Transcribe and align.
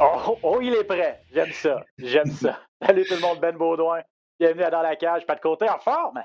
Oh, 0.00 0.38
oh, 0.42 0.58
il 0.60 0.74
est 0.74 0.84
prêt. 0.84 1.22
J'aime 1.32 1.52
ça. 1.52 1.82
J'aime 1.98 2.30
ça. 2.30 2.58
Salut 2.84 3.04
tout 3.04 3.14
le 3.14 3.20
monde, 3.20 3.38
Ben 3.40 3.56
Baudouin. 3.56 4.00
Bienvenue 4.38 4.64
à 4.64 4.70
Dans 4.70 4.82
la 4.82 4.96
cage. 4.96 5.26
Pas 5.26 5.36
de 5.36 5.40
côté 5.40 5.68
en 5.68 5.78
forme. 5.78 6.22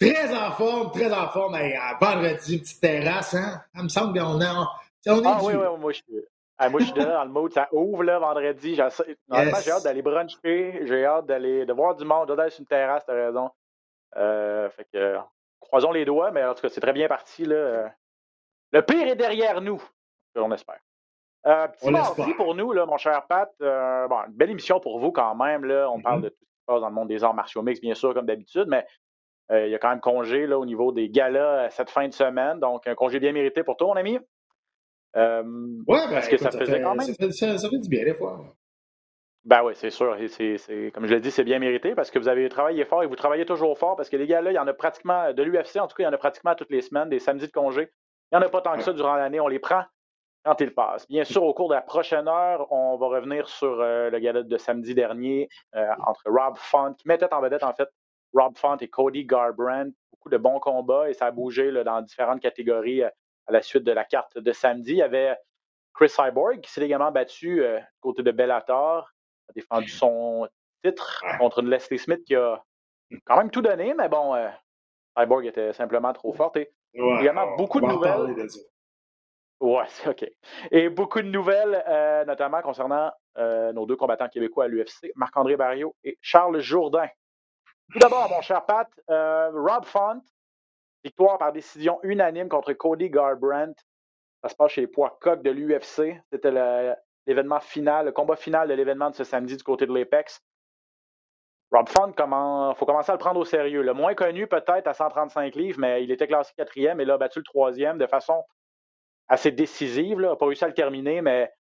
Très 0.00 0.32
en 0.34 0.52
forme, 0.52 0.90
très 0.92 1.12
en 1.12 1.28
forme. 1.28 1.56
Hey, 1.56 1.74
à 1.74 1.98
vendredi, 2.00 2.54
une 2.54 2.60
petite 2.60 2.80
terrasse, 2.80 3.34
hein? 3.34 3.60
Ça 3.74 3.82
me 3.82 3.88
semble 3.88 4.18
qu'on 4.18 4.40
est, 4.40 4.46
on, 4.48 5.22
est 5.22 5.26
Ah 5.26 5.38
oui, 5.42 5.54
oui, 5.54 5.78
moi 5.78 5.92
je 5.92 5.96
suis. 5.98 6.24
ah, 6.56 6.68
moi, 6.70 6.80
je 6.80 6.86
suis 6.86 6.94
dans 6.94 7.24
le 7.24 7.30
mood. 7.30 7.52
Ça 7.52 7.68
ouvre 7.72 8.04
là, 8.04 8.18
vendredi. 8.20 8.76
Normalement, 9.28 9.56
Yes. 9.56 9.64
j'ai 9.64 9.70
hâte 9.72 9.84
d'aller 9.84 10.02
bruncher. 10.02 10.80
J'ai 10.86 11.04
hâte 11.04 11.26
d'aller 11.26 11.66
de 11.66 11.72
voir 11.72 11.94
du 11.96 12.04
monde. 12.04 12.32
D'aller 12.34 12.50
sur 12.50 12.60
une 12.60 12.66
terrasse, 12.66 13.04
t'as 13.06 13.12
raison. 13.14 13.50
Euh, 14.16 14.70
fait 14.70 14.86
que 14.92 15.16
croisons 15.60 15.92
les 15.92 16.04
doigts, 16.04 16.30
mais 16.30 16.44
en 16.44 16.54
tout 16.54 16.62
cas, 16.62 16.68
c'est 16.70 16.80
très 16.80 16.92
bien 16.92 17.08
parti. 17.08 17.44
Là. 17.44 17.90
Le 18.72 18.82
pire 18.82 19.06
est 19.08 19.16
derrière 19.16 19.60
nous. 19.60 19.82
On 20.36 20.52
espère. 20.52 20.78
Euh, 21.46 21.68
petit 21.68 21.86
On 21.88 21.90
mardi 21.92 22.34
pour 22.34 22.54
nous, 22.54 22.72
là, 22.72 22.84
mon 22.86 22.96
cher 22.96 23.26
Pat. 23.28 23.50
Euh, 23.62 24.06
bon, 24.08 24.16
une 24.26 24.32
belle 24.34 24.50
émission 24.50 24.80
pour 24.80 24.98
vous 24.98 25.12
quand 25.12 25.34
même. 25.34 25.64
Là. 25.64 25.90
On 25.90 26.00
parle 26.02 26.22
de 26.22 26.28
tout 26.28 26.34
ce 26.40 26.44
qui 26.44 26.60
se 26.60 26.64
passe 26.66 26.80
dans 26.80 26.88
le 26.88 26.94
monde 26.94 27.08
des 27.08 27.24
arts 27.24 27.34
martiaux 27.34 27.62
mix, 27.62 27.80
bien 27.80 27.94
sûr, 27.94 28.12
comme 28.12 28.26
d'habitude, 28.26 28.66
mais 28.68 28.86
euh, 29.50 29.66
il 29.66 29.70
y 29.70 29.74
a 29.74 29.78
quand 29.78 29.88
même 29.90 30.00
congé 30.00 30.46
là, 30.46 30.58
au 30.58 30.66
niveau 30.66 30.92
des 30.92 31.08
galas 31.08 31.70
cette 31.70 31.90
fin 31.90 32.06
de 32.06 32.12
semaine. 32.12 32.60
Donc, 32.60 32.86
un 32.86 32.94
congé 32.94 33.18
bien 33.20 33.32
mérité 33.32 33.62
pour 33.62 33.76
toi, 33.76 33.88
mon 33.88 33.96
ami. 33.96 34.18
Euh, 35.16 35.42
Ouais, 35.86 36.06
ben, 36.06 36.10
Parce 36.14 36.28
que 36.28 36.34
écoute, 36.34 36.50
ça 36.52 36.58
faisait 36.58 36.74
fait, 36.76 36.82
quand 36.82 36.94
même. 36.94 37.06
Ça 37.06 37.14
fait, 37.14 37.32
ça- 37.32 37.58
ça 37.58 37.68
fait 37.70 37.78
du 37.78 37.88
bien, 37.88 38.04
des 38.04 38.14
fois. 38.14 38.38
Ben 39.44 39.62
oui, 39.64 39.72
c'est 39.76 39.90
sûr. 39.90 40.16
C'est- 40.28 40.90
comme 40.92 41.06
je 41.06 41.14
l'ai 41.14 41.20
dit, 41.20 41.30
c'est 41.30 41.44
bien 41.44 41.58
mérité 41.58 41.94
parce 41.94 42.10
que 42.10 42.18
vous 42.18 42.28
avez 42.28 42.48
travaillé 42.50 42.84
fort 42.84 43.02
et 43.02 43.06
vous 43.06 43.16
travaillez 43.16 43.46
toujours 43.46 43.78
fort 43.78 43.96
parce 43.96 44.10
que 44.10 44.16
les 44.16 44.26
gars-là, 44.26 44.50
il 44.50 44.54
y 44.54 44.58
en 44.58 44.66
a 44.66 44.74
pratiquement, 44.74 45.32
de 45.32 45.42
l'UFC, 45.42 45.78
en 45.80 45.86
tout 45.86 45.94
cas, 45.96 46.02
il 46.02 46.06
y 46.06 46.08
en 46.08 46.12
a 46.12 46.18
pratiquement 46.18 46.54
toutes 46.54 46.70
les 46.70 46.82
semaines, 46.82 47.08
des 47.08 47.18
samedis 47.18 47.46
de 47.46 47.52
congé. 47.52 47.88
Il 48.30 48.38
n'y 48.38 48.44
en 48.44 48.46
a 48.46 48.50
pas 48.50 48.60
tant 48.60 48.76
que 48.76 48.82
ça 48.82 48.92
durant 48.92 49.14
l'année. 49.14 49.40
On 49.40 49.48
les 49.48 49.58
prend 49.58 49.84
quand 50.44 50.60
ils 50.60 50.74
passent. 50.74 51.06
Bien 51.08 51.24
sûr, 51.24 51.42
au 51.42 51.54
cours 51.54 51.68
de 51.68 51.74
la 51.74 51.80
prochaine 51.80 52.28
heure, 52.28 52.70
on 52.72 52.96
va 52.96 53.06
revenir 53.06 53.48
sur 53.48 53.80
euh, 53.80 54.10
le 54.10 54.18
gala 54.18 54.42
de 54.42 54.56
samedi 54.56 54.94
dernier 54.94 55.48
euh, 55.74 55.90
entre 56.06 56.22
Rob 56.26 56.56
Font, 56.56 56.94
qui 56.94 57.08
mettait 57.08 57.32
en 57.32 57.40
vedette, 57.40 57.62
en 57.62 57.72
fait, 57.72 57.88
Rob 58.34 58.56
Font 58.56 58.76
et 58.76 58.88
Cody 58.88 59.24
Garbrandt. 59.24 59.92
Beaucoup 60.12 60.28
de 60.28 60.36
bons 60.36 60.60
combats 60.60 61.08
et 61.08 61.14
ça 61.14 61.26
a 61.26 61.30
bougé 61.30 61.70
là, 61.70 61.84
dans 61.84 62.02
différentes 62.02 62.40
catégories 62.40 63.02
euh, 63.02 63.10
à 63.46 63.52
la 63.52 63.62
suite 63.62 63.84
de 63.84 63.92
la 63.92 64.04
carte 64.04 64.38
de 64.38 64.52
samedi. 64.52 64.92
Il 64.92 64.98
y 64.98 65.02
avait 65.02 65.36
Chris 65.94 66.10
Cyborg 66.10 66.60
qui 66.60 66.70
s'est 66.70 66.82
également 66.82 67.10
battu 67.10 67.62
côté 68.00 68.22
de 68.22 68.30
Bellator, 68.30 69.10
a 69.48 69.52
défendu 69.54 69.88
son 69.88 70.46
titre 70.84 71.24
contre 71.38 71.60
une 71.60 71.70
Leslie 71.70 71.98
Smith 71.98 72.22
qui 72.24 72.36
a 72.36 72.62
quand 73.24 73.38
même 73.38 73.50
tout 73.50 73.62
donné, 73.62 73.94
mais 73.94 74.08
bon, 74.08 74.36
Cyborg 75.16 75.46
était 75.46 75.72
simplement 75.72 76.12
trop 76.12 76.34
forte. 76.34 76.58
Et, 76.58 76.70
Ouais, 76.94 77.20
Également, 77.20 77.56
beaucoup 77.56 77.80
de 77.80 77.86
nouvelles. 77.86 78.34
de 78.34 78.46
ouais, 79.60 79.84
c'est 79.88 80.08
OK. 80.08 80.30
Et 80.70 80.88
beaucoup 80.88 81.20
de 81.20 81.28
nouvelles, 81.28 81.82
euh, 81.86 82.24
notamment 82.24 82.62
concernant 82.62 83.12
euh, 83.36 83.72
nos 83.72 83.86
deux 83.86 83.96
combattants 83.96 84.28
québécois 84.28 84.64
à 84.64 84.68
l'UFC, 84.68 85.12
Marc-André 85.14 85.56
Barriot 85.56 85.94
et 86.04 86.18
Charles 86.20 86.60
Jourdain. 86.60 87.08
Tout 87.92 87.98
d'abord, 87.98 88.28
mon 88.30 88.40
cher 88.42 88.64
Pat, 88.66 88.88
euh, 89.10 89.50
Rob 89.54 89.84
Font, 89.84 90.20
victoire 91.04 91.38
par 91.38 91.52
décision 91.52 91.98
unanime 92.02 92.48
contre 92.48 92.72
Cody 92.72 93.08
Garbrandt. 93.10 93.80
Ça 94.42 94.48
se 94.48 94.54
passe 94.54 94.72
chez 94.72 94.82
les 94.82 94.86
poids 94.86 95.18
coq 95.20 95.42
de 95.42 95.50
l'UFC. 95.50 96.20
C'était 96.32 96.52
l'événement 97.26 97.60
final, 97.60 98.06
le 98.06 98.12
combat 98.12 98.36
final 98.36 98.68
de 98.68 98.74
l'événement 98.74 99.10
de 99.10 99.16
ce 99.16 99.24
samedi 99.24 99.56
du 99.56 99.62
côté 99.62 99.86
de 99.86 99.92
l'Apex. 99.92 100.40
Rob 101.70 101.88
Font, 101.88 102.08
il 102.08 102.76
faut 102.76 102.86
commencer 102.86 103.10
à 103.10 103.14
le 103.14 103.18
prendre 103.18 103.38
au 103.38 103.44
sérieux. 103.44 103.82
Le 103.82 103.92
moins 103.92 104.14
connu 104.14 104.46
peut-être 104.46 104.86
à 104.86 104.94
135 104.94 105.54
livres, 105.54 105.78
mais 105.78 106.02
il 106.02 106.10
était 106.10 106.26
classé 106.26 106.52
quatrième 106.56 107.00
et 107.00 107.04
là 107.04 107.14
a 107.14 107.18
battu 107.18 107.40
le 107.40 107.44
troisième 107.44 107.98
de 107.98 108.06
façon 108.06 108.42
assez 109.28 109.50
décisive. 109.50 110.16
Il 110.18 110.26
n'a 110.26 110.36
pas 110.36 110.46
réussi 110.46 110.64
à 110.64 110.68
le 110.68 110.74
terminer, 110.74 111.20
mais 111.20 111.52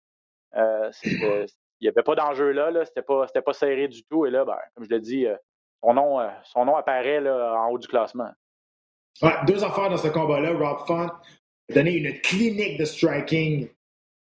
euh, 0.55 0.91
il 1.05 1.47
n'y 1.83 1.89
avait 1.89 2.05
pas 2.05 2.15
d'enjeu 2.15 2.53
là. 2.53 2.71
là. 2.71 2.84
C'était 2.84 3.03
pas, 3.03 3.53
serré 3.53 3.89
du 3.89 4.05
tout. 4.05 4.27
Et 4.27 4.31
là, 4.31 4.44
ben, 4.44 4.59
comme 4.75 4.84
je 4.84 4.91
l'ai 4.91 5.00
dit, 5.00 5.27
euh, 5.27 5.37
son, 5.83 5.94
nom, 5.94 6.21
euh, 6.21 6.28
son 6.44 6.65
nom 6.65 6.77
apparaît 6.77 7.21
là, 7.21 7.61
en 7.61 7.71
haut 7.71 7.78
du 7.78 7.88
classement. 7.88 8.31
Ouais, 9.23 9.33
deux 9.47 9.65
affaires 9.65 9.88
dans 9.88 9.97
ce 9.97 10.09
combat-là. 10.09 10.53
Rob 10.53 10.87
Font 10.87 11.09
a 11.09 11.21
donné 11.75 11.97
une 11.97 12.21
clinique 12.21 12.78
de 12.78 12.84
striking 12.84 13.69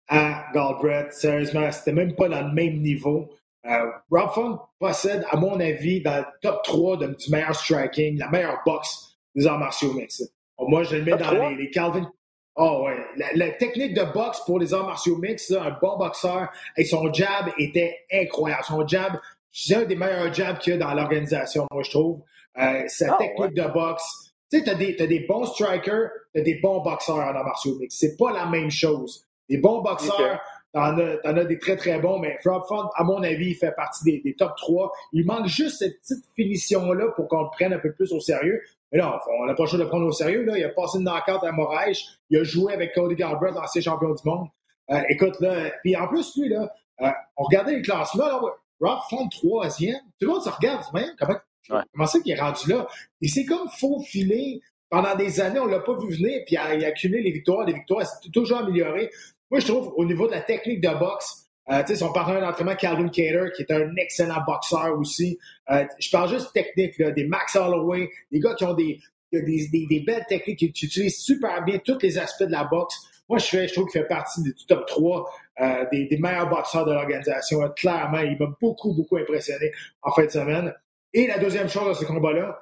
à 0.08 0.44
Galbraith. 0.52 1.12
Sérieusement, 1.12 1.70
c'était 1.72 1.92
même 1.92 2.14
pas 2.14 2.28
dans 2.28 2.46
le 2.46 2.52
même 2.52 2.80
niveau. 2.80 3.30
Euh, 3.68 3.90
Rob 4.10 4.30
Font 4.32 4.58
possède, 4.78 5.24
à 5.30 5.36
mon 5.36 5.58
avis, 5.60 6.02
dans 6.02 6.18
le 6.18 6.24
top 6.40 6.62
3 6.64 6.96
de- 6.96 7.06
du 7.14 7.30
meilleur 7.30 7.54
striking, 7.54 8.18
la 8.18 8.28
meilleure 8.28 8.58
boxe 8.66 9.16
des 9.34 9.46
arts 9.46 9.58
martiaux 9.58 9.92
mixtes. 9.92 10.32
Bon, 10.58 10.68
Moi, 10.68 10.82
je 10.82 10.96
le 10.96 11.04
mets 11.04 11.12
Top 11.12 11.20
dans 11.20 11.48
les, 11.48 11.54
les 11.56 11.70
Calvin. 11.70 12.10
Oh 12.56 12.82
ouais, 12.84 12.96
la, 13.16 13.26
la 13.34 13.50
technique 13.52 13.94
de 13.94 14.02
boxe 14.12 14.40
pour 14.44 14.58
les 14.58 14.74
arts 14.74 14.84
martiaux 14.86 15.16
mixtes, 15.16 15.52
un 15.52 15.76
bon 15.80 15.96
boxeur, 15.96 16.48
et 16.76 16.84
son 16.84 17.10
jab 17.12 17.46
était 17.56 17.96
incroyable. 18.12 18.64
Son 18.64 18.86
jab, 18.86 19.12
c'est 19.52 19.76
un 19.76 19.84
des 19.84 19.96
meilleurs 19.96 20.32
jabs 20.34 20.58
qu'il 20.58 20.72
y 20.74 20.76
a 20.76 20.78
dans 20.78 20.92
l'organisation, 20.92 21.66
moi, 21.70 21.82
je 21.82 21.90
trouve. 21.90 22.20
Euh, 22.60 22.82
sa 22.88 23.14
Ah, 23.14 23.16
technique 23.18 23.54
de 23.54 23.72
boxe, 23.72 24.34
tu 24.50 24.58
sais, 24.58 24.64
t'as 24.64 24.74
des, 24.74 24.92
des 24.94 25.20
bons 25.20 25.44
strikers, 25.46 26.10
t'as 26.34 26.42
des 26.42 26.56
bons 26.56 26.80
boxeurs 26.80 27.16
en 27.16 27.20
arts 27.34 27.44
martiaux 27.44 27.76
mixtes. 27.78 27.98
C'est 27.98 28.16
pas 28.18 28.32
la 28.32 28.44
même 28.44 28.70
chose. 28.70 29.24
Des 29.48 29.56
bons 29.56 29.80
boxeurs, 29.80 30.40
t'en 30.72 30.98
as, 30.98 31.16
t'en 31.18 31.36
as 31.36 31.44
des 31.44 31.58
très 31.58 31.76
très 31.76 31.98
bons, 31.98 32.18
mais 32.18 32.38
Rob 32.44 32.62
Font, 32.68 32.88
à 32.94 33.04
mon 33.04 33.22
avis, 33.22 33.50
il 33.50 33.54
fait 33.54 33.72
partie 33.72 34.04
des, 34.04 34.20
des 34.20 34.34
top 34.34 34.56
3. 34.56 34.92
Il 35.12 35.26
manque 35.26 35.46
juste 35.46 35.78
cette 35.78 36.00
petite 36.00 36.24
finition-là 36.34 37.08
pour 37.16 37.28
qu'on 37.28 37.42
le 37.42 37.50
prenne 37.52 37.72
un 37.72 37.78
peu 37.78 37.92
plus 37.92 38.12
au 38.12 38.20
sérieux. 38.20 38.62
Mais 38.90 38.98
là, 38.98 39.20
on 39.40 39.46
n'a 39.46 39.54
pas 39.54 39.62
le 39.64 39.68
choix 39.68 39.78
de 39.78 39.84
le 39.84 39.88
prendre 39.88 40.06
au 40.06 40.12
sérieux. 40.12 40.44
Là. 40.44 40.58
Il 40.58 40.64
a 40.64 40.68
passé 40.68 40.98
une 40.98 41.04
knockout 41.04 41.42
à 41.44 41.52
Moraes. 41.52 41.92
Il 42.30 42.38
a 42.38 42.44
joué 42.44 42.72
avec 42.74 42.94
Cody 42.94 43.14
Garbrandt, 43.14 43.58
ancien 43.58 43.80
champion 43.80 44.14
du 44.14 44.22
monde. 44.24 44.48
Euh, 44.90 45.00
écoute, 45.08 45.40
là, 45.40 45.70
puis 45.82 45.96
en 45.96 46.08
plus, 46.08 46.36
lui, 46.36 46.48
là, 46.48 46.70
euh, 47.00 47.08
on 47.36 47.44
regardait 47.44 47.76
les 47.76 47.82
classements, 47.82 48.26
là, 48.26 48.40
Rob 48.80 48.98
Font, 49.08 49.28
troisième. 49.28 50.00
Tout 50.20 50.26
le 50.26 50.32
monde 50.32 50.42
se 50.42 50.50
regarde, 50.50 50.84
même, 50.92 51.10
comment, 51.18 51.36
Ouais. 51.70 51.82
comment 51.92 52.06
c'est 52.06 52.20
qu'il 52.22 52.32
est 52.32 52.40
rendu 52.40 52.68
là? 52.70 52.88
Et 53.20 53.28
c'est 53.28 53.44
comme 53.44 53.68
faufilé. 53.68 54.60
Pendant 54.90 55.14
des 55.14 55.40
années, 55.40 55.60
on 55.60 55.66
l'a 55.66 55.78
pas 55.80 55.94
vu 55.94 56.12
venir, 56.12 56.42
puis 56.44 56.56
il 56.56 56.58
a, 56.58 56.74
il 56.74 56.84
a 56.84 56.88
accumulé 56.88 57.22
les 57.22 57.30
victoires, 57.30 57.64
les 57.64 57.72
victoires, 57.72 58.04
c'est 58.04 58.30
toujours 58.30 58.58
amélioré. 58.58 59.10
Moi, 59.52 59.60
je 59.60 59.66
trouve, 59.66 59.92
au 59.96 60.06
niveau 60.06 60.26
de 60.26 60.32
la 60.32 60.40
technique 60.40 60.80
de 60.80 60.88
boxe, 60.98 61.46
euh, 61.70 61.82
tu 61.82 61.88
sais, 61.88 61.96
son 61.96 62.10
partenaire 62.10 62.40
d'entraînement, 62.40 62.74
Calvin 62.74 63.08
Cater, 63.08 63.50
qui 63.54 63.62
est 63.62 63.70
un 63.70 63.94
excellent 63.96 64.42
boxeur 64.46 64.98
aussi. 64.98 65.38
Euh, 65.70 65.84
je 66.00 66.10
parle 66.10 66.30
juste 66.30 66.54
technique, 66.54 66.98
là, 66.98 67.10
des 67.10 67.26
Max 67.26 67.54
Holloway, 67.54 68.08
des 68.32 68.40
gars 68.40 68.54
qui 68.54 68.64
ont 68.64 68.72
des, 68.72 68.98
des, 69.30 69.42
des, 69.42 69.86
des 69.86 70.00
belles 70.00 70.24
techniques, 70.26 70.58
qui, 70.58 70.72
qui 70.72 70.86
utilisent 70.86 71.20
super 71.20 71.62
bien 71.64 71.78
tous 71.84 71.98
les 72.00 72.16
aspects 72.16 72.44
de 72.44 72.50
la 72.50 72.64
boxe. 72.64 72.96
Moi, 73.28 73.38
je, 73.40 73.44
fais, 73.44 73.68
je 73.68 73.74
trouve 73.74 73.88
qu'il 73.90 74.00
fait 74.00 74.08
partie 74.08 74.42
du 74.42 74.54
top 74.66 74.86
3 74.86 75.30
euh, 75.60 75.84
des, 75.92 76.06
des 76.06 76.16
meilleurs 76.16 76.48
boxeurs 76.48 76.86
de 76.86 76.92
l'organisation. 76.92 77.58
Clairement, 77.76 78.20
il 78.20 78.38
m'a 78.38 78.46
beaucoup, 78.58 78.94
beaucoup 78.94 79.18
impressionné 79.18 79.70
en 80.00 80.12
fin 80.12 80.24
de 80.24 80.30
semaine. 80.30 80.74
Et 81.12 81.26
la 81.26 81.36
deuxième 81.36 81.68
chose 81.68 81.84
dans 81.84 81.94
ce 81.94 82.06
combat-là, 82.06 82.58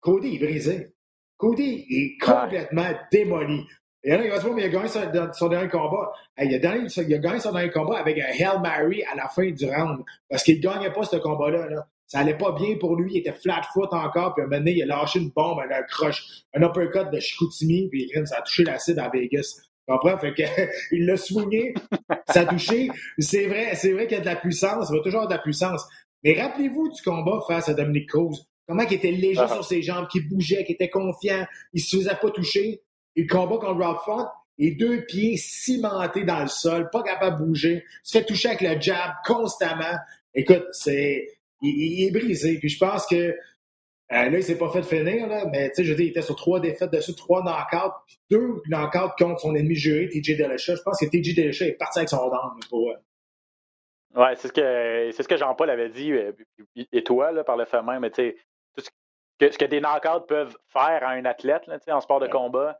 Cody 0.00 0.36
est 0.36 0.38
brisé. 0.38 0.92
Cody 1.36 1.84
est 1.90 2.24
complètement 2.24 2.90
démoli. 3.10 3.66
Il 4.04 4.12
y 4.12 4.16
en 4.16 4.18
a 4.18 4.22
qui 4.22 4.28
vont 4.30 4.36
se 4.36 4.40
dire, 4.42 4.52
mais 4.54 4.62
il 4.62 4.64
a 4.64 4.68
gagné 4.68 4.88
son, 4.88 5.32
son 5.32 5.48
dernier 5.48 5.68
combat. 5.68 6.12
Il, 6.40 6.54
a 6.54 6.58
gagné, 6.58 6.86
il 6.96 7.14
a 7.14 7.18
gagné 7.18 7.38
son 7.40 7.52
dernier 7.52 7.70
combat 7.70 7.98
avec 7.98 8.18
un 8.18 8.24
Hail 8.26 8.60
Mary 8.60 9.04
à 9.04 9.14
la 9.14 9.28
fin 9.28 9.48
du 9.50 9.64
round. 9.64 10.00
Parce 10.28 10.42
qu'il 10.42 10.56
ne 10.56 10.62
gagnait 10.62 10.92
pas 10.92 11.04
ce 11.04 11.16
combat-là. 11.16 11.68
Là. 11.68 11.86
Ça 12.08 12.18
allait 12.18 12.36
pas 12.36 12.52
bien 12.52 12.76
pour 12.78 12.96
lui. 12.96 13.12
Il 13.14 13.18
était 13.18 13.32
flat 13.32 13.62
foot 13.72 13.92
encore. 13.92 14.34
Puis 14.34 14.42
à 14.42 14.46
un 14.46 14.48
moment 14.48 14.58
donné, 14.58 14.72
il 14.72 14.82
a 14.82 14.86
lâché 14.86 15.20
une 15.20 15.30
bombe, 15.30 15.60
un 15.60 15.82
croche, 15.84 16.24
un 16.52 16.62
uppercut 16.62 17.10
de 17.12 17.20
Chicoutimi. 17.20 17.88
Puis 17.88 18.10
ça 18.24 18.38
a 18.38 18.42
touché 18.42 18.64
l'acide 18.64 18.98
à 18.98 19.08
Vegas. 19.08 19.60
Tu 19.60 19.92
comprends? 19.92 20.18
Fait 20.18 20.34
que, 20.34 20.42
il 20.92 21.06
l'a 21.06 21.16
swingé. 21.16 21.74
ça 22.28 22.40
a 22.40 22.44
touché. 22.44 22.90
C'est 23.18 23.46
vrai, 23.46 23.74
c'est 23.76 23.92
vrai 23.92 24.06
qu'il 24.08 24.16
y 24.16 24.20
a 24.20 24.22
de 24.22 24.26
la 24.28 24.36
puissance. 24.36 24.88
Il 24.90 24.96
va 24.96 25.02
toujours 25.02 25.20
avoir 25.20 25.28
de 25.28 25.34
la 25.34 25.40
puissance. 25.42 25.86
Mais 26.24 26.40
rappelez-vous 26.40 26.88
du 26.90 27.02
combat 27.02 27.40
face 27.46 27.68
à 27.68 27.74
Dominique 27.74 28.08
Cruz. 28.08 28.46
Comment 28.68 28.82
il 28.82 28.94
était 28.94 29.10
léger 29.10 29.40
Ah. 29.42 29.48
sur 29.48 29.64
ses 29.64 29.82
jambes, 29.82 30.06
qu'il 30.08 30.28
bougeait, 30.28 30.64
qu'il 30.64 30.74
était 30.74 30.88
confiant. 30.90 31.46
Il 31.72 31.80
se 31.80 31.96
faisait 31.96 32.14
pas 32.20 32.30
toucher. 32.30 32.80
Et 33.16 33.22
le 33.22 33.28
combat 33.28 33.58
contre 33.58 33.84
Rob 33.84 33.98
Font, 34.04 34.26
les 34.58 34.72
deux 34.72 35.04
pieds 35.04 35.36
cimentés 35.36 36.24
dans 36.24 36.40
le 36.40 36.48
sol, 36.48 36.88
pas 36.90 37.02
capable 37.02 37.38
de 37.40 37.44
bouger, 37.44 37.84
se 38.02 38.18
fait 38.18 38.24
toucher 38.24 38.48
avec 38.48 38.60
le 38.60 38.80
jab 38.80 39.12
constamment. 39.26 39.98
Écoute, 40.34 40.66
c'est 40.72 41.28
il, 41.62 41.70
il 41.70 42.06
est 42.06 42.10
brisé. 42.10 42.58
Puis 42.58 42.68
je 42.68 42.78
pense 42.78 43.06
que 43.06 43.36
là, 44.12 44.28
il 44.28 44.42
s'est 44.42 44.58
pas 44.58 44.70
fait 44.70 44.82
finir, 44.82 45.26
là, 45.26 45.46
mais 45.50 45.70
tu 45.70 45.76
sais, 45.76 45.84
je 45.84 45.94
dis, 45.94 46.04
il 46.04 46.08
était 46.10 46.22
sur 46.22 46.36
trois 46.36 46.60
défaites 46.60 46.90
dessus, 46.90 47.14
trois 47.14 47.42
knockouts, 47.42 47.94
puis 48.06 48.20
deux 48.30 48.62
knockouts 48.66 49.14
contre 49.18 49.40
son 49.40 49.54
ennemi 49.54 49.74
juré, 49.74 50.08
TJ 50.08 50.36
Delechat. 50.36 50.74
Je 50.76 50.82
pense 50.82 50.98
que 51.00 51.06
TJ 51.06 51.34
Delechat 51.34 51.66
est 51.66 51.72
parti 51.72 52.00
avec 52.00 52.08
son 52.08 52.28
dame 52.28 52.60
pour. 52.68 52.92
Ouais, 54.14 54.36
c'est 54.36 54.48
ce 54.48 54.52
que 54.52 55.10
c'est 55.12 55.22
ce 55.22 55.28
que 55.28 55.38
Jean-Paul 55.38 55.70
avait 55.70 55.88
dit, 55.88 56.12
et 56.92 57.02
toi, 57.02 57.32
là, 57.32 57.44
par 57.44 57.56
le 57.56 57.64
fait 57.64 57.82
même, 57.82 58.00
mais 58.00 58.10
tu 58.10 58.22
sais, 58.22 58.36
ce 58.76 58.90
que, 59.38 59.50
ce 59.50 59.56
que 59.56 59.64
des 59.64 59.80
knockouts 59.80 60.26
peuvent 60.28 60.56
faire 60.68 61.02
à 61.02 61.12
un 61.12 61.24
athlète 61.24 61.66
là, 61.66 61.78
en 61.88 62.00
sport 62.00 62.20
de 62.20 62.26
combat, 62.26 62.78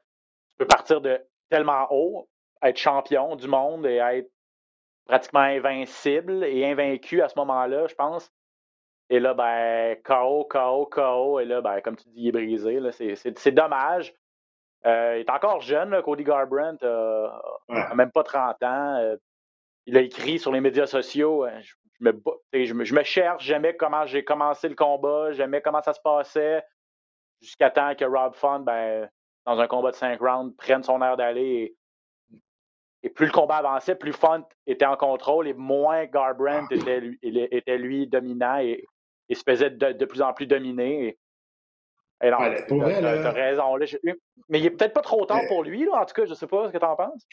peux 0.62 0.68
partir 0.68 1.00
de 1.00 1.20
tellement 1.50 1.86
haut, 1.90 2.28
être 2.62 2.78
champion 2.78 3.36
du 3.36 3.48
monde 3.48 3.86
et 3.86 3.96
être 3.96 4.30
pratiquement 5.06 5.40
invincible 5.40 6.44
et 6.44 6.64
invaincu 6.64 7.22
à 7.22 7.28
ce 7.28 7.34
moment-là, 7.38 7.86
je 7.88 7.94
pense. 7.94 8.30
Et 9.10 9.20
là, 9.20 9.34
ben, 9.34 9.96
KO, 10.04 10.44
KO, 10.44 10.86
KO. 10.86 11.40
Et 11.40 11.44
là, 11.44 11.60
ben, 11.60 11.80
comme 11.80 11.96
tu 11.96 12.08
dis, 12.10 12.22
il 12.22 12.28
est 12.28 12.32
brisé. 12.32 12.80
C'est 13.36 13.50
dommage. 13.50 14.14
Euh, 14.86 15.16
il 15.18 15.20
est 15.20 15.30
encore 15.30 15.60
jeune, 15.60 16.00
Cody 16.02 16.24
Garbrandt. 16.24 16.84
Euh, 16.84 17.28
n'a 17.68 17.94
même 17.94 18.10
pas 18.10 18.22
30 18.22 18.62
ans. 18.62 18.96
Euh, 19.00 19.16
il 19.86 19.96
a 19.96 20.00
écrit 20.00 20.38
sur 20.38 20.52
les 20.52 20.60
médias 20.60 20.86
sociaux. 20.86 21.44
Euh, 21.44 21.60
je, 21.60 22.04
me, 22.04 22.12
je, 22.52 22.74
me, 22.74 22.84
je 22.84 22.94
me 22.94 23.02
cherche, 23.02 23.44
jamais 23.44 23.76
comment 23.76 24.06
j'ai 24.06 24.24
commencé 24.24 24.68
le 24.68 24.74
combat, 24.74 25.32
jamais 25.32 25.60
comment 25.60 25.82
ça 25.82 25.92
se 25.92 26.00
passait. 26.00 26.64
Jusqu'à 27.40 27.70
temps 27.70 27.94
que 27.94 28.04
Rob 28.04 28.34
Font, 28.34 28.60
ben, 28.60 29.10
dans 29.46 29.58
un 29.58 29.66
combat 29.66 29.90
de 29.90 29.96
5 29.96 30.20
rounds, 30.20 30.54
prenne 30.56 30.82
son 30.82 31.02
air 31.02 31.16
d'aller 31.16 31.74
et 33.02 33.08
plus 33.08 33.26
le 33.26 33.32
combat 33.32 33.56
avançait, 33.56 33.94
plus 33.94 34.12
Font 34.12 34.44
était 34.66 34.86
en 34.86 34.96
contrôle 34.96 35.48
et 35.48 35.54
moins 35.54 36.06
Garbrandt 36.06 36.68
ah. 36.70 36.74
était, 36.74 37.00
lui, 37.00 37.18
était 37.22 37.78
lui 37.78 38.06
dominant 38.06 38.58
et, 38.58 38.84
se 39.32 39.42
faisait 39.46 39.70
de, 39.70 40.04
plus 40.04 40.22
en 40.22 40.32
plus 40.32 40.46
dominer. 40.46 41.18
Et, 42.22 42.30
non, 42.30 42.36
t'as, 42.38 43.30
raison. 43.32 43.76
mais 44.48 44.60
il 44.60 44.66
est 44.66 44.70
peut-être 44.70 44.92
pas 44.92 45.00
trop 45.00 45.26
tard 45.26 45.40
pour 45.48 45.64
lui, 45.64 45.84
là, 45.84 46.02
en 46.02 46.04
tout 46.04 46.14
cas, 46.14 46.26
je 46.26 46.34
sais 46.34 46.46
pas 46.46 46.68
ce 46.68 46.72
que 46.72 46.78
tu 46.78 46.84
en 46.84 46.94
penses. 46.94 47.26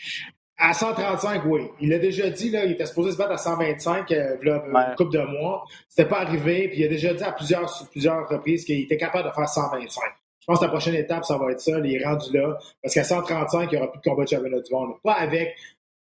À 0.57 0.73
135, 0.73 1.43
oui. 1.45 1.69
Il 1.79 1.93
a 1.93 1.99
déjà 1.99 2.29
dit, 2.29 2.49
là, 2.49 2.65
il 2.65 2.71
était 2.71 2.85
supposé 2.85 3.11
se 3.11 3.17
battre 3.17 3.33
à 3.33 3.37
125 3.37 4.11
euh, 4.11 4.37
une 4.41 4.95
couple 4.95 5.11
de 5.11 5.21
mois. 5.21 5.63
C'était 5.87 6.09
pas 6.09 6.21
arrivé, 6.21 6.67
puis 6.69 6.79
il 6.79 6.85
a 6.85 6.87
déjà 6.87 7.13
dit 7.13 7.23
à 7.23 7.31
plusieurs, 7.31 7.71
plusieurs 7.91 8.27
reprises 8.27 8.65
qu'il 8.65 8.81
était 8.81 8.97
capable 8.97 9.29
de 9.29 9.33
faire 9.33 9.47
125. 9.47 10.03
Je 10.41 10.45
pense 10.45 10.59
que 10.59 10.65
la 10.65 10.69
prochaine 10.69 10.95
étape, 10.95 11.25
ça 11.25 11.37
va 11.37 11.51
être 11.51 11.61
ça. 11.61 11.79
Il 11.83 11.95
est 11.95 12.03
rendu 12.03 12.35
là. 12.35 12.57
Parce 12.81 12.93
qu'à 12.93 13.03
135, 13.03 13.69
il 13.71 13.75
n'y 13.75 13.77
aura 13.77 13.91
plus 13.91 13.99
de 13.99 14.09
combat 14.09 14.23
de 14.23 14.29
championnat 14.29 14.59
du 14.59 14.73
monde. 14.73 14.93
Pas 15.03 15.13
avec 15.13 15.55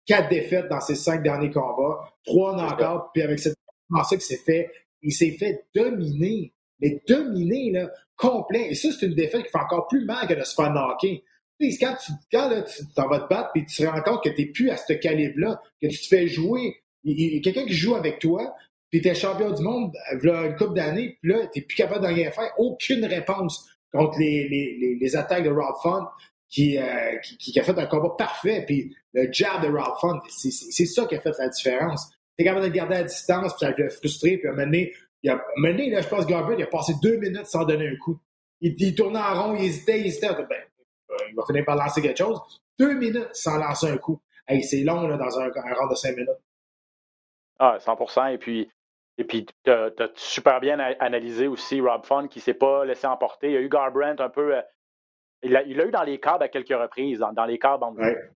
quatre 0.07 0.29
défaites 0.29 0.69
dans 0.69 0.81
ses 0.81 0.95
cinq 0.95 1.23
derniers 1.23 1.51
combats, 1.51 2.13
trois 2.25 2.57
knockouts, 2.57 3.11
puis 3.13 3.23
avec 3.23 3.39
cette 3.39 3.57
ça 4.05 4.17
qu'il 4.17 4.23
s'est 4.23 4.37
fait, 4.39 4.71
il 5.03 5.13
s'est 5.13 5.33
fait 5.33 5.65
dominer. 5.75 6.53
Mais 6.81 7.01
dominer, 7.07 7.71
là, 7.71 7.91
complet. 8.17 8.69
Et 8.71 8.75
ça, 8.75 8.89
c'est 8.91 9.07
une 9.07 9.15
défaite 9.15 9.45
qui 9.45 9.51
fait 9.51 9.59
encore 9.59 9.87
plus 9.89 10.05
mal 10.05 10.27
que 10.27 10.35
de 10.35 10.43
se 10.43 10.55
faire 10.55 10.73
knocker. 10.73 11.23
Quand 11.61 11.95
tu 12.05 12.13
quand, 12.33 12.49
là, 12.49 12.63
tu 12.63 12.83
t'en 12.95 13.09
vas 13.09 13.21
te 13.21 13.29
battre, 13.29 13.51
puis 13.55 13.65
tu 13.65 13.83
te 13.83 13.87
rends 13.87 14.03
compte 14.03 14.25
que 14.25 14.31
tu 14.31 14.43
n'es 14.43 14.47
plus 14.49 14.71
à 14.71 14.77
ce 14.77 14.93
calibre-là, 14.95 15.61
que 15.81 15.87
tu 15.87 16.01
te 16.01 16.07
fais 16.07 16.27
jouer. 16.27 16.77
Il 17.05 17.21
y 17.21 17.39
a 17.39 17.41
quelqu'un 17.41 17.67
qui 17.67 17.75
joue 17.75 17.95
avec 17.95 18.19
toi, 18.19 18.53
puis 18.91 19.01
tu 19.01 19.09
es 19.09 19.15
champion 19.15 19.53
du 19.53 19.63
monde 19.63 19.93
là, 20.23 20.47
une 20.47 20.57
couple 20.57 20.75
d'années, 20.75 21.19
puis 21.21 21.33
là, 21.33 21.47
tu 21.53 21.61
n'es 21.61 21.65
plus 21.65 21.77
capable 21.77 22.03
de 22.03 22.13
rien 22.13 22.31
faire. 22.33 22.53
Aucune 22.59 23.05
réponse 23.05 23.69
contre 23.93 24.19
les, 24.19 24.49
les, 24.49 24.97
les, 24.99 25.17
attaques 25.17 25.44
de 25.44 25.50
Rob 25.50 25.75
Font, 25.83 26.06
qui, 26.49 26.79
euh, 26.79 27.17
qui, 27.23 27.37
qui, 27.37 27.61
a 27.61 27.62
fait 27.62 27.79
un 27.79 27.87
combat 27.87 28.15
parfait. 28.17 28.65
Puis 28.67 28.94
le 29.12 29.31
jab 29.33 29.62
de 29.62 29.69
Rob 29.69 29.94
Font, 30.00 30.21
c'est 30.29 30.87
ça 30.87 31.06
qui 31.06 31.15
a 31.15 31.21
fait 31.21 31.33
la 31.39 31.49
différence. 31.49 32.11
T'es 32.37 32.44
capable 32.44 32.62
de 32.62 32.71
le 32.71 32.75
garder 32.75 32.97
à 32.97 33.05
distance, 33.05 33.55
puis 33.55 33.67
ça 33.67 33.75
l'a 33.77 33.91
frustré, 33.91 34.39
puis 34.39 34.49
à 34.49 34.55
il 35.25 35.31
a, 35.31 35.44
mené, 35.56 35.91
là, 35.91 36.00
je 36.00 36.09
pense 36.09 36.27
Garber, 36.27 36.56
il 36.59 36.62
a 36.65 36.67
passé 36.67 36.94
deux 37.00 37.17
minutes 37.17 37.47
sans 37.47 37.65
donner 37.65 37.89
un 37.89 37.97
coup. 37.97 38.19
Il, 38.61 38.75
il 38.77 38.94
tournait 38.94 39.21
en 39.21 39.43
rond, 39.43 39.56
il 39.56 39.65
hésitait, 39.65 40.00
il 40.00 40.06
hésitait. 40.06 40.29
Ben, 40.29 40.59
il 41.29 41.35
va 41.37 41.44
finir 41.47 41.65
par 41.65 41.77
lancer 41.77 42.03
quelque 42.03 42.19
chose. 42.19 42.41
Deux 42.79 42.94
minutes 42.94 43.29
sans 43.33 43.56
lancer 43.59 43.89
un 43.89 43.99
coup. 43.99 44.21
Hey, 44.49 44.62
c'est 44.65 44.83
long 44.83 45.06
là, 45.06 45.17
dans 45.17 45.39
un, 45.39 45.44
un 45.44 45.75
round 45.75 45.91
de 45.91 45.94
cinq 45.94 46.17
minutes. 46.17 46.31
Ah, 47.59 47.79
100% 47.79 48.35
Et 48.35 48.39
puis, 48.39 48.69
et 49.19 49.25
puis, 49.25 49.47
tu 49.64 49.70
as, 49.70 49.93
super 50.14 50.61
bien 50.61 50.79
analysé 50.79 51.47
aussi 51.47 51.81
Rob 51.81 52.05
Fun 52.05 52.29
qui 52.29 52.38
ne 52.38 52.43
s'est 52.43 52.55
pas 52.55 52.85
laissé 52.85 53.06
emporter. 53.06 53.49
Il 53.49 53.53
y 53.53 53.56
a 53.56 53.61
eu 53.61 53.69
Garbrandt 53.69 54.23
un 54.23 54.31
peu. 54.31 54.56
Euh, 54.56 54.62
il 55.43 55.53
l'a 55.53 55.64
eu 55.64 55.91
dans 55.91 56.05
les 56.05 56.20
câbles 56.20 56.44
à 56.44 56.49
quelques 56.49 56.69
reprises, 56.69 57.19
dans, 57.19 57.44
les 57.44 57.59
câbles 57.59 57.85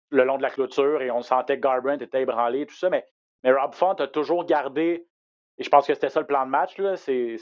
le 0.09 0.23
long 0.23 0.37
de 0.37 0.41
la 0.41 0.49
clôture, 0.49 1.03
et 1.03 1.11
on 1.11 1.21
sentait 1.21 1.57
que 1.57 1.61
Garbrandt 1.61 2.03
était 2.03 2.23
ébranlé, 2.23 2.65
tout 2.65 2.75
ça. 2.75 2.89
Mais, 2.89 3.05
mais 3.43 3.51
Rob 3.51 3.75
Font 3.75 3.93
a 3.93 4.07
toujours 4.07 4.43
gardé, 4.43 5.07
et 5.57 5.63
je 5.63 5.69
pense 5.69 5.85
que 5.85 5.93
c'était 5.93 6.09
ça 6.09 6.19
le 6.19 6.25
plan 6.25 6.45
de 6.45 6.49
match, 6.49 6.75
c'est, 6.95 7.37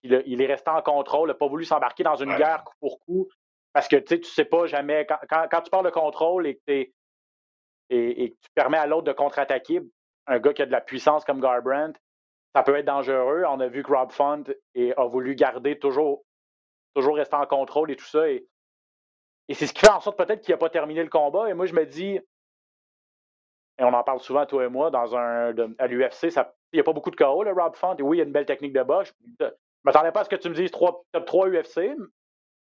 qu'il 0.00 0.22
il 0.24 0.40
est 0.40 0.46
resté 0.46 0.70
en 0.70 0.82
contrôle, 0.82 1.28
il 1.28 1.32
n'a 1.32 1.34
pas 1.34 1.48
voulu 1.48 1.64
s'embarquer 1.64 2.04
dans 2.04 2.14
une 2.14 2.34
guerre 2.36 2.62
coup 2.62 2.74
pour 2.80 3.00
coup. 3.00 3.28
Parce 3.72 3.88
que 3.88 3.96
tu 3.96 4.06
sais, 4.06 4.20
tu 4.20 4.30
sais 4.30 4.44
pas 4.44 4.66
jamais. 4.66 5.06
Quand, 5.06 5.60
tu 5.62 5.70
parles 5.70 5.84
de 5.84 5.90
contrôle 5.90 6.46
et 6.46 6.54
que, 6.54 6.60
et, 6.70 6.92
et 7.90 8.30
tu 8.30 8.50
permets 8.54 8.78
à 8.78 8.86
l'autre 8.86 9.04
de 9.04 9.12
contre-attaquer, 9.12 9.82
un 10.26 10.38
gars 10.38 10.52
qui 10.52 10.62
a 10.62 10.66
de 10.66 10.72
la 10.72 10.80
puissance 10.80 11.24
comme 11.24 11.40
Garbrandt, 11.40 11.98
ça 12.58 12.64
peut 12.64 12.74
être 12.74 12.86
dangereux. 12.86 13.44
On 13.46 13.60
a 13.60 13.68
vu 13.68 13.84
que 13.84 13.92
Rob 13.92 14.10
Font 14.10 14.42
a 14.74 15.04
voulu 15.04 15.36
garder 15.36 15.78
toujours, 15.78 16.24
toujours 16.96 17.14
rester 17.14 17.36
en 17.36 17.46
contrôle 17.46 17.92
et 17.92 17.94
tout 17.94 18.04
ça. 18.04 18.28
Et, 18.28 18.48
c'est 19.52 19.68
ce 19.68 19.72
qui 19.72 19.78
fait 19.78 19.92
en 19.92 20.00
sorte 20.00 20.18
peut-être 20.18 20.40
qu'il 20.40 20.52
n'a 20.52 20.58
pas 20.58 20.68
terminé 20.68 21.04
le 21.04 21.08
combat. 21.08 21.48
Et 21.48 21.54
moi, 21.54 21.66
je 21.66 21.74
me 21.74 21.86
dis, 21.86 22.18
et 23.78 23.84
on 23.84 23.94
en 23.94 24.02
parle 24.02 24.18
souvent, 24.18 24.44
toi 24.44 24.64
et 24.64 24.68
moi, 24.68 24.90
dans 24.90 25.14
un, 25.14 25.54
à 25.78 25.86
l'UFC, 25.86 26.24
il 26.24 26.44
n'y 26.74 26.80
a 26.80 26.82
pas 26.82 26.92
beaucoup 26.92 27.12
de 27.12 27.16
KO, 27.16 27.44
le 27.44 27.52
Rob 27.52 27.76
Font. 27.76 27.94
Et 27.94 28.02
oui, 28.02 28.16
il 28.16 28.18
y 28.18 28.22
a 28.22 28.26
une 28.26 28.32
belle 28.32 28.44
technique 28.44 28.72
de 28.72 28.82
boxe. 28.82 29.14
Je 29.38 29.44
ne 29.44 29.50
m'attendais 29.84 30.10
pas 30.10 30.22
à 30.22 30.24
ce 30.24 30.28
que 30.28 30.34
tu 30.34 30.48
me 30.48 30.54
dises 30.54 30.72
top 30.72 31.04
3 31.12 31.50
UFC, 31.50 31.94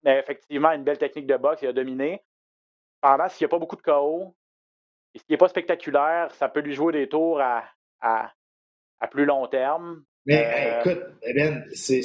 mais 0.03 0.19
effectivement, 0.19 0.73
une 0.73 0.83
belle 0.83 0.99
technique 0.99 1.29
de 1.29 1.37
boxe, 1.37 1.63
il 1.63 1.69
a 1.69 1.73
dominé. 1.73 2.21
Pendant, 3.01 3.29
s'il 3.29 3.45
n'y 3.45 3.49
a 3.49 3.55
pas 3.55 3.61
beaucoup 3.61 3.77
de 3.77 3.83
KO, 3.83 4.35
et 5.15 5.21
s'il 5.21 5.31
n'est 5.31 5.37
pas 5.37 5.47
spectaculaire, 5.47 6.35
ça 6.35 6.49
peut 6.49 6.61
lui 6.61 6.75
jouer 6.75 6.93
des 6.93 7.09
tours 7.09 7.41
à 7.41 8.33
plus 9.07 9.25
long 9.25 9.47
terme. 9.47 10.03
Mais 10.27 10.45
euh, 10.45 10.81
écoute, 10.81 11.03
Ben, 11.35 11.65
c'est, 11.73 12.03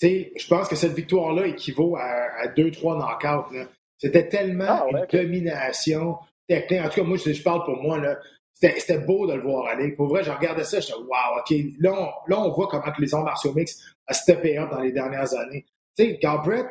je 0.00 0.48
pense 0.48 0.68
que 0.68 0.76
cette 0.76 0.92
victoire-là 0.92 1.46
équivaut 1.46 1.96
à, 1.96 2.48
deux, 2.48 2.70
trois 2.70 2.96
knockouts. 2.96 3.54
C'était 3.98 4.28
tellement 4.28 4.64
ah, 4.68 4.86
une 4.90 5.06
domination 5.10 6.16
technique. 6.46 6.80
En 6.80 6.88
tout 6.88 7.00
cas, 7.00 7.02
moi, 7.02 7.16
je, 7.16 7.42
parle 7.42 7.64
pour 7.64 7.82
moi. 7.82 7.98
Là. 7.98 8.18
C'était, 8.52 8.98
beau 8.98 9.26
de 9.26 9.34
le 9.34 9.42
voir 9.42 9.66
aller. 9.66 9.92
Pour 9.92 10.08
vrai, 10.08 10.22
je 10.22 10.30
regardais 10.30 10.64
ça, 10.64 10.80
je 10.80 10.86
disais, 10.86 10.98
wow, 10.98 11.40
OK. 11.40 11.54
Là 11.80 11.92
on, 11.92 12.30
là, 12.30 12.40
on 12.40 12.52
voit 12.52 12.68
comment 12.68 12.92
que 12.92 13.00
les 13.00 13.14
arts 13.14 13.24
martiaux 13.24 13.52
mix 13.54 13.82
a 14.06 14.14
steppé 14.14 14.58
up 14.58 14.70
dans 14.70 14.80
les 14.80 14.92
dernières 14.92 15.34
années. 15.34 15.66
Tu 15.96 16.04
sais, 16.04 16.18
Galbraith, 16.18 16.66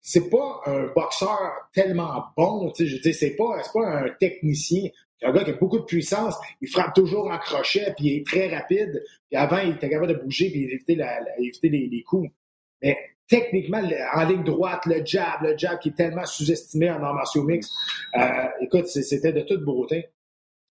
c'est 0.00 0.30
pas 0.30 0.60
un 0.66 0.86
boxeur 0.94 1.68
tellement 1.72 2.24
bon. 2.36 2.70
Tu 2.70 2.84
sais, 2.84 2.96
je 2.96 3.02
dis, 3.02 3.14
c'est 3.14 3.36
pas, 3.36 3.62
c'est 3.62 3.72
pas 3.72 3.86
un 3.86 4.08
technicien. 4.10 4.88
C'est 5.18 5.26
un 5.26 5.32
gars 5.32 5.44
qui 5.44 5.50
a 5.50 5.54
beaucoup 5.54 5.78
de 5.78 5.84
puissance. 5.84 6.36
Il 6.60 6.68
frappe 6.68 6.94
toujours 6.94 7.30
en 7.30 7.38
crochet, 7.38 7.92
puis 7.96 8.06
il 8.06 8.16
est 8.18 8.26
très 8.26 8.54
rapide. 8.54 9.02
Puis 9.28 9.36
avant, 9.36 9.58
il 9.58 9.70
était 9.70 9.90
capable 9.90 10.14
de 10.14 10.22
bouger 10.22 10.50
puis 10.50 10.64
éviter, 10.64 10.94
la, 10.94 11.20
éviter 11.38 11.68
les, 11.68 12.02
coups. 12.02 12.30
Mais 12.82 12.96
techniquement, 13.26 13.82
en 14.14 14.24
ligne 14.24 14.44
droite, 14.44 14.86
le 14.86 15.04
jab, 15.04 15.42
le 15.42 15.58
jab 15.58 15.78
qui 15.80 15.88
est 15.88 15.96
tellement 15.96 16.24
sous-estimé 16.24 16.90
en 16.90 17.02
arts 17.02 17.14
martiaux 17.14 17.42
mix, 17.42 17.68
euh, 18.16 18.46
écoute, 18.60 18.86
c'était 18.86 19.32
de 19.32 19.40
toute 19.40 19.64
beauté. 19.64 20.08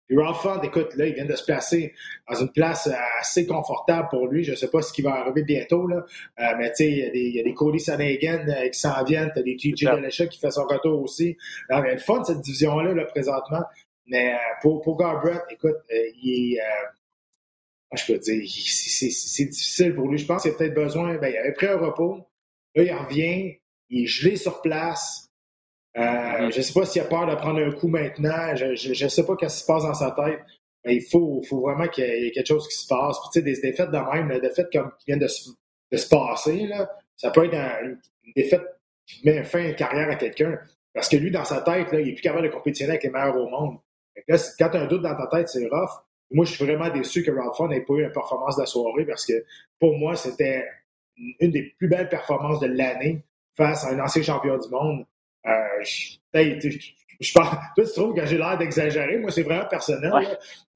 Puis 0.07 0.17
Ralph 0.17 0.47
écoute, 0.63 0.95
là, 0.95 1.05
il 1.05 1.13
vient 1.13 1.25
de 1.25 1.35
se 1.35 1.43
placer 1.43 1.93
dans 2.29 2.39
une 2.39 2.51
place 2.51 2.89
assez 3.19 3.45
confortable 3.45 4.07
pour 4.09 4.27
lui. 4.27 4.45
Je 4.45 4.51
ne 4.51 4.55
sais 4.55 4.69
pas 4.69 4.81
ce 4.81 4.93
qui 4.93 5.01
va 5.01 5.15
arriver 5.15 5.43
bientôt, 5.43 5.85
là. 5.85 6.05
Euh, 6.39 6.43
mais 6.57 6.69
tu 6.69 6.75
sais, 6.77 7.11
il 7.13 7.35
y, 7.35 7.39
a 7.41 7.43
des 7.43 7.53
Cody 7.53 7.79
Sanagan 7.79 8.47
euh, 8.47 8.69
qui 8.69 8.79
s'en 8.79 9.03
viennent. 9.03 9.31
T'as 9.35 9.41
des 9.41 9.57
TJ 9.57 9.83
Delechat 9.83 10.27
qui 10.27 10.39
fait 10.39 10.51
son 10.51 10.63
retour 10.63 11.01
aussi. 11.01 11.35
Alors, 11.67 11.83
il 11.83 11.87
y 11.89 11.91
a 11.91 11.95
le 11.95 11.99
fun, 11.99 12.23
cette 12.23 12.39
division-là, 12.39 12.93
là, 12.93 13.03
présentement. 13.03 13.63
Mais 14.07 14.33
euh, 14.33 14.37
pour, 14.61 14.81
pour 14.81 14.97
Garbrett, 14.97 15.41
écoute, 15.49 15.75
euh, 15.91 16.11
il 16.21 16.55
est. 16.55 16.61
Euh, 16.61 17.95
je 17.95 18.13
peux 18.13 18.19
dire, 18.19 18.43
c'est 18.47 19.45
difficile 19.45 19.95
pour 19.95 20.07
lui. 20.09 20.17
Je 20.17 20.25
pense 20.25 20.41
qu'il 20.41 20.51
a 20.51 20.55
peut-être 20.55 20.73
besoin. 20.73 21.15
Ben, 21.17 21.29
il 21.29 21.37
avait 21.37 21.53
pris 21.53 21.67
un 21.67 21.77
repos. 21.77 22.27
Là, 22.75 22.83
il 22.83 22.93
revient. 22.93 23.57
Il 23.89 24.03
est 24.03 24.07
gelé 24.07 24.35
sur 24.35 24.61
place. 24.61 25.29
Mm-hmm. 25.95 26.51
Je 26.51 26.57
ne 26.57 26.61
sais 26.61 26.73
pas 26.73 26.85
s'il 26.85 27.01
a 27.01 27.05
peur 27.05 27.27
de 27.27 27.35
prendre 27.35 27.59
un 27.61 27.71
coup 27.71 27.87
maintenant. 27.87 28.55
Je 28.55 29.03
ne 29.03 29.09
sais 29.09 29.25
pas 29.25 29.35
ce 29.39 29.45
qui 29.45 29.49
se 29.49 29.65
passe 29.65 29.83
dans 29.83 29.93
sa 29.93 30.11
tête. 30.11 30.41
Mais 30.85 30.95
il 30.95 31.01
faut, 31.01 31.41
faut 31.43 31.61
vraiment 31.61 31.87
qu'il 31.87 32.03
y 32.03 32.27
ait 32.27 32.31
quelque 32.31 32.47
chose 32.47 32.67
qui 32.67 32.77
se 32.77 32.87
passe. 32.87 33.17
Puis, 33.19 33.29
tu 33.33 33.39
sais, 33.39 33.41
des 33.41 33.61
défaites 33.61 33.91
de 33.91 34.13
même, 34.13 34.27
des 34.29 34.41
défaites 34.41 34.71
comme 34.71 34.91
qui 34.99 35.05
viennent 35.07 35.19
de 35.19 35.27
se, 35.27 35.49
de 35.91 35.97
se 35.97 36.07
passer, 36.07 36.67
là, 36.67 36.89
ça 37.15 37.31
peut 37.31 37.45
être 37.45 37.55
une, 37.83 37.99
défaite 38.35 38.63
qui 39.05 39.25
met 39.25 39.43
fin 39.43 39.59
à 39.59 39.67
une 39.67 39.75
carrière 39.75 40.09
à 40.09 40.15
quelqu'un. 40.15 40.59
Parce 40.93 41.09
que 41.09 41.17
lui, 41.17 41.31
dans 41.31 41.45
sa 41.45 41.61
tête, 41.61 41.91
là, 41.91 41.99
il 41.99 42.09
est 42.09 42.13
plus 42.13 42.21
capable 42.21 42.47
de 42.47 42.53
compétitionner 42.53 42.91
avec 42.91 43.03
les 43.03 43.09
meilleurs 43.09 43.37
au 43.37 43.49
monde. 43.49 43.77
Là, 44.27 44.37
quand 44.59 44.69
tu 44.69 44.77
as 44.77 44.81
un 44.81 44.87
doute 44.87 45.01
dans 45.01 45.15
ta 45.15 45.27
tête, 45.27 45.49
c'est 45.49 45.67
rough. 45.67 45.89
Moi, 46.31 46.45
je 46.45 46.53
suis 46.53 46.65
vraiment 46.65 46.89
déçu 46.89 47.23
que 47.23 47.31
Ralph 47.31 47.59
n'ait 47.69 47.81
pas 47.81 47.93
eu 47.93 48.03
une 48.03 48.11
performance 48.11 48.57
de 48.57 48.61
la 48.61 48.65
soirée 48.65 49.05
parce 49.05 49.25
que 49.25 49.45
pour 49.79 49.97
moi, 49.97 50.15
c'était 50.15 50.65
une 51.39 51.51
des 51.51 51.73
plus 51.77 51.87
belles 51.87 52.09
performances 52.09 52.59
de 52.59 52.67
l'année 52.67 53.23
face 53.55 53.85
à 53.85 53.89
un 53.89 53.99
ancien 53.99 54.21
champion 54.21 54.57
du 54.57 54.69
monde. 54.69 55.05
je 55.43 57.33
pense, 57.33 57.49
toi, 57.75 57.85
tu 57.85 57.93
trouves 57.93 58.13
que 58.13 58.25
j'ai 58.25 58.37
l'air 58.37 58.57
d'exagérer. 58.57 59.17
Moi, 59.17 59.31
c'est 59.31 59.43
vraiment 59.43 59.65
personnel. 59.65 60.11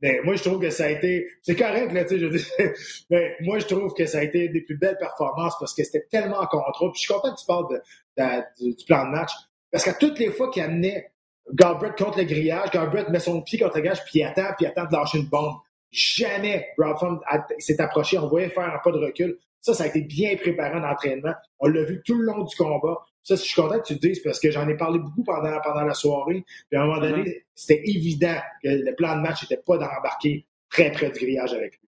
Mais 0.01 0.19
moi, 0.23 0.35
je 0.35 0.43
trouve 0.43 0.59
que 0.59 0.69
ça 0.69 0.85
a 0.85 0.89
été. 0.89 1.27
C'est 1.41 1.55
correct, 1.55 1.91
là, 1.91 2.03
tu 2.05 2.11
sais, 2.11 2.19
je 2.19 2.27
dis. 2.27 2.47
Mais 3.09 3.35
moi, 3.41 3.59
je 3.59 3.67
trouve 3.67 3.93
que 3.93 4.05
ça 4.05 4.19
a 4.19 4.23
été 4.23 4.47
des 4.49 4.61
plus 4.61 4.77
belles 4.77 4.97
performances 4.97 5.55
parce 5.59 5.73
que 5.73 5.83
c'était 5.83 6.07
tellement 6.09 6.39
en 6.39 6.47
contrôle. 6.47 6.91
Puis 6.93 7.01
je 7.01 7.07
suis 7.07 7.13
content 7.13 7.35
que 7.35 7.39
tu 7.39 7.45
parles 7.45 7.67
de, 7.69 8.75
du, 8.75 8.85
plan 8.85 9.05
de 9.05 9.11
match. 9.11 9.31
Parce 9.71 9.83
qu'à 9.83 9.93
toutes 9.93 10.17
les 10.17 10.31
fois 10.31 10.49
qu'il 10.49 10.63
amenait 10.63 11.10
Galbraith 11.53 11.97
contre 11.97 12.19
le 12.19 12.25
grillage, 12.25 12.71
Galbraith 12.71 13.09
met 13.09 13.19
son 13.19 13.41
pied 13.41 13.59
contre 13.59 13.75
le 13.77 13.81
grillage, 13.81 14.03
puis 14.05 14.19
il 14.19 14.23
attend, 14.23 14.53
puis 14.57 14.65
il 14.65 14.67
attend 14.67 14.85
de 14.85 14.93
lâcher 14.93 15.17
une 15.17 15.27
bombe. 15.27 15.55
Jamais 15.91 16.69
Bradford 16.77 17.21
s'est 17.57 17.81
approché. 17.81 18.17
On 18.17 18.27
voyait 18.27 18.49
faire 18.49 18.73
un 18.73 18.79
pas 18.79 18.91
de 18.91 18.97
recul. 18.97 19.37
Ça, 19.59 19.73
ça 19.73 19.83
a 19.83 19.87
été 19.87 20.01
bien 20.01 20.35
préparé 20.37 20.75
en 20.75 20.83
entraînement. 20.83 21.33
On 21.59 21.67
l'a 21.67 21.83
vu 21.83 22.01
tout 22.05 22.15
le 22.15 22.25
long 22.25 22.43
du 22.43 22.55
combat. 22.55 22.97
Ça, 23.23 23.35
je 23.35 23.41
suis 23.41 23.61
content 23.61 23.79
que 23.79 23.87
tu 23.87 23.93
le 23.93 23.99
dises 23.99 24.21
parce 24.21 24.39
que 24.39 24.49
j'en 24.49 24.67
ai 24.67 24.75
parlé 24.75 24.99
beaucoup 24.99 25.23
pendant, 25.23 25.59
pendant 25.61 25.83
la 25.83 25.93
soirée. 25.93 26.43
Puis 26.69 26.77
à 26.77 26.83
un 26.83 26.85
moment 26.87 27.01
donné, 27.01 27.23
mm-hmm. 27.23 27.43
c'était 27.53 27.81
évident 27.85 28.37
que 28.63 28.69
le 28.69 28.95
plan 28.95 29.17
de 29.17 29.21
match 29.21 29.43
n'était 29.43 29.61
pas 29.61 29.77
d'embarquer 29.77 30.45
très 30.69 30.91
près 30.91 31.11
du 31.11 31.19
grillage 31.19 31.53
avec 31.53 31.73
lui. 31.73 31.87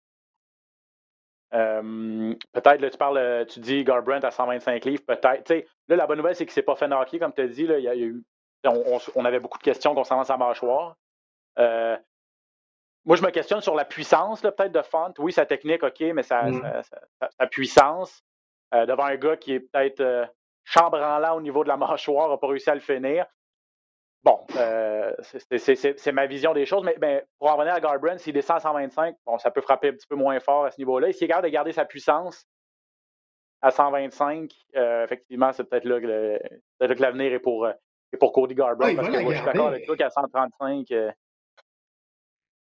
Euh, 1.54 2.34
peut-être, 2.52 2.80
là, 2.80 2.90
tu 2.90 2.98
parles, 2.98 3.46
tu 3.48 3.60
dis 3.60 3.84
Garbrandt 3.84 4.26
à 4.26 4.32
125 4.32 4.84
livres, 4.84 5.04
peut-être. 5.06 5.50
là, 5.88 5.96
la 5.96 6.06
bonne 6.06 6.18
nouvelle, 6.18 6.34
c'est 6.34 6.44
qu'il 6.44 6.50
ne 6.50 6.54
s'est 6.54 6.62
pas 6.62 6.74
fait 6.74 6.88
knocker, 6.88 7.20
comme 7.20 7.32
tu 7.32 7.42
as 7.42 7.46
dit. 7.46 7.66
Là, 7.66 7.78
il 7.78 7.84
y 7.84 7.88
a, 7.88 7.96
eu, 7.96 8.22
on, 8.66 9.25
avait 9.25 9.40
beaucoup 9.40 9.59
de 9.59 9.62
questions 9.62 9.94
concernant 9.94 10.25
sa 10.25 10.37
mâchoire. 10.37 10.97
Euh, 11.59 11.97
moi, 13.04 13.16
je 13.16 13.23
me 13.23 13.30
questionne 13.30 13.61
sur 13.61 13.75
la 13.75 13.85
puissance, 13.85 14.40
peut-être, 14.40 14.73
de 14.73 14.83
Font. 14.83 15.12
Oui, 15.18 15.33
sa 15.33 15.44
technique, 15.44 15.83
OK, 15.83 16.00
mais 16.00 16.23
sa, 16.23 16.44
mm. 16.44 16.83
puissance 17.50 18.23
euh, 18.75 18.87
devant 18.87 19.04
un 19.04 19.16
gars 19.16 19.37
qui 19.37 19.54
est 19.54 19.61
peut-être 19.61 20.28
chambranlant 20.64 21.37
au 21.37 21.40
niveau 21.40 21.62
de 21.62 21.68
la 21.68 21.76
mâchoire, 21.76 22.28
n'a 22.28 22.38
pas 22.38 22.47
réussi 22.47 22.71
à 22.71 22.75
le 22.75 22.80
finir. 22.80 23.26
Bon, 24.23 24.40
euh, 24.56 25.12
c'est 25.21 26.12
ma 26.12 26.25
vision 26.25 26.54
des 26.54 26.64
choses, 26.64 26.83
mais 26.83 26.97
ben, 26.97 27.23
pour 27.38 27.50
en 27.50 27.56
revenir 27.56 27.75
à 27.75 27.80
Garbrandt, 27.80 28.18
s'il 28.18 28.33
descend 28.33 28.56
à 28.56 28.61
125, 28.61 29.16
bon, 29.26 29.38
ça 29.38 29.50
peut 29.50 29.61
frapper 29.61 29.88
un 29.88 29.92
petit 29.92 30.06
peu 30.06 30.16
moins 30.16 30.40
fort 30.40 30.64
à 30.64 30.71
ce 30.71 30.78
niveau-là. 30.78 31.12
S'il 31.12 31.25
est 31.25 31.28
capable 31.28 31.49
de 31.49 31.52
garder 31.52 31.73
sa 31.73 31.85
puissance 31.85 32.47
à 33.61 33.71
125, 33.71 34.50
euh, 34.76 35.04
effectivement, 35.04 35.52
c'est 35.52 35.64
peut-être 35.64 35.85
là 35.85 36.00
que 36.00 37.02
l'avenir 37.02 37.35
est 37.35 37.38
pour, 37.38 37.68
est 38.14 38.18
pour 38.18 38.33
Cody 38.33 38.54
Garbrandt, 38.54 38.97
parce 38.97 39.09
que 39.09 39.23
moi, 39.23 39.33
je 39.33 39.37
suis 39.37 39.47
d'accord 39.47 39.68
avec 39.68 39.87
toi 39.87 39.97
qu'à 39.97 40.11
135, 40.11 40.90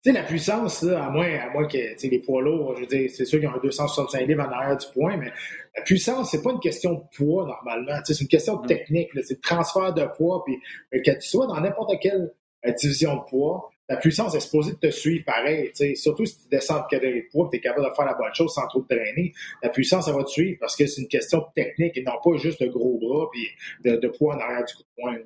tu 0.05 0.11
sais, 0.11 0.19
la 0.19 0.25
puissance, 0.25 0.83
là, 0.83 1.05
à 1.05 1.11
moins, 1.11 1.33
à 1.33 1.51
moins 1.51 1.69
que 1.69 1.77
les 1.77 2.19
poids 2.19 2.43
lourds, 2.43 2.75
je 2.75 2.81
veux 2.81 2.87
dire, 2.89 3.09
c'est 3.09 3.25
sûr 3.25 3.39
qu'ils 3.39 3.49
ont 3.49 3.55
un 3.55 3.61
265 3.63 4.27
livres 4.27 4.43
en 4.43 4.51
arrière 4.51 4.77
du 4.77 4.87
point, 4.93 5.17
mais 5.17 5.31
la 5.77 5.83
puissance, 5.83 6.33
c'est 6.33 6.43
pas 6.43 6.51
une 6.51 6.59
question 6.59 6.95
de 6.95 7.03
poids 7.17 7.47
normalement. 7.47 8.01
C'est 8.05 8.21
une 8.21 8.27
question 8.27 8.57
de 8.57 8.65
mm. 8.65 8.67
technique. 8.67 9.11
C'est 9.23 9.37
de 9.37 9.41
transfert 9.41 9.95
de 9.95 10.05
poids. 10.17 10.43
Puis 10.45 10.61
que 10.91 11.11
tu 11.13 11.23
sois 11.23 11.47
dans 11.47 11.61
n'importe 11.61 11.93
quelle 12.01 12.33
euh, 12.67 12.73
division 12.73 13.15
de 13.15 13.23
poids, 13.31 13.71
la 13.89 13.97
puissance 13.97 14.35
est 14.35 14.41
supposée 14.41 14.75
te 14.75 14.91
suivre 14.91 15.25
pareil. 15.25 15.71
Surtout 15.95 16.27
si 16.27 16.37
tu 16.37 16.49
descends 16.49 16.83
de 16.83 16.87
catégorie 16.91 17.23
de 17.23 17.29
poids 17.31 17.49
tu 17.49 17.59
es 17.59 17.61
capable 17.61 17.89
de 17.89 17.95
faire 17.95 18.07
la 18.07 18.15
bonne 18.15 18.35
chose 18.35 18.53
sans 18.53 18.67
trop 18.67 18.81
te 18.81 18.95
traîner. 18.95 19.33
La 19.63 19.69
puissance, 19.69 20.07
ça 20.07 20.13
va 20.13 20.25
te 20.25 20.31
suivre 20.31 20.59
parce 20.59 20.75
que 20.75 20.85
c'est 20.85 21.01
une 21.01 21.09
question 21.09 21.39
de 21.39 21.45
technique 21.55 21.97
et 21.97 22.03
non 22.03 22.15
pas 22.25 22.37
juste 22.39 22.61
de 22.61 22.67
gros 22.67 22.99
bras 22.99 23.29
puis 23.31 23.49
de, 23.85 23.97
de 23.97 24.09
poids 24.09 24.35
en 24.35 24.41
arrière 24.41 24.65
du 24.65 24.75
coup 24.75 24.83
de 24.83 25.01
poing. 25.01 25.19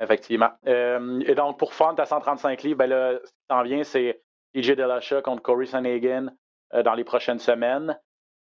Effectivement. 0.00 0.50
Euh, 0.66 1.20
et 1.26 1.34
donc, 1.34 1.58
pour 1.58 1.72
Font 1.72 1.94
à 1.94 2.04
135 2.04 2.62
livres, 2.62 2.78
ben 2.78 2.86
là, 2.86 3.18
ce 3.24 3.30
qui 3.30 3.46
s'en 3.50 3.62
vient, 3.62 3.82
c'est 3.82 4.22
TJ 4.54 4.72
Delasha 4.72 5.22
contre 5.22 5.42
Corey 5.42 5.66
Sanagan 5.66 6.28
euh, 6.74 6.82
dans 6.82 6.94
les 6.94 7.04
prochaines 7.04 7.38
semaines. 7.38 7.98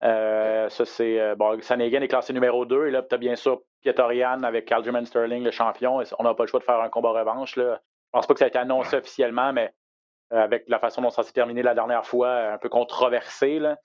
Euh, 0.03 0.67
ça, 0.69 0.85
c'est. 0.85 1.35
bon, 1.35 1.59
Sanagan 1.61 2.01
est 2.01 2.07
classé 2.09 2.33
numéro 2.33 2.65
2. 2.65 2.87
Et 2.87 2.91
là, 2.91 3.01
tu 3.01 3.15
as 3.15 3.17
bien 3.17 3.35
sûr 3.35 3.61
Pietorian 3.81 4.43
avec 4.43 4.71
Aljamain 4.71 5.05
Sterling, 5.05 5.43
le 5.43 5.51
champion. 5.51 6.01
On 6.19 6.23
n'a 6.23 6.33
pas 6.33 6.43
le 6.43 6.47
choix 6.47 6.59
de 6.59 6.65
faire 6.65 6.81
un 6.81 6.89
combat 6.89 7.11
revanche. 7.11 7.55
Là. 7.55 7.79
Je 7.81 8.09
pense 8.11 8.27
pas 8.27 8.33
que 8.33 8.39
ça 8.39 8.45
a 8.45 8.49
été 8.49 8.59
annoncé 8.59 8.97
officiellement, 8.97 9.53
mais 9.53 9.73
avec 10.29 10.65
la 10.67 10.79
façon 10.79 11.01
dont 11.01 11.09
ça 11.09 11.23
s'est 11.23 11.31
terminé 11.31 11.63
la 11.63 11.73
dernière 11.73 12.05
fois, 12.05 12.51
un 12.51 12.57
peu 12.57 12.69
controversé. 12.69 13.59
Là. 13.59 13.77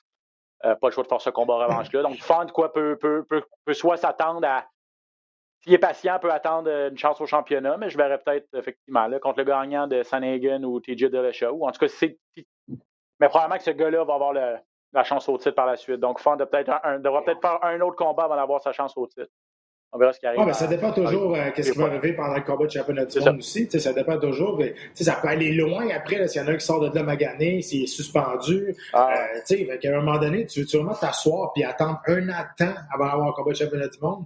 pas 0.60 0.76
le 0.82 0.90
choix 0.90 1.04
de 1.04 1.08
faire 1.08 1.20
ce 1.20 1.30
combat 1.30 1.54
revanche-là. 1.54 2.02
Donc, 2.02 2.18
Font, 2.18 2.46
quoi, 2.52 2.72
peut, 2.72 2.98
peut, 3.00 3.24
peut, 3.28 3.44
peut 3.64 3.74
soit 3.74 3.96
s'attendre 3.96 4.46
à 4.46 4.66
s'il 5.62 5.74
est 5.74 5.78
patient, 5.78 6.18
peut 6.20 6.32
attendre 6.32 6.68
euh, 6.68 6.90
une 6.90 6.98
chance 6.98 7.20
au 7.20 7.26
championnat, 7.26 7.76
mais 7.76 7.88
je 7.88 7.96
verrais 7.96 8.18
peut-être 8.18 8.48
effectivement 8.54 9.06
là, 9.06 9.18
contre 9.18 9.38
le 9.38 9.44
gagnant 9.44 9.86
de 9.86 10.02
Sanagan 10.02 10.62
ou 10.64 10.80
TJ 10.80 11.04
Dillashaw. 11.04 11.52
Ou 11.52 11.66
en 11.66 11.72
tout 11.72 11.78
cas, 11.78 11.88
c'est. 11.88 12.18
Mais 13.20 13.28
probablement 13.28 13.58
que 13.58 13.64
ce 13.64 13.70
gars-là 13.70 14.04
va 14.04 14.14
avoir 14.14 14.32
la 14.32 15.04
chance 15.04 15.28
au 15.28 15.38
titre 15.38 15.52
par 15.54 15.66
la 15.66 15.76
suite. 15.76 16.00
Donc, 16.00 16.18
Fond 16.18 16.36
devra 16.36 17.24
peut-être 17.24 17.40
faire 17.40 17.58
un 17.62 17.80
autre 17.80 17.96
combat 17.96 18.24
avant 18.24 18.34
d'avoir 18.34 18.60
sa 18.60 18.72
chance 18.72 18.96
au 18.96 19.06
titre. 19.06 19.30
On 19.94 19.98
verra 19.98 20.12
ce 20.14 20.18
qui 20.18 20.26
arrive. 20.26 20.40
Ah, 20.44 20.52
ça 20.54 20.66
dépend 20.66 20.90
toujours 20.90 21.36
euh, 21.36 21.50
qu'est-ce 21.54 21.72
qui 21.72 21.78
va 21.78 21.84
arriver 21.84 22.14
pendant 22.14 22.34
le 22.34 22.40
combat 22.40 22.64
de 22.64 22.70
championnat 22.70 23.04
du 23.04 23.20
monde 23.20 23.38
aussi. 23.38 23.68
Ça 23.78 23.92
dépend 23.92 24.18
toujours. 24.18 24.56
Mais, 24.58 24.74
ça 24.94 25.18
peut 25.20 25.28
aller 25.28 25.52
loin 25.52 25.86
après 25.94 26.26
s'il 26.28 26.40
y 26.40 26.44
en 26.44 26.48
a 26.48 26.52
un 26.52 26.56
qui 26.56 26.64
sort 26.64 26.80
de 26.80 26.94
là 26.94 27.02
magané, 27.02 27.60
s'il 27.60 27.84
est 27.84 27.86
suspendu. 27.86 28.74
Ah. 28.94 29.12
Euh, 29.12 29.76
à 29.84 29.88
un 29.88 30.00
moment 30.00 30.18
donné, 30.18 30.46
tu 30.46 30.62
veux 30.62 30.78
vraiment 30.78 30.94
t'asseoir 30.94 31.52
et 31.56 31.64
attendre 31.64 32.00
un 32.06 32.28
an 32.30 32.42
de 32.58 32.64
temps 32.64 32.74
avant 32.90 33.06
d'avoir 33.06 33.28
un 33.28 33.32
combat 33.32 33.52
de 33.52 33.56
championnat 33.56 33.88
du 33.88 33.98
monde? 34.00 34.24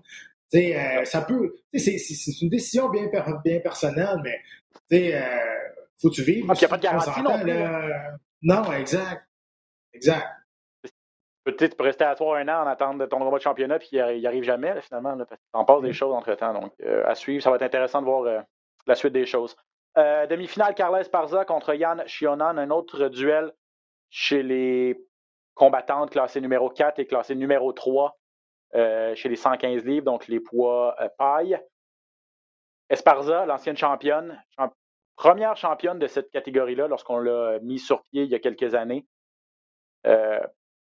Euh, 0.54 1.04
ça 1.04 1.22
peut. 1.22 1.56
C'est 1.74 1.96
une 2.40 2.48
décision 2.48 2.88
bien, 2.88 3.08
bien 3.44 3.60
personnelle, 3.60 4.22
mais 4.90 5.14
euh, 5.14 5.20
faut 6.00 6.10
tu 6.10 6.22
vivre. 6.22 6.52
Il 6.54 6.58
n'y 6.58 6.64
a 6.64 6.68
pas 6.68 6.76
de 6.76 6.82
garantie 6.82 7.22
non 7.22 7.40
plus. 7.40 7.52
Non, 8.42 8.72
exact. 8.72 9.26
Exact. 9.92 10.26
Peut-être 11.44 11.70
tu 11.70 11.76
peux 11.76 11.84
rester 11.84 12.04
à 12.04 12.14
toi 12.14 12.38
un 12.38 12.48
an 12.48 12.64
en 12.64 12.66
attendant 12.66 12.98
de 12.98 13.06
ton 13.06 13.18
combat 13.18 13.38
de 13.38 13.42
championnat 13.42 13.78
puis 13.78 13.90
il 13.92 14.18
n'y 14.18 14.26
arrive 14.26 14.42
jamais, 14.42 14.80
finalement, 14.82 15.14
là, 15.14 15.24
parce 15.24 15.40
que 15.40 15.66
passe 15.66 15.82
des 15.82 15.90
mm. 15.90 15.92
choses 15.92 16.12
entre-temps. 16.12 16.52
Donc, 16.52 16.72
euh, 16.84 17.06
à 17.06 17.14
suivre, 17.14 17.42
ça 17.42 17.50
va 17.50 17.56
être 17.56 17.62
intéressant 17.62 18.00
de 18.00 18.06
voir 18.06 18.44
la 18.86 18.94
suite 18.94 19.12
des 19.12 19.26
choses. 19.26 19.56
Demi-finale, 19.96 20.74
Carles 20.74 21.08
Parza 21.10 21.44
contre 21.46 21.74
Yann 21.74 22.02
Chionan, 22.06 22.58
un 22.58 22.70
autre 22.70 23.08
duel 23.08 23.52
chez 24.10 24.42
les 24.42 25.00
combattantes 25.54 26.10
classées 26.10 26.42
numéro 26.42 26.68
4 26.68 26.98
et 26.98 27.06
classées 27.06 27.34
numéro 27.34 27.72
3. 27.72 28.18
Euh, 28.74 29.14
chez 29.14 29.28
les 29.28 29.36
115 29.36 29.84
livres, 29.84 30.04
donc 30.04 30.26
les 30.26 30.40
poids 30.40 30.96
euh, 31.00 31.08
paille. 31.16 31.58
Esparza, 32.90 33.46
l'ancienne 33.46 33.76
championne, 33.76 34.42
première 35.16 35.56
championne 35.56 35.98
de 35.98 36.06
cette 36.06 36.30
catégorie-là 36.30 36.88
lorsqu'on 36.88 37.18
l'a 37.18 37.58
mis 37.60 37.78
sur 37.78 38.02
pied 38.04 38.24
il 38.24 38.28
y 38.28 38.34
a 38.34 38.38
quelques 38.38 38.74
années. 38.74 39.06
Euh, 40.06 40.40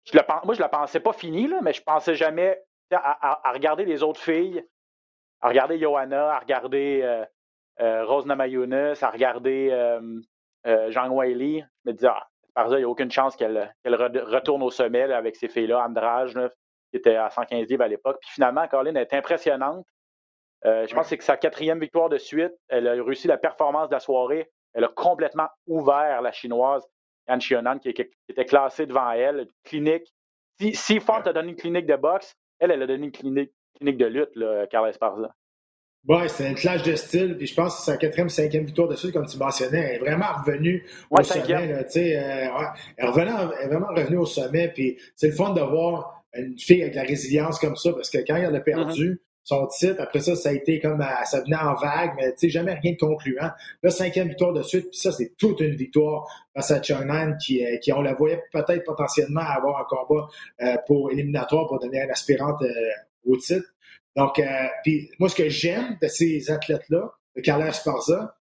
je 0.06 0.18
moi, 0.44 0.54
je 0.54 0.60
la 0.60 0.70
pensais 0.70 1.00
pas 1.00 1.14
finie, 1.14 1.48
là, 1.48 1.60
mais 1.62 1.74
je 1.74 1.84
pensais 1.84 2.16
jamais 2.16 2.62
à, 2.92 3.52
regarder 3.52 3.86
les 3.86 4.04
autres 4.04 4.20
filles, 4.20 4.66
à 5.42 5.50
regarder 5.50 5.80
Johanna, 5.80 6.34
à 6.34 6.40
regarder 6.40 7.26
Rose 7.80 8.26
Namajunas, 8.26 9.00
à 9.02 9.10
regarder 9.10 9.70
Jean 10.90 11.10
Wiley. 11.10 11.64
Je 11.86 11.90
me 11.90 11.94
disais, 11.94 12.08
ah, 12.08 12.28
Esparza, 12.48 12.78
il 12.78 12.80
n'y 12.80 12.86
a 12.86 12.90
aucune 12.90 13.12
chance 13.12 13.36
qu'elle 13.36 13.72
retourne 13.86 14.64
au 14.64 14.72
sommet 14.72 15.04
avec 15.04 15.36
ces 15.36 15.48
filles-là, 15.48 15.86
Andrage, 15.86 16.36
qui 16.94 16.98
était 16.98 17.16
à 17.16 17.32
115 17.32 17.68
livres 17.68 17.84
à 17.84 17.88
l'époque. 17.88 18.18
Puis 18.22 18.30
finalement, 18.34 18.68
Caroline 18.68 18.98
est 18.98 19.12
impressionnante. 19.16 19.84
Euh, 20.66 20.86
je 20.88 20.94
pense 20.94 21.10
que 21.10 21.16
c'est 21.16 21.22
sa 21.24 21.38
quatrième 21.38 21.80
victoire 21.80 22.08
de 22.08 22.20
suite. 22.20 22.54
Elle 22.70 22.88
a 22.88 22.92
réussi 23.04 23.28
la 23.28 23.38
performance 23.38 23.90
de 23.90 23.96
la 23.96 24.00
soirée. 24.00 24.52
Elle 24.74 24.84
a 24.84 24.90
complètement 24.90 25.48
ouvert 25.66 26.22
la 26.22 26.32
chinoise 26.32 26.88
Yan 27.28 27.40
Xionan, 27.40 27.80
qui, 27.80 27.90
était 27.90 28.46
classée 28.46 28.86
devant 28.86 29.10
elle. 29.12 29.48
Clinique. 29.64 30.14
Si, 30.60 30.76
si 30.76 31.00
Font 31.00 31.14
a 31.14 31.34
donné 31.34 31.50
une 31.50 31.56
clinique 31.56 31.88
de 31.88 31.96
boxe, 31.96 32.36
elle, 32.60 32.70
elle 32.70 32.84
a 32.84 32.88
donné 32.88 33.06
une 33.06 33.12
clinique, 33.12 33.52
clinique 33.76 33.98
de 33.98 34.06
lutte, 34.06 34.36
là, 34.36 34.68
Carla 34.68 34.90
Esparza. 34.90 35.34
Oui, 36.08 36.28
c'est 36.28 36.48
un 36.48 36.54
clash 36.54 36.84
de 36.84 36.96
style. 36.96 37.38
Puis 37.38 37.48
je 37.48 37.56
pense 37.56 37.76
que 37.76 37.82
c'est 37.82 37.92
sa 37.92 37.98
quatrième, 37.98 38.30
cinquième 38.30 38.66
victoire 38.66 38.88
de 38.88 38.96
suite, 38.96 39.14
comme 39.14 39.26
tu 39.26 39.38
mentionnais. 39.38 39.80
Elle 39.80 39.96
est 39.96 40.00
vraiment 40.00 40.34
revenue 40.46 40.86
au 41.10 41.24
sommet. 41.24 41.68
Là, 41.68 41.80
euh, 41.80 41.84
elle, 42.98 43.06
est 43.06 43.12
vraiment, 43.12 43.52
elle 43.58 43.66
est 43.66 43.68
vraiment 43.68 43.88
revenue 43.88 44.18
au 44.18 44.26
sommet. 44.26 44.68
Puis 44.68 45.00
c'est 45.16 45.30
le 45.30 45.34
fun 45.34 45.54
de 45.54 45.62
voir 45.62 46.23
une 46.36 46.58
fille 46.58 46.82
avec 46.82 46.96
la 46.96 47.04
résilience 47.04 47.60
comme 47.60 47.76
ça, 47.76 47.94
parce 47.94 48.10
que 48.10 48.20
quand 48.20 48.36
elle 48.36 48.56
a 48.56 48.60
perdu 48.60 49.12
mm-hmm. 49.12 49.18
son 49.44 49.68
titre, 49.68 50.02
après 50.02 50.20
ça, 50.20 50.36
ça 50.36 50.50
a 50.50 50.54
été 50.54 50.80
comme, 50.80 51.02
euh, 51.02 51.26
ça 51.26 51.42
venait 51.42 51.58
en 51.58 51.76
vague, 51.76 52.14
mais 52.18 52.32
tu 52.34 52.40
sais, 52.40 52.50
jamais 52.50 52.74
rien 52.74 52.94
de 52.94 52.98
concluant. 52.98 53.50
Là, 53.84 53.90
cinquième 53.90 54.30
victoire 54.30 54.54
de 54.54 54.64
suite, 54.64 54.90
puis 54.90 55.00
ça, 55.00 55.12
c'est 55.12 55.36
toute 55.38 55.60
une 55.62 55.76
victoire 55.76 56.28
face 56.56 56.72
à 56.72 56.82
Changnan, 56.82 57.36
qui, 57.38 57.66
euh, 57.66 57.78
qui 57.78 57.92
on 57.94 58.02
la 58.02 58.14
voyait 58.14 58.42
peut-être 58.52 58.84
potentiellement 58.84 59.42
avoir 59.42 59.82
un 59.82 59.86
combat 59.86 60.28
euh, 60.62 60.78
pour 60.88 61.12
éliminatoire 61.12 61.68
pour 61.68 61.80
donner 61.80 62.02
un 62.02 62.10
aspirante 62.10 62.64
au 63.26 63.38
titre. 63.38 63.68
Donc, 64.16 64.40
puis 64.84 65.10
moi, 65.18 65.28
ce 65.28 65.36
que 65.36 65.50
j'aime 65.50 65.98
de 66.00 66.08
ces 66.08 66.52
athlètes-là, 66.52 67.12
de 67.36 67.42
Carla 67.42 67.70
Esparza, 67.70 68.38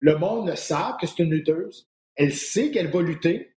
le 0.00 0.16
monde 0.16 0.48
le 0.48 0.56
sait 0.56 0.74
que 1.00 1.06
c'est 1.06 1.18
une 1.18 1.30
lutteuse. 1.30 1.88
Elle 2.14 2.32
sait 2.32 2.70
qu'elle 2.70 2.88
va 2.88 3.02
lutter 3.02 3.52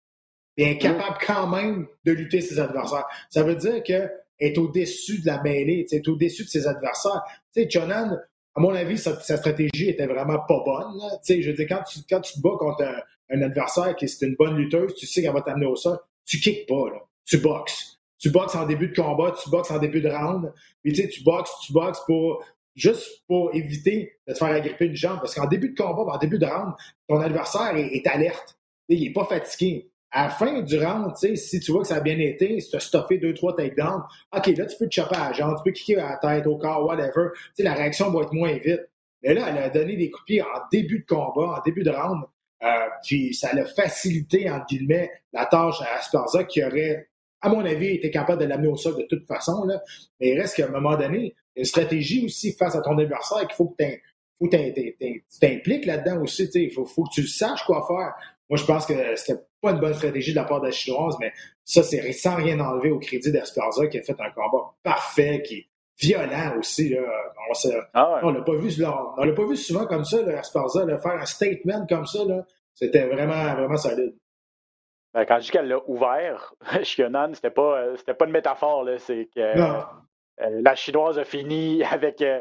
est 0.62 0.71
incapable 0.73 1.19
quand 1.26 1.47
même 1.49 1.87
de 2.05 2.12
lutter 2.12 2.40
ses 2.40 2.59
adversaires. 2.59 3.07
Ça 3.31 3.43
veut 3.43 3.55
dire 3.55 3.83
qu'elle 3.83 4.12
est 4.38 4.59
au-dessus 4.59 5.21
de 5.21 5.26
la 5.26 5.43
mêlée, 5.43 5.87
est 5.90 6.09
au-dessus 6.09 6.45
de 6.45 6.49
ses 6.49 6.67
adversaires. 6.67 7.23
Tu 7.55 7.62
sais, 7.62 7.71
Jonan, 7.71 8.19
à 8.55 8.61
mon 8.61 8.75
avis, 8.75 8.99
sa, 8.99 9.19
stratégie 9.21 9.88
était 9.88 10.07
vraiment 10.07 10.40
pas 10.47 10.62
bonne. 10.64 11.00
Tu 11.25 11.43
je 11.43 11.50
veux 11.50 11.57
dire, 11.57 11.67
quand 11.69 11.83
tu, 11.85 12.00
quand 12.09 12.21
tu 12.21 12.35
te 12.35 12.40
bats 12.40 12.57
contre 12.59 12.85
un, 13.31 13.43
adversaire 13.43 13.95
qui 13.95 14.07
est 14.07 14.23
une 14.23 14.35
bonne 14.35 14.57
lutteuse, 14.57 14.95
tu 14.95 15.07
sais 15.07 15.23
qu'elle 15.23 15.33
va 15.33 15.43
t'amener 15.43 15.67
au 15.67 15.76
sol, 15.76 15.99
tu 16.26 16.38
kicks 16.38 16.67
pas, 16.67 16.90
là. 16.90 16.99
Tu 17.25 17.38
boxes. 17.38 17.99
Tu 18.19 18.31
boxes 18.31 18.55
en 18.57 18.67
début 18.67 18.88
de 18.88 18.95
combat, 18.95 19.33
tu 19.43 19.49
boxes 19.49 19.71
en 19.71 19.79
début 19.79 20.00
de 20.00 20.09
round. 20.09 20.52
Puis 20.83 20.93
tu 20.93 21.02
sais, 21.02 21.09
tu 21.09 21.23
boxes, 21.23 21.52
tu 21.64 21.73
boxes 21.73 22.00
pour 22.07 22.45
juste 22.75 23.25
pour 23.26 23.55
éviter 23.55 24.19
de 24.26 24.33
te 24.33 24.38
faire 24.38 24.49
agripper 24.49 24.87
une 24.87 24.97
jambe. 24.97 25.19
Parce 25.21 25.35
qu'en 25.35 25.47
début 25.47 25.71
de 25.71 25.76
combat, 25.81 26.12
en 26.12 26.19
début 26.19 26.38
de 26.38 26.47
round, 26.47 26.75
ton 27.09 27.21
adversaire 27.21 27.75
est, 27.76 28.07
alerte. 28.07 28.59
il 28.88 29.00
n'est 29.00 29.12
pas 29.12 29.25
fatigué. 29.25 29.89
À 30.12 30.25
la 30.25 30.29
fin 30.29 30.61
du 30.61 30.79
round, 30.79 31.14
si 31.17 31.61
tu 31.61 31.71
vois 31.71 31.83
que 31.83 31.88
ça 31.88 31.97
a 31.97 32.00
bien 32.00 32.19
été, 32.19 32.59
si 32.61 32.71
tu 32.71 32.76
as 32.76 32.81
stoppé 32.81 33.19
deux, 33.19 33.33
trois 33.33 33.55
takedowns, 33.55 34.02
OK, 34.37 34.47
là, 34.49 34.67
tu 34.67 34.76
peux 34.76 34.88
te 34.88 34.95
chopper 34.95 35.14
à 35.14 35.29
la 35.29 35.33
jambe, 35.33 35.57
tu 35.59 35.62
peux 35.64 35.71
kicker 35.71 35.99
à 35.99 36.11
la 36.11 36.17
tête, 36.17 36.47
au 36.47 36.57
corps, 36.57 36.85
whatever. 36.85 37.29
la 37.59 37.75
réaction 37.75 38.11
va 38.11 38.23
être 38.23 38.33
moins 38.33 38.55
vite. 38.55 38.88
Mais 39.23 39.35
là, 39.35 39.47
elle 39.50 39.59
a 39.59 39.69
donné 39.69 39.97
des 39.97 40.11
coups 40.11 40.23
de 40.23 40.26
pied 40.26 40.43
en 40.43 40.61
début 40.73 41.00
de 41.00 41.07
combat, 41.07 41.59
en 41.59 41.62
début 41.64 41.83
de 41.83 41.90
round. 41.90 42.25
Euh, 42.62 42.69
puis 43.02 43.33
ça 43.35 43.50
a 43.50 43.64
facilité, 43.64 44.50
entre 44.50 44.67
guillemets, 44.67 45.11
la 45.33 45.47
tâche 45.47 45.81
à 45.81 45.99
Asparza 45.99 46.45
qui 46.45 46.62
aurait, 46.64 47.09
à 47.40 47.49
mon 47.49 47.64
avis, 47.64 47.95
été 47.95 48.11
capable 48.11 48.43
de 48.43 48.47
l'amener 48.47 48.69
au 48.69 48.76
sol 48.76 48.97
de 48.97 49.07
toute 49.09 49.26
façon. 49.26 49.64
Là. 49.64 49.81
Mais 50.21 50.31
il 50.31 50.40
reste 50.40 50.57
qu'à 50.57 50.67
un 50.67 50.71
moment 50.71 50.97
donné, 50.97 51.35
une 51.57 51.64
stratégie 51.64 52.25
aussi 52.25 52.52
face 52.52 52.75
à 52.76 52.83
ton 52.83 52.99
adversaire 52.99 53.47
qu'il 53.47 53.55
faut 53.57 53.69
que 53.69 53.85
tu 53.85 55.25
t'impliques 55.40 55.87
là-dedans 55.87 56.23
aussi. 56.23 56.45
Il 56.55 56.73
faut, 56.73 56.85
que 56.85 57.12
tu 57.12 57.26
saches 57.26 57.64
quoi 57.64 57.87
faire. 57.87 58.14
Moi, 58.50 58.59
je 58.59 58.64
pense 58.64 58.85
que 58.85 59.14
c'était 59.16 59.40
pas 59.62 59.71
une 59.71 59.78
bonne 59.78 59.95
stratégie 59.95 60.33
de 60.33 60.37
la 60.37 60.45
part 60.45 60.61
de 60.61 60.66
la 60.66 60.73
Chinoise, 60.73 61.16
mais 61.21 61.33
ça, 61.64 61.83
c'est 61.83 62.12
sans 62.12 62.35
rien 62.35 62.59
enlever 62.59 62.90
au 62.90 62.99
crédit 62.99 63.30
d'Esparza 63.30 63.87
qui 63.87 63.99
a 63.99 64.02
fait 64.02 64.21
un 64.21 64.30
combat 64.30 64.73
parfait, 64.83 65.40
qui 65.42 65.54
est 65.54 65.69
violent 66.00 66.59
aussi. 66.59 66.88
Là. 66.88 67.00
On 67.49 67.83
ah 67.95 68.21
l'a 68.23 68.42
pas 68.42 68.57
vu, 68.57 68.71
on 68.85 69.25
l'a 69.25 69.33
pas 69.33 69.47
vu 69.47 69.57
souvent 69.57 69.87
comme 69.87 70.04
ça, 70.04 70.21
là, 70.23 70.40
Esparza, 70.40 70.85
faire 70.99 71.12
un 71.12 71.26
statement 71.26 71.87
comme 71.87 72.07
ça. 72.07 72.19
C'était 72.75 73.07
vraiment, 73.07 73.54
vraiment 73.54 73.76
solide. 73.76 74.14
Ben, 75.12 75.25
quand 75.25 75.38
je 75.38 75.47
dis 75.47 75.50
qu'elle 75.50 75.69
l'a 75.69 75.80
ouvert, 75.88 76.54
Shionan, 76.83 77.35
c'était 77.35 77.50
pas, 77.50 77.80
euh, 77.80 77.97
c'était 77.97 78.14
pas 78.14 78.26
une 78.26 78.33
métaphore. 78.33 78.88
C'est 78.99 79.28
que 79.35 79.40
euh, 79.40 79.83
la 80.38 80.75
Chinoise 80.75 81.19
a 81.19 81.25
fini 81.25 81.83
avec 81.90 82.23
euh, 82.23 82.40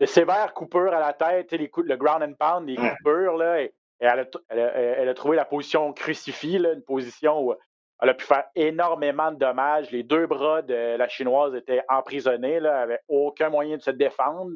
de 0.00 0.06
sévères 0.06 0.52
coupures 0.54 0.92
à 0.92 1.00
la 1.00 1.12
tête, 1.12 1.52
les 1.52 1.68
coups, 1.68 1.88
le 1.88 1.96
ground 1.96 2.22
and 2.22 2.34
pound, 2.38 2.68
les 2.68 2.76
coupures. 2.76 3.36
Là, 3.36 3.62
et, 3.62 3.72
elle, 3.98 5.08
a, 5.08 5.14
trouvé 5.14 5.36
la 5.36 5.44
position 5.44 5.92
crucifie, 5.92 6.56
une 6.56 6.82
position 6.82 7.40
où 7.42 7.54
elle 8.00 8.08
a 8.08 8.14
pu 8.14 8.24
faire 8.24 8.44
énormément 8.54 9.32
de 9.32 9.38
dommages. 9.38 9.90
Les 9.90 10.02
deux 10.02 10.26
bras 10.26 10.62
de 10.62 10.96
la 10.96 11.08
Chinoise 11.08 11.54
étaient 11.54 11.82
emprisonnés, 11.88 12.54
elle 12.54 12.64
n'avait 12.64 13.00
aucun 13.08 13.50
moyen 13.50 13.76
de 13.76 13.82
se 13.82 13.90
défendre. 13.90 14.52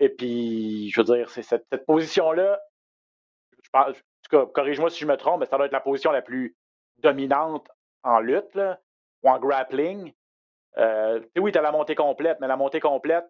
Et 0.00 0.08
puis, 0.08 0.90
je 0.90 1.00
veux 1.00 1.16
dire, 1.16 1.28
c'est 1.30 1.42
cette, 1.42 1.66
position-là, 1.86 2.60
je 3.62 3.70
pense, 3.72 3.88
en 3.88 3.92
tout 3.92 4.30
cas, 4.30 4.46
corrige-moi 4.46 4.90
si 4.90 5.00
je 5.00 5.06
me 5.06 5.16
trompe, 5.16 5.40
mais 5.40 5.46
ça 5.46 5.56
doit 5.56 5.66
être 5.66 5.72
la 5.72 5.80
position 5.80 6.12
la 6.12 6.22
plus 6.22 6.56
dominante 6.98 7.68
en 8.04 8.20
lutte 8.20 8.58
ou 9.22 9.28
en 9.28 9.38
grappling. 9.40 10.12
Euh, 10.76 11.20
oui, 11.36 11.50
tu 11.50 11.58
as 11.58 11.62
la 11.62 11.72
montée 11.72 11.96
complète, 11.96 12.38
mais 12.40 12.46
la 12.46 12.56
montée 12.56 12.78
complète, 12.78 13.28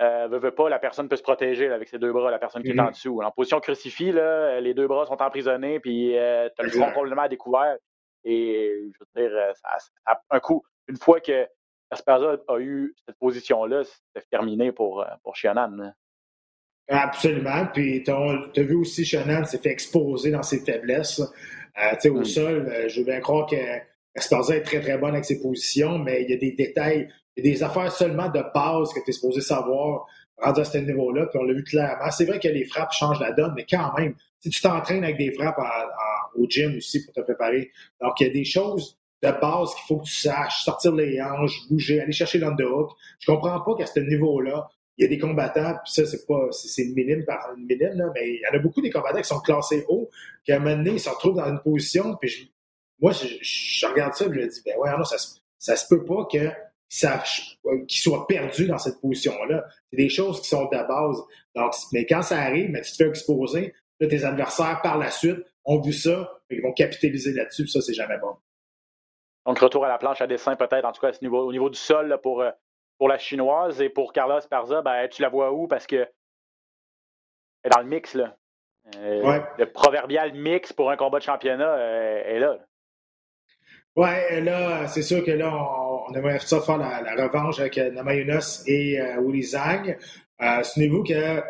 euh, 0.00 0.28
veut, 0.28 0.50
pas, 0.50 0.68
la 0.68 0.78
personne 0.78 1.08
peut 1.08 1.16
se 1.16 1.22
protéger 1.22 1.70
avec 1.70 1.88
ses 1.88 1.98
deux 1.98 2.12
bras, 2.12 2.30
la 2.30 2.38
personne 2.38 2.62
qui 2.62 2.70
est 2.70 2.80
en 2.80 2.84
mm-hmm. 2.84 2.92
dessous. 2.92 3.22
En 3.22 3.30
position 3.30 3.60
crucifie, 3.60 4.12
là, 4.12 4.60
les 4.60 4.74
deux 4.74 4.88
bras 4.88 5.06
sont 5.06 5.20
emprisonnés, 5.22 5.78
puis 5.78 6.18
euh, 6.18 6.48
tu 6.56 6.62
as 6.62 6.64
le 6.64 6.70
front 6.70 6.90
complètement 6.92 7.22
à 7.22 7.28
découvert. 7.28 7.76
Et 8.24 8.90
je 8.92 8.98
veux 8.98 9.28
dire, 9.28 9.36
euh, 9.36 9.52
ça, 9.54 10.20
un 10.30 10.40
coup, 10.40 10.64
une 10.88 10.96
fois 10.96 11.20
que 11.20 11.46
Asperza 11.90 12.36
a 12.48 12.58
eu 12.58 12.94
cette 13.06 13.18
position-là, 13.18 13.82
c'est 13.84 14.28
terminé 14.30 14.72
pour, 14.72 15.06
pour 15.22 15.36
Absolument. 16.88 17.66
Puis 17.72 18.02
tu 18.02 18.10
as, 18.10 18.62
vu 18.62 18.74
aussi 18.74 19.04
Shannon 19.04 19.44
s'est 19.44 19.58
fait 19.58 19.70
exposer 19.70 20.30
dans 20.30 20.42
ses 20.42 20.58
faiblesses. 20.58 21.20
Euh, 21.20 22.10
Au 22.10 22.20
mm. 22.20 22.24
sol, 22.24 22.72
je 22.88 23.00
veux 23.00 23.06
bien 23.06 23.20
croire 23.20 23.46
que 23.46 23.56
Esparza 24.14 24.56
est 24.56 24.62
très, 24.62 24.80
très 24.80 24.98
bonne 24.98 25.12
avec 25.12 25.24
ses 25.24 25.40
positions, 25.40 25.98
mais 25.98 26.22
il 26.22 26.30
y 26.30 26.34
a 26.34 26.36
des 26.36 26.52
détails, 26.52 27.08
il 27.36 27.44
y 27.44 27.48
a 27.48 27.52
des 27.52 27.62
affaires 27.62 27.90
seulement 27.90 28.28
de 28.28 28.42
base 28.54 28.92
que 28.92 29.00
tu 29.04 29.10
es 29.10 29.12
supposé 29.12 29.40
savoir 29.40 30.06
rendu 30.36 30.60
à 30.60 30.64
ce 30.64 30.78
niveau-là, 30.78 31.26
puis 31.26 31.38
on 31.38 31.44
l'a 31.44 31.54
vu 31.54 31.64
clairement. 31.64 32.10
C'est 32.10 32.24
vrai 32.24 32.38
que 32.38 32.48
les 32.48 32.64
frappes 32.64 32.92
changent 32.92 33.20
la 33.20 33.32
donne, 33.32 33.54
mais 33.56 33.66
quand 33.68 33.92
même, 33.96 34.14
si 34.40 34.50
tu 34.50 34.60
t'entraînes 34.60 35.04
avec 35.04 35.16
des 35.16 35.32
frappes 35.32 35.58
au 36.34 36.46
gym 36.48 36.76
aussi 36.76 37.04
pour 37.04 37.14
te 37.14 37.20
préparer, 37.20 37.70
donc 38.00 38.20
il 38.20 38.26
y 38.26 38.30
a 38.30 38.32
des 38.32 38.44
choses 38.44 38.98
de 39.22 39.30
base 39.30 39.74
qu'il 39.74 39.86
faut 39.86 39.98
que 39.98 40.04
tu 40.04 40.14
saches, 40.14 40.64
sortir 40.64 40.92
les 40.92 41.20
hanches, 41.22 41.68
bouger, 41.70 42.00
aller 42.00 42.12
chercher 42.12 42.38
l'underhook. 42.38 42.90
Je 43.20 43.26
comprends 43.26 43.60
pas 43.60 43.74
qu'à 43.76 43.86
ce 43.86 44.00
niveau-là, 44.00 44.68
il 44.96 45.02
y 45.02 45.06
a 45.06 45.08
des 45.08 45.18
combattants, 45.18 45.74
puis 45.82 45.92
ça, 45.92 46.06
c'est 46.06 46.26
pas, 46.26 46.48
c'est 46.52 46.84
minime 46.94 47.24
par 47.24 47.52
minime, 47.56 47.96
là, 47.96 48.10
mais 48.14 48.28
il 48.28 48.40
y 48.40 48.46
en 48.46 48.56
a 48.56 48.60
beaucoup 48.60 48.80
des 48.80 48.90
combattants 48.90 49.20
qui 49.20 49.28
sont 49.28 49.40
classés 49.40 49.84
haut, 49.88 50.08
qui 50.44 50.52
à 50.52 50.56
un 50.56 50.58
moment 50.60 50.76
donné, 50.76 50.92
ils 50.92 51.00
se 51.00 51.08
retrouvent 51.08 51.36
dans 51.36 51.48
une 51.48 51.60
position, 51.60 52.16
puis 52.20 52.52
moi, 53.00 53.12
je, 53.12 53.86
regarde 53.86 54.14
ça, 54.14 54.26
et 54.26 54.28
je 54.28 54.34
me 54.34 54.46
dis, 54.46 54.62
ben 54.64 54.76
ouais, 54.78 54.90
non, 54.96 55.04
ça, 55.04 55.16
ça 55.58 55.74
se 55.74 55.88
peut 55.88 56.04
pas 56.04 56.26
que 56.30 56.50
qu'ils 56.88 58.00
soient 58.00 58.26
perdus 58.26 58.66
dans 58.66 58.78
cette 58.78 59.00
position-là. 59.00 59.64
C'est 59.90 59.96
des 59.96 60.08
choses 60.08 60.40
qui 60.40 60.48
sont 60.48 60.64
de 60.64 60.70
base. 60.70 61.22
Donc, 61.54 61.74
mais 61.92 62.06
quand 62.06 62.22
ça 62.22 62.38
arrive, 62.38 62.70
mais 62.70 62.82
tu 62.82 62.92
te 62.92 62.96
fais 62.96 63.08
exposer, 63.08 63.74
là, 64.00 64.08
tes 64.08 64.24
adversaires 64.24 64.80
par 64.82 64.98
la 64.98 65.10
suite 65.10 65.38
ont 65.64 65.80
vu 65.80 65.92
ça, 65.92 66.30
ils 66.50 66.62
vont 66.62 66.72
capitaliser 66.72 67.32
là-dessus, 67.32 67.66
ça, 67.66 67.80
c'est 67.80 67.94
jamais 67.94 68.18
bon. 68.18 68.36
Donc, 69.46 69.58
retour 69.58 69.84
à 69.84 69.88
la 69.88 69.98
planche 69.98 70.20
à 70.20 70.26
dessin, 70.26 70.56
peut-être, 70.56 70.84
en 70.84 70.92
tout 70.92 71.00
cas, 71.00 71.12
ce 71.12 71.22
niveau, 71.22 71.46
au 71.46 71.52
niveau 71.52 71.68
du 71.68 71.78
sol 71.78 72.18
pour, 72.22 72.42
euh, 72.42 72.50
pour 72.98 73.08
la 73.08 73.18
chinoise 73.18 73.80
et 73.80 73.88
pour 73.88 74.12
Carlos 74.12 74.40
Parza, 74.48 74.82
ben, 74.82 75.08
tu 75.08 75.22
la 75.22 75.28
vois 75.28 75.52
où? 75.52 75.66
Parce 75.66 75.86
que 75.86 75.96
elle 77.62 77.70
est 77.72 77.74
dans 77.74 77.80
le 77.80 77.88
mix, 77.88 78.14
là. 78.14 78.36
Euh, 78.96 79.40
le 79.58 79.72
proverbial 79.72 80.34
mix 80.34 80.72
pour 80.72 80.90
un 80.90 80.96
combat 80.96 81.18
de 81.18 81.24
championnat 81.24 81.74
euh, 81.74 82.22
est 82.24 82.38
là. 82.38 82.58
Ouais, 83.96 84.40
là, 84.40 84.88
c'est 84.88 85.02
sûr 85.02 85.24
que 85.24 85.30
là, 85.30 85.52
on, 85.54 86.12
aimerait 86.14 86.38
ça 86.40 86.60
faire 86.60 86.78
la, 86.78 87.26
revanche 87.26 87.60
avec 87.60 87.76
Namayunas 87.76 88.64
et 88.66 88.98
Willy 89.20 89.42
Zhang. 89.42 89.96
Souvenez-vous 90.62 91.04
que 91.04 91.42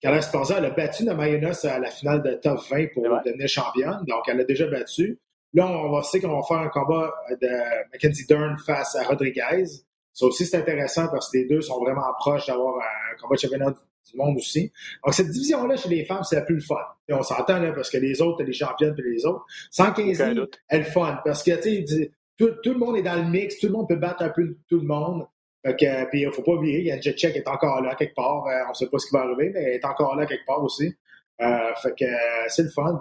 Carla 0.00 0.18
Esparza, 0.18 0.56
elle 0.58 0.64
a 0.64 0.70
battu 0.70 1.04
Namayunas 1.04 1.66
à 1.70 1.78
la 1.78 1.90
finale 1.90 2.22
de 2.22 2.34
top 2.34 2.60
20 2.70 2.94
pour 2.94 3.02
devenir 3.02 3.48
championne. 3.48 4.02
Donc, 4.08 4.22
elle 4.28 4.40
a 4.40 4.44
déjà 4.44 4.66
battu. 4.66 5.18
Là, 5.52 5.66
on 5.66 5.90
va 5.90 6.02
sait 6.02 6.20
qu'on 6.20 6.40
va 6.40 6.42
faire 6.46 6.58
un 6.58 6.68
combat 6.68 7.12
de 7.30 7.48
Mackenzie 7.92 8.26
Dern 8.26 8.56
face 8.58 8.96
à 8.96 9.02
Rodriguez. 9.02 9.64
Ça 10.12 10.26
aussi, 10.26 10.46
c'est 10.46 10.56
intéressant 10.56 11.08
parce 11.08 11.30
que 11.30 11.38
les 11.38 11.44
deux 11.46 11.60
sont 11.60 11.78
vraiment 11.80 12.02
proches 12.18 12.46
d'avoir 12.46 12.76
un 12.78 13.16
combat 13.20 13.34
de 13.34 13.40
championnat 13.40 13.74
du 14.10 14.16
monde 14.16 14.36
aussi. 14.36 14.72
Donc, 15.04 15.14
cette 15.14 15.30
division-là 15.30 15.76
chez 15.76 15.88
les 15.88 16.04
femmes, 16.04 16.22
c'est 16.22 16.36
la 16.36 16.42
plus 16.42 16.56
le 16.56 16.60
fun. 16.60 16.76
Et 17.08 17.12
on 17.12 17.22
s'entend 17.22 17.58
là 17.58 17.72
parce 17.72 17.90
que 17.90 17.98
les 17.98 18.20
autres, 18.22 18.42
les 18.42 18.52
championnes 18.52 18.94
puis 18.94 19.14
les 19.14 19.26
autres. 19.26 19.44
115 19.70 20.20
elle 20.68 20.80
est 20.80 20.84
fun 20.84 21.20
parce 21.24 21.42
que, 21.42 21.56
tu 21.60 21.86
sais, 21.86 22.10
tout, 22.36 22.50
tout, 22.62 22.72
le 22.72 22.78
monde 22.78 22.96
est 22.96 23.02
dans 23.02 23.16
le 23.16 23.28
mix, 23.28 23.58
tout 23.58 23.66
le 23.66 23.72
monde 23.72 23.88
peut 23.88 23.96
battre 23.96 24.22
un 24.22 24.30
peu 24.30 24.56
tout 24.68 24.80
le 24.80 24.86
monde. 24.86 25.26
Fait 25.64 25.76
que, 25.76 26.08
puis 26.08 26.22
il 26.22 26.30
faut 26.30 26.42
pas 26.42 26.52
oublier, 26.52 26.78
il 26.78 26.86
y 26.86 26.92
a 26.92 26.98
Jet 26.98 27.12
Check 27.12 27.36
est 27.36 27.46
encore 27.46 27.82
là 27.82 27.94
quelque 27.94 28.14
part. 28.14 28.46
Euh, 28.46 28.70
on 28.70 28.74
sait 28.74 28.88
pas 28.88 28.98
ce 28.98 29.06
qui 29.06 29.14
va 29.14 29.22
arriver, 29.22 29.50
mais 29.52 29.62
elle 29.62 29.74
est 29.74 29.84
encore 29.84 30.16
là 30.16 30.24
quelque 30.24 30.46
part 30.46 30.62
aussi. 30.62 30.94
Euh, 31.40 31.74
fait 31.76 31.94
que 31.98 32.04
euh, 32.04 32.48
c'est 32.48 32.64
le 32.64 32.68
fun. 32.68 32.98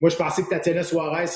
moi, 0.00 0.10
je 0.10 0.16
pensais 0.16 0.42
que 0.42 0.48
Tatiana 0.48 0.82
Suarez 0.82 1.26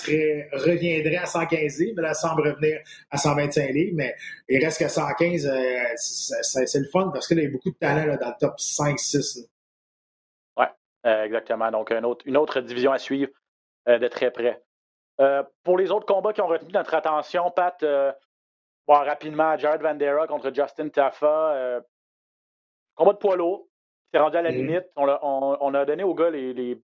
reviendrait 0.52 1.16
à 1.16 1.26
115 1.26 1.78
livres, 1.80 2.00
mais 2.00 2.08
elle 2.08 2.14
semble 2.14 2.48
revenir 2.48 2.80
à 3.10 3.18
125 3.18 3.70
livres. 3.70 3.92
Mais 3.94 4.14
il 4.48 4.64
reste 4.64 4.78
qu'à 4.78 4.88
115, 4.88 5.46
euh, 5.46 5.82
c'est 5.96 6.78
le 6.78 6.88
fun 6.88 7.10
parce 7.12 7.28
qu'il 7.28 7.42
y 7.42 7.46
a 7.46 7.50
beaucoup 7.50 7.70
de 7.70 7.76
talent 7.76 8.16
dans 8.16 8.28
le 8.28 8.34
top 8.40 8.54
5-6. 8.58 9.46
Oui, 10.56 10.64
exactement. 11.04 11.70
Donc, 11.70 11.92
une 12.24 12.36
autre, 12.36 12.60
division 12.60 12.92
à 12.92 12.98
suivre 12.98 13.30
de 13.86 14.08
très 14.08 14.30
près. 14.30 14.62
pour 15.62 15.76
les 15.76 15.90
autres 15.90 16.06
combats 16.06 16.32
qui 16.32 16.40
ont 16.40 16.46
retenu 16.46 16.72
notre 16.72 16.94
attention, 16.94 17.50
Pat, 17.50 17.76
bon, 18.86 18.94
rapidement, 18.94 19.58
Jared 19.58 19.82
Vandera 19.82 20.26
contre 20.26 20.54
Justin 20.54 20.88
Taffa. 20.88 21.82
combat 22.94 23.12
de 23.12 23.18
poids 23.18 23.36
lourd. 23.36 23.69
C'est 24.12 24.18
rendu 24.18 24.36
à 24.36 24.42
la 24.42 24.50
limite. 24.50 24.86
On 24.96 25.74
a, 25.74 25.84
donné 25.84 26.02
au 26.02 26.14
gars 26.14 26.30
les, 26.30 26.52
les 26.52 26.80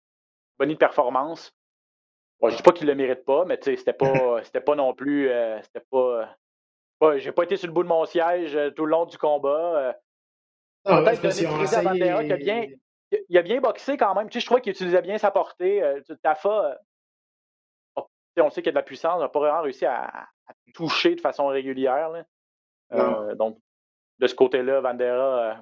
bonnes 0.59 0.77
performances. 0.77 1.53
je 2.43 2.47
ne 2.47 2.57
dis 2.57 2.63
pas 2.63 2.73
qu'il 2.73 2.87
ne 2.87 2.93
le 2.93 2.97
mérite 2.97 3.25
pas, 3.25 3.45
mais 3.45 3.59
c'était 3.63 3.93
pas, 3.93 4.13
c'était 4.45 4.61
pas 4.61 4.75
non 4.75 4.95
plus. 4.95 5.31
Euh, 5.31 5.61
c'était 5.63 5.85
pas. 5.91 6.37
j'ai 7.19 7.33
pas 7.33 7.45
été 7.45 7.57
sur 7.57 7.67
le 7.67 7.73
bout 7.73 7.83
de 7.83 7.89
mon 7.89 8.05
siège 8.07 8.57
euh, 8.57 8.71
tout 8.71 8.87
le 8.87 8.91
long 8.91 9.07
du 9.07 9.19
combat. 9.19 9.79
Euh. 9.79 9.93
Ah, 10.87 11.03
Peut-être 11.03 11.23
donner 11.23 11.57
crédit 11.57 11.75
à 11.75 11.83
Bandera 11.83 12.25
qui 12.25 12.33
a 12.33 12.37
bien. 12.37 12.67
Il 13.29 13.37
a 13.37 13.43
bien 13.43 13.61
boxé 13.61 13.97
quand 13.97 14.15
même. 14.15 14.31
Tu 14.31 14.35
sais, 14.35 14.41
je 14.41 14.47
crois 14.47 14.61
qu'il 14.61 14.71
utilisait 14.71 15.03
bien 15.03 15.19
sa 15.19 15.33
portée. 15.33 15.83
Tafa, 16.23 16.79
on 18.37 18.51
sait 18.51 18.63
qu'il 18.63 18.67
y 18.67 18.69
a 18.69 18.73
de 18.73 18.77
la 18.77 18.85
puissance, 18.85 19.17
il 19.17 19.23
n'a 19.23 19.29
pas 19.29 19.41
vraiment 19.41 19.63
réussi 19.63 19.85
à, 19.85 20.29
toucher 20.75 21.17
de 21.17 21.21
façon 21.21 21.49
régulière. 21.49 22.13
donc, 23.35 23.59
de 24.21 24.27
ce 24.29 24.35
côté-là, 24.37 24.81
Vandera 24.81 25.57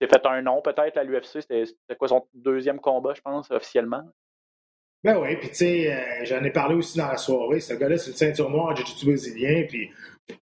s'est 0.00 0.08
fait 0.08 0.26
un 0.26 0.42
nom 0.42 0.60
peut-être 0.62 0.96
à 0.96 1.04
l'UFC. 1.04 1.40
C'était 1.40 1.96
quoi 1.98 2.08
son 2.08 2.26
deuxième 2.34 2.80
combat, 2.80 3.14
je 3.14 3.22
pense, 3.22 3.50
officiellement? 3.50 4.02
Ben 5.02 5.18
oui, 5.18 5.36
puis 5.36 5.50
tu 5.50 5.56
sais, 5.56 5.92
euh, 5.92 6.24
j'en 6.24 6.42
ai 6.42 6.50
parlé 6.50 6.74
aussi 6.74 6.96
dans 6.96 7.08
la 7.08 7.18
soirée. 7.18 7.60
Ce 7.60 7.74
gars-là, 7.74 7.98
c'est 7.98 8.10
une 8.10 8.16
ceinture 8.16 8.48
noire 8.48 8.66
en 8.66 8.74
jiu-jitsu 8.74 9.04
brésilien, 9.04 9.64
puis 9.68 9.90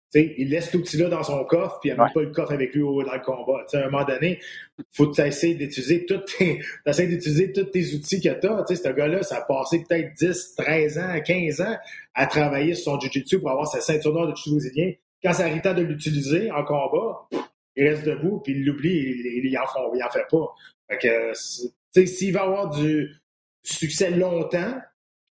sais, 0.09 0.35
il 0.38 0.49
laisse 0.49 0.71
tout 0.71 0.79
outil-là 0.79 1.09
dans 1.09 1.23
son 1.23 1.43
coffre, 1.45 1.79
puis 1.79 1.89
il 1.89 1.95
n'a 1.95 2.09
pas 2.09 2.21
le 2.21 2.31
coffre 2.31 2.51
avec 2.51 2.73
lui 2.73 2.81
dans 2.81 3.13
le 3.13 3.23
combat. 3.23 3.63
sais, 3.67 3.77
à 3.77 3.85
un 3.85 3.89
moment 3.89 4.03
donné, 4.03 4.39
il 4.77 4.85
faut 4.91 5.07
que 5.07 5.15
tu 5.15 5.21
essaies 5.21 5.53
d'utiliser 5.53 6.05
tous 6.05 6.19
tes, 6.38 6.59
d'utiliser 7.07 7.51
tous 7.51 7.65
tes 7.65 7.93
outils 7.93 8.21
que 8.21 8.29
tu 8.39 8.47
as. 8.47 8.65
Ce 8.75 8.89
gars-là, 8.89 9.23
ça 9.23 9.38
a 9.38 9.41
passé 9.41 9.83
peut-être 9.88 10.13
10, 10.15 10.55
13 10.55 10.97
ans, 10.97 11.19
15 11.25 11.62
ans 11.62 11.77
à 12.13 12.27
travailler 12.27 12.73
sur 12.75 12.93
son 12.93 12.99
jiu-jitsu 12.99 13.39
pour 13.39 13.51
avoir 13.51 13.67
sa 13.67 13.81
ceinture 13.81 14.13
noire 14.13 14.27
de 14.27 14.35
jiu-jitsu 14.35 14.51
brésilien. 14.51 14.91
Quand 15.23 15.33
ça 15.33 15.43
arrive 15.43 15.62
temps 15.62 15.73
de 15.73 15.81
l'utiliser 15.81 16.49
en 16.51 16.63
combat, 16.63 17.27
il 17.79 17.87
reste 17.87 18.05
debout, 18.05 18.39
puis 18.39 18.53
il 18.53 18.65
l'oublie, 18.65 18.89
il, 18.89 19.45
il, 19.45 19.57
en 19.57 19.65
font, 19.65 19.93
il 19.95 20.03
en 20.03 20.09
fait 20.09 20.25
pas. 20.29 20.53
Fait 20.89 20.97
que, 20.97 22.05
s'il 22.05 22.33
va 22.33 22.43
avoir 22.43 22.69
du 22.69 23.15
succès 23.63 24.09
longtemps, 24.11 24.75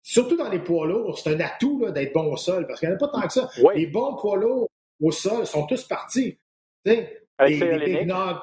surtout 0.02 0.36
dans 0.36 0.48
les 0.48 0.60
poids 0.60 0.86
lourds, 0.86 1.18
c'est 1.18 1.30
un 1.34 1.40
atout 1.40 1.90
d'être 1.90 2.12
bon 2.12 2.32
au 2.32 2.36
sol, 2.36 2.66
parce 2.66 2.80
qu'il 2.80 2.88
n'y 2.88 2.94
en 2.94 2.96
a 2.96 3.00
pas 3.00 3.08
tant 3.08 3.26
que 3.26 3.32
ça. 3.32 3.50
Les 3.74 3.86
bons 3.86 4.16
poids 4.16 4.36
lourds 4.36 4.68
au 5.02 5.10
sol 5.10 5.46
sont 5.46 5.66
tous 5.66 5.84
partis. 5.84 6.38
Tu 6.84 6.92
sais, 6.92 7.22
les, 7.46 7.58
les 7.58 7.98
big 7.98 8.06
knocks, 8.06 8.42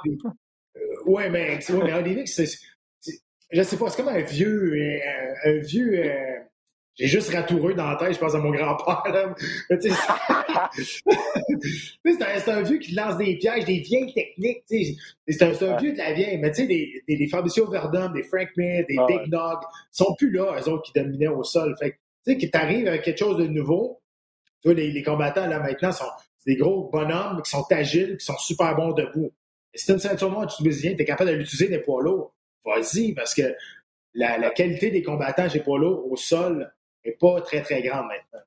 euh, 0.75 0.79
ouais, 1.05 1.29
mais, 1.29 1.59
ouais, 1.69 2.01
mais 2.03 2.25
c'est, 2.25 2.47
je 3.51 3.61
sais 3.61 3.77
pas, 3.77 3.89
c'est 3.89 4.03
comme 4.03 4.13
un 4.13 4.21
vieux, 4.21 4.73
euh, 4.73 5.33
un, 5.45 5.59
vieux, 5.59 6.03
euh, 6.03 6.32
j'ai 6.95 7.08
juste 7.08 7.34
ratoureux 7.34 7.73
dans 7.73 7.89
la 7.89 7.95
tête, 7.95 8.13
je 8.13 8.19
pense 8.19 8.36
à 8.36 8.38
mon 8.38 8.51
grand-père. 8.51 9.34
c'est 12.06 12.49
un, 12.49 12.62
vieux 12.62 12.77
qui 12.77 12.93
lance 12.93 13.17
des 13.17 13.36
pièges, 13.38 13.65
des 13.65 13.79
vieilles 13.79 14.13
techniques. 14.13 14.63
C'est 15.27 15.41
un, 15.41 15.49
un, 15.69 15.77
vieux 15.77 15.93
de 15.93 15.97
la 15.97 16.13
vieille. 16.13 16.38
Mais 16.38 16.51
tu 16.51 16.62
sais, 16.62 16.67
des, 16.67 17.03
des, 17.08 17.17
des, 17.17 17.27
Fabricio 17.27 17.67
Verdun, 17.67 18.10
des 18.10 18.21
Frank 18.21 18.49
Mir, 18.58 18.86
des 18.88 18.97
Big 19.08 19.27
Nog, 19.32 19.62
sont 19.91 20.13
plus 20.15 20.29
là, 20.29 20.60
eux 20.60 20.69
autres 20.69 20.84
qui 20.84 20.91
dominaient 20.93 21.27
au 21.27 21.43
sol. 21.43 21.75
Fait 21.79 21.99
tu 22.25 22.32
sais, 22.32 22.38
qui 22.38 22.51
t'arrive 22.51 22.88
avec 22.88 23.01
quelque 23.01 23.19
chose 23.19 23.38
de 23.38 23.47
nouveau. 23.47 23.99
Tu 24.62 24.67
vois, 24.69 24.75
les, 24.75 24.91
les 24.91 25.03
combattants, 25.03 25.47
là, 25.47 25.60
maintenant, 25.60 25.91
sont 25.91 26.06
des 26.45 26.56
gros 26.56 26.89
bonhommes 26.91 27.41
qui 27.43 27.49
sont 27.49 27.65
agiles, 27.71 28.17
qui 28.17 28.25
sont 28.25 28.38
super 28.38 28.75
bons 28.75 28.91
debout. 28.91 29.34
Et 29.73 29.79
si 29.79 29.88
t'as 29.88 29.93
une 29.93 29.99
ceinture 29.99 30.29
noire 30.29 30.45
tu 30.47 30.63
tu 30.63 30.88
es 30.88 31.06
capable 31.06 31.32
de 31.32 31.36
l'utiliser 31.38 31.69
des 31.69 31.79
poids 31.79 32.03
lourds. 32.03 32.36
Vas-y, 32.65 33.13
parce 33.13 33.34
que 33.34 33.56
la, 34.13 34.38
la, 34.38 34.51
qualité 34.51 34.91
des 34.91 35.01
combattants 35.01 35.49
chez 35.49 35.63
lourds 35.65 36.10
au 36.10 36.15
sol 36.15 36.71
n'est 37.05 37.17
pas 37.19 37.41
très, 37.41 37.61
très 37.61 37.81
grande 37.81 38.07
maintenant. 38.07 38.41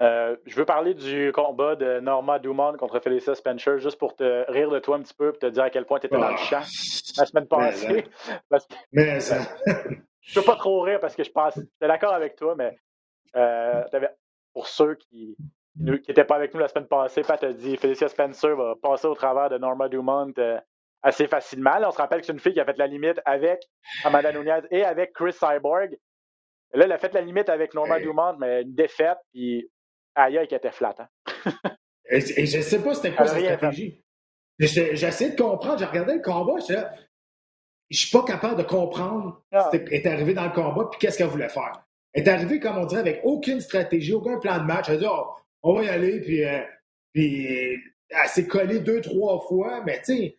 Euh, 0.00 0.36
je 0.46 0.54
veux 0.54 0.64
parler 0.64 0.94
du 0.94 1.32
combat 1.32 1.74
de 1.74 1.98
Norma 1.98 2.38
Dumont 2.38 2.76
contre 2.76 3.00
Felicia 3.00 3.34
Spencer, 3.34 3.78
juste 3.78 3.98
pour 3.98 4.14
te 4.14 4.48
rire 4.50 4.70
de 4.70 4.78
toi 4.78 4.96
un 4.96 5.02
petit 5.02 5.14
peu 5.14 5.32
et 5.34 5.38
te 5.38 5.46
dire 5.46 5.64
à 5.64 5.70
quel 5.70 5.86
point 5.86 5.98
tu 5.98 6.06
étais 6.06 6.16
dans 6.16 6.28
le 6.28 6.34
ah. 6.34 6.36
champ 6.36 6.62
la 7.16 7.26
semaine 7.26 7.48
passée. 7.48 8.06
Mais, 8.92 9.18
ça. 9.18 9.38
je 10.20 10.34
peux 10.38 10.46
pas 10.46 10.54
trop 10.54 10.82
rire 10.82 11.00
parce 11.00 11.16
que 11.16 11.24
je 11.24 11.30
pense. 11.30 11.56
J'étais 11.56 11.88
d'accord 11.88 12.12
avec 12.12 12.36
toi, 12.36 12.54
mais 12.56 12.78
euh, 13.34 13.82
pour 14.52 14.68
ceux 14.68 14.94
qui 14.94 15.36
n'étaient 15.76 16.24
pas 16.24 16.36
avec 16.36 16.54
nous 16.54 16.60
la 16.60 16.68
semaine 16.68 16.86
passée, 16.86 17.22
Pat 17.22 17.42
a 17.42 17.52
dit 17.52 17.76
Felicia 17.76 18.08
Spencer 18.08 18.54
va 18.54 18.74
passer 18.80 19.06
au 19.06 19.14
travers 19.14 19.50
de 19.50 19.58
Norma 19.58 19.88
Dumont 19.88 20.32
euh, 20.38 20.60
assez 21.02 21.26
facilement. 21.26 21.78
on 21.84 21.90
se 21.90 21.98
rappelle 21.98 22.20
que 22.20 22.26
c'est 22.26 22.32
une 22.32 22.40
fille 22.40 22.54
qui 22.54 22.60
a 22.60 22.64
fait 22.64 22.78
la 22.78 22.86
limite 22.86 23.20
avec 23.24 23.62
Amanda 24.04 24.32
Nunez 24.32 24.60
et 24.70 24.84
avec 24.84 25.12
Chris 25.12 25.32
Cyborg. 25.32 25.96
Là, 26.74 26.84
elle 26.84 26.92
a 26.92 26.98
fait 26.98 27.12
la 27.14 27.20
limite 27.20 27.48
avec 27.48 27.74
Norma 27.74 27.98
Dumont, 27.98 28.36
mais 28.38 28.62
une 28.62 28.74
défaite, 28.74 29.18
puis 29.32 29.70
aïe, 30.14 30.46
qui 30.48 30.54
était 30.54 30.70
flat. 30.70 30.94
Hein? 30.98 31.52
et, 32.10 32.20
je 32.20 32.58
ne 32.58 32.62
sais 32.62 32.82
pas 32.82 32.94
c'était 32.94 33.14
quoi 33.14 33.26
sa 33.26 33.38
stratégie. 33.38 34.02
J'essaie 34.58 35.30
de 35.30 35.36
comprendre. 35.36 35.78
J'ai 35.78 35.84
regardé 35.84 36.14
le 36.14 36.20
combat. 36.20 36.58
Je 36.68 36.74
ne 36.74 36.84
suis 37.90 38.10
pas 38.10 38.24
capable 38.24 38.56
de 38.56 38.64
comprendre 38.64 39.42
ah. 39.52 39.70
ce 39.72 39.78
qui 39.78 39.94
est 39.94 40.06
arrivé 40.06 40.34
dans 40.34 40.44
le 40.44 40.52
combat 40.52 40.88
puis 40.90 40.98
qu'est-ce 40.98 41.16
qu'elle 41.16 41.28
voulait 41.28 41.48
faire. 41.48 41.84
Elle 42.12 42.24
est 42.24 42.28
arrivée, 42.28 42.58
comme 42.58 42.78
on 42.78 42.86
dirait, 42.86 43.00
avec 43.00 43.20
aucune 43.24 43.60
stratégie, 43.60 44.12
aucun 44.12 44.38
plan 44.38 44.58
de 44.58 44.64
match. 44.64 44.88
Elle 44.88 44.96
a 44.96 44.98
dit 44.98 45.06
oh, 45.08 45.26
on 45.62 45.74
va 45.74 45.84
y 45.84 45.88
aller, 45.88 46.20
puis, 46.20 46.44
euh, 46.44 46.62
puis 47.12 47.78
elle 48.08 48.28
s'est 48.28 48.46
collée 48.46 48.80
deux, 48.80 49.00
trois 49.00 49.38
fois, 49.40 49.82
mais 49.84 50.00
tu 50.00 50.16
sais, 50.16 50.36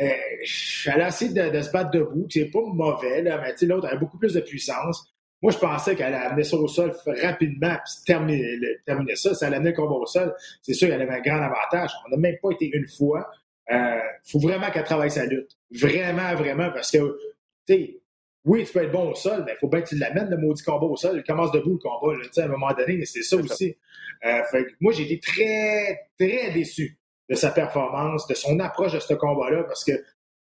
euh, 0.00 0.92
elle 0.92 1.02
a 1.02 1.08
essayé 1.08 1.32
de, 1.32 1.50
de, 1.50 1.62
se 1.62 1.70
battre 1.70 1.90
debout. 1.90 2.26
C'est 2.30 2.50
pas 2.50 2.62
mauvais, 2.62 3.22
là, 3.22 3.40
mais 3.40 3.66
l'autre 3.66 3.86
avait 3.86 3.98
beaucoup 3.98 4.18
plus 4.18 4.34
de 4.34 4.40
puissance. 4.40 5.12
Moi, 5.42 5.50
je 5.50 5.58
pensais 5.58 5.96
qu'elle 5.96 6.14
allait 6.14 6.26
amener 6.26 6.44
ça 6.44 6.56
au 6.56 6.68
sol 6.68 6.94
rapidement, 7.20 7.74
puis 7.84 7.94
terminer, 8.06 8.58
terminer 8.86 9.16
ça. 9.16 9.34
Si 9.34 9.44
elle 9.44 9.54
amenait 9.54 9.70
le 9.70 9.76
combat 9.76 9.96
au 9.96 10.06
sol, 10.06 10.34
c'est 10.62 10.72
sûr 10.72 10.88
qu'elle 10.88 11.02
avait 11.02 11.14
un 11.14 11.20
grand 11.20 11.42
avantage. 11.42 11.90
On 12.06 12.10
n'a 12.10 12.16
même 12.16 12.36
pas 12.40 12.50
été 12.52 12.70
une 12.72 12.86
fois. 12.86 13.28
Il 13.68 13.76
euh, 13.76 14.00
faut 14.24 14.38
vraiment 14.38 14.70
qu'elle 14.70 14.84
travaille 14.84 15.10
sa 15.10 15.26
lutte. 15.26 15.50
Vraiment, 15.72 16.34
vraiment, 16.36 16.70
parce 16.70 16.92
que, 16.92 17.18
tu 17.66 17.74
sais, 17.74 18.02
oui, 18.44 18.64
tu 18.64 18.72
peux 18.72 18.84
être 18.84 18.92
bon 18.92 19.10
au 19.10 19.14
sol, 19.14 19.42
mais 19.44 19.52
il 19.52 19.58
faut 19.58 19.68
bien 19.68 19.82
que 19.82 19.88
tu 19.88 19.96
l'amènes, 19.96 20.30
le 20.30 20.36
maudit 20.36 20.62
combat 20.62 20.86
au 20.86 20.96
sol. 20.96 21.16
Il 21.16 21.24
commence 21.24 21.50
debout, 21.52 21.72
le 21.72 21.78
combat, 21.78 22.16
là, 22.16 22.28
à 22.36 22.44
un 22.44 22.48
moment 22.48 22.72
donné, 22.72 23.04
c'est 23.04 23.22
ça 23.22 23.36
aussi. 23.36 23.76
Euh, 24.24 24.42
fait, 24.50 24.66
moi, 24.80 24.92
j'ai 24.92 25.04
été 25.04 25.18
très, 25.18 26.08
très 26.18 26.52
déçu 26.52 26.98
de 27.28 27.34
sa 27.34 27.50
performance, 27.50 28.26
de 28.26 28.34
son 28.34 28.58
approche 28.60 28.92
de 28.92 29.00
ce 29.00 29.14
combat-là, 29.14 29.64
parce 29.64 29.84
que 29.84 29.92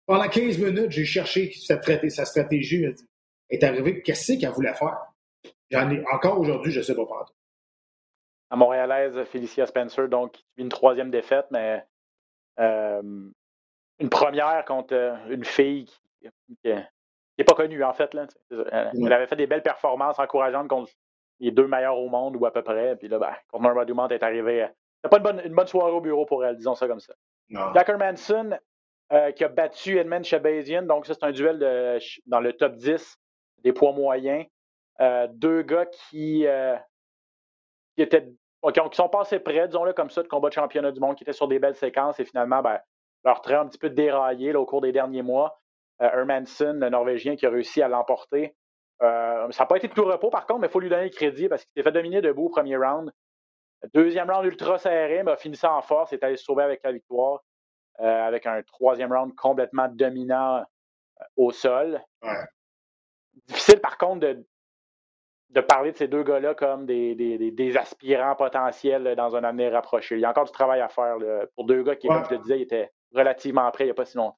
pendant 0.05 0.27
15 0.27 0.57
minutes, 0.57 0.91
j'ai 0.91 1.05
cherché 1.05 1.51
sa, 1.53 1.79
sa 2.09 2.25
stratégie 2.25 2.85
est 3.49 3.63
arrivé, 3.63 4.01
qu'est-ce 4.01 4.39
qu'elle 4.39 4.51
voulait 4.51 4.73
faire? 4.73 4.97
J'en 5.71 5.89
ai 5.89 6.03
encore 6.11 6.39
aujourd'hui, 6.39 6.71
je 6.71 6.79
ne 6.79 6.83
sais 6.83 6.95
pas 6.95 7.05
pas. 7.05 7.25
À 8.49 8.55
Montréalaise, 8.55 9.23
Felicia 9.25 9.65
Spencer, 9.65 10.09
donc 10.09 10.35
une 10.57 10.69
troisième 10.69 11.11
défaite, 11.11 11.45
mais 11.51 11.85
euh, 12.59 13.01
une 13.99 14.09
première 14.09 14.65
contre 14.65 14.95
euh, 14.95 15.15
une 15.29 15.45
fille 15.45 15.85
qui 16.21 16.29
n'est 16.63 17.45
pas 17.45 17.53
connue, 17.53 17.83
en 17.83 17.93
fait. 17.93 18.13
Là, 18.13 18.25
elle, 18.49 19.13
avait 19.13 19.27
fait 19.27 19.35
des 19.35 19.47
belles 19.47 19.61
performances 19.61 20.17
encourageantes 20.17 20.67
contre 20.67 20.91
les 21.39 21.51
deux 21.51 21.67
meilleurs 21.67 21.97
au 21.97 22.09
monde, 22.09 22.35
ou 22.35 22.45
à 22.45 22.51
peu 22.51 22.63
près. 22.63 22.95
Puis 22.95 23.07
là, 23.07 23.19
ben, 23.19 23.33
contre 23.51 23.63
Norma 23.63 23.85
Dumont 23.85 24.07
est 24.07 24.23
arrivé. 24.23 24.67
C'est 25.03 25.09
pas 25.09 25.17
une 25.17 25.23
bonne, 25.23 25.41
une 25.45 25.53
bonne 25.53 25.67
soirée 25.67 25.91
au 25.91 26.01
bureau 26.01 26.25
pour 26.25 26.43
elle, 26.43 26.57
disons 26.57 26.75
ça 26.75 26.87
comme 26.87 26.99
ça. 26.99 27.13
Jacker 27.49 27.97
Manson, 27.97 28.57
euh, 29.11 29.31
qui 29.31 29.43
a 29.43 29.47
battu 29.47 29.97
Edmund 29.97 30.23
Shabazian. 30.23 30.83
Donc, 30.83 31.05
ça, 31.05 31.13
c'est 31.13 31.23
un 31.23 31.31
duel 31.31 31.59
de, 31.59 31.99
dans 32.25 32.39
le 32.39 32.53
top 32.53 32.75
10 32.75 33.18
des 33.63 33.73
poids 33.73 33.91
moyens. 33.91 34.45
Euh, 35.01 35.27
deux 35.31 35.61
gars 35.61 35.85
qui, 35.85 36.45
euh, 36.45 36.75
étaient 37.97 38.27
qui, 38.27 38.95
sont 38.95 39.09
passés 39.09 39.39
près, 39.39 39.67
disons-le 39.67 39.93
comme 39.93 40.09
ça, 40.09 40.21
de 40.23 40.27
combat 40.27 40.49
de 40.49 40.53
championnat 40.53 40.91
du 40.91 40.99
monde, 40.99 41.15
qui 41.15 41.23
étaient 41.23 41.33
sur 41.33 41.47
des 41.47 41.59
belles 41.59 41.75
séquences 41.75 42.19
et 42.19 42.25
finalement, 42.25 42.61
ben, 42.61 42.79
leur 43.23 43.41
trait 43.41 43.55
un 43.55 43.67
petit 43.67 43.77
peu 43.77 43.89
déraillé 43.89 44.53
au 44.55 44.65
cours 44.65 44.81
des 44.81 44.91
derniers 44.91 45.21
mois. 45.21 45.61
Euh, 46.01 46.09
Hermanson, 46.11 46.77
le 46.79 46.89
Norvégien, 46.89 47.35
qui 47.35 47.45
a 47.45 47.49
réussi 47.49 47.81
à 47.81 47.87
l'emporter. 47.87 48.55
ça 48.99 49.47
n'a 49.57 49.65
pas 49.65 49.77
été 49.77 49.87
de 49.87 49.93
tout 49.93 50.03
repos, 50.03 50.29
par 50.29 50.45
contre, 50.45 50.61
mais 50.61 50.67
il 50.67 50.71
faut 50.71 50.79
lui 50.81 50.89
donner 50.89 51.05
le 51.05 51.09
crédit 51.09 51.47
parce 51.47 51.63
qu'il 51.63 51.73
s'est 51.73 51.83
fait 51.83 51.91
dominer 51.91 52.21
debout 52.21 52.45
au 52.45 52.49
premier 52.49 52.75
round. 52.75 53.11
Deuxième 53.93 54.29
round 54.29 54.45
ultra 54.45 54.77
serré, 54.77 55.23
mais 55.23 55.31
a 55.31 55.37
fini 55.37 55.55
ça 55.55 55.73
en 55.73 55.81
force, 55.81 56.11
est 56.11 56.21
allé 56.23 56.35
se 56.35 56.43
sauver 56.43 56.63
avec 56.63 56.81
la 56.83 56.91
victoire, 56.91 57.41
avec 57.97 58.45
un 58.45 58.61
troisième 58.63 59.13
round 59.13 59.33
complètement 59.35 59.87
dominant 59.87 60.65
au 61.37 61.51
sol. 61.51 62.01
Difficile, 63.47 63.79
par 63.79 63.97
contre, 63.97 64.19
de, 64.19 64.45
de 65.49 65.61
parler 65.61 65.91
de 65.91 65.97
ces 65.97 66.07
deux 66.07 66.23
gars-là 66.23 66.53
comme 66.53 66.85
des, 66.85 67.15
des, 67.15 67.51
des, 67.51 67.77
aspirants 67.77 68.35
potentiels 68.35 69.15
dans 69.15 69.35
un 69.35 69.43
avenir 69.43 69.71
rapproché. 69.71 70.15
Il 70.15 70.21
y 70.21 70.25
a 70.25 70.29
encore 70.29 70.45
du 70.45 70.51
travail 70.51 70.81
à 70.81 70.89
faire 70.89 71.17
pour 71.55 71.65
deux 71.65 71.83
gars 71.83 71.95
qui, 71.95 72.07
comme 72.07 72.23
je 72.25 72.35
te 72.35 72.41
disais, 72.41 72.61
étaient 72.61 72.91
relativement 73.13 73.69
prêts 73.71 73.85
il 73.85 73.87
n'y 73.87 73.91
a 73.91 73.95
pas 73.95 74.05
si 74.05 74.17
longtemps. 74.17 74.37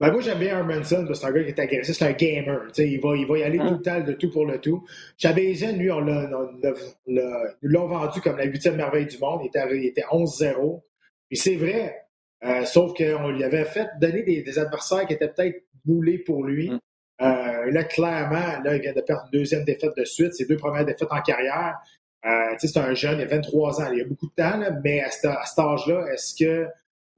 Ben 0.00 0.10
moi, 0.10 0.20
j'aime 0.20 0.40
bien 0.40 0.58
Hermanson, 0.58 1.06
parce 1.06 1.08
que 1.08 1.14
c'est 1.14 1.26
un 1.26 1.32
gars 1.32 1.44
qui 1.44 1.50
est 1.50 1.60
agressif, 1.60 1.96
c'est 1.96 2.04
un 2.04 2.12
gamer. 2.12 2.66
Il 2.78 3.00
va, 3.00 3.16
il 3.16 3.26
va 3.26 3.38
y 3.38 3.42
aller 3.44 3.58
tout 3.58 3.74
le 3.74 3.80
temps, 3.80 4.00
de 4.00 4.12
tout 4.12 4.28
pour 4.28 4.44
le 4.44 4.60
tout. 4.60 4.84
Chabazian, 5.16 5.76
lui, 5.76 5.90
on 5.90 6.00
l'a, 6.00 6.28
nous 6.66 7.54
l'ont 7.62 7.86
vendu 7.86 8.20
comme 8.20 8.36
la 8.36 8.44
huitième 8.44 8.74
merveille 8.74 9.06
du 9.06 9.18
monde. 9.18 9.40
Il 9.44 9.46
était, 9.46 9.64
il 9.70 9.86
était 9.86 10.02
11-0. 10.02 10.82
Puis 11.28 11.38
c'est 11.38 11.54
vrai, 11.54 12.06
euh, 12.44 12.64
sauf 12.64 12.92
qu'on 12.94 13.28
lui 13.28 13.44
avait 13.44 13.64
fait 13.64 13.88
donner 14.00 14.24
des, 14.24 14.42
des 14.42 14.58
adversaires 14.58 15.06
qui 15.06 15.14
étaient 15.14 15.28
peut-être 15.28 15.64
moulés 15.84 16.18
pour 16.18 16.42
lui. 16.42 16.70
Mm. 16.70 16.80
Euh, 17.20 17.70
là, 17.70 17.84
clairement, 17.84 18.60
là, 18.64 18.76
il 18.76 18.82
vient 18.82 18.92
de 18.92 19.00
perdre 19.00 19.24
une 19.32 19.38
deuxième 19.38 19.64
défaite 19.64 19.92
de 19.96 20.04
suite, 20.04 20.34
ses 20.34 20.46
deux 20.46 20.56
premières 20.56 20.84
défaites 20.84 21.10
en 21.10 21.22
carrière. 21.22 21.76
Euh, 22.26 22.54
c'est 22.58 22.76
un 22.76 22.94
jeune, 22.94 23.20
il 23.20 23.22
a 23.22 23.26
23 23.26 23.82
ans, 23.82 23.92
il 23.92 24.00
a 24.00 24.04
beaucoup 24.04 24.26
de 24.26 24.34
temps, 24.34 24.58
mais 24.82 25.00
à, 25.00 25.10
cet 25.10 25.58
âge-là, 25.58 26.06
est-ce 26.12 26.34
qu'il 26.34 26.68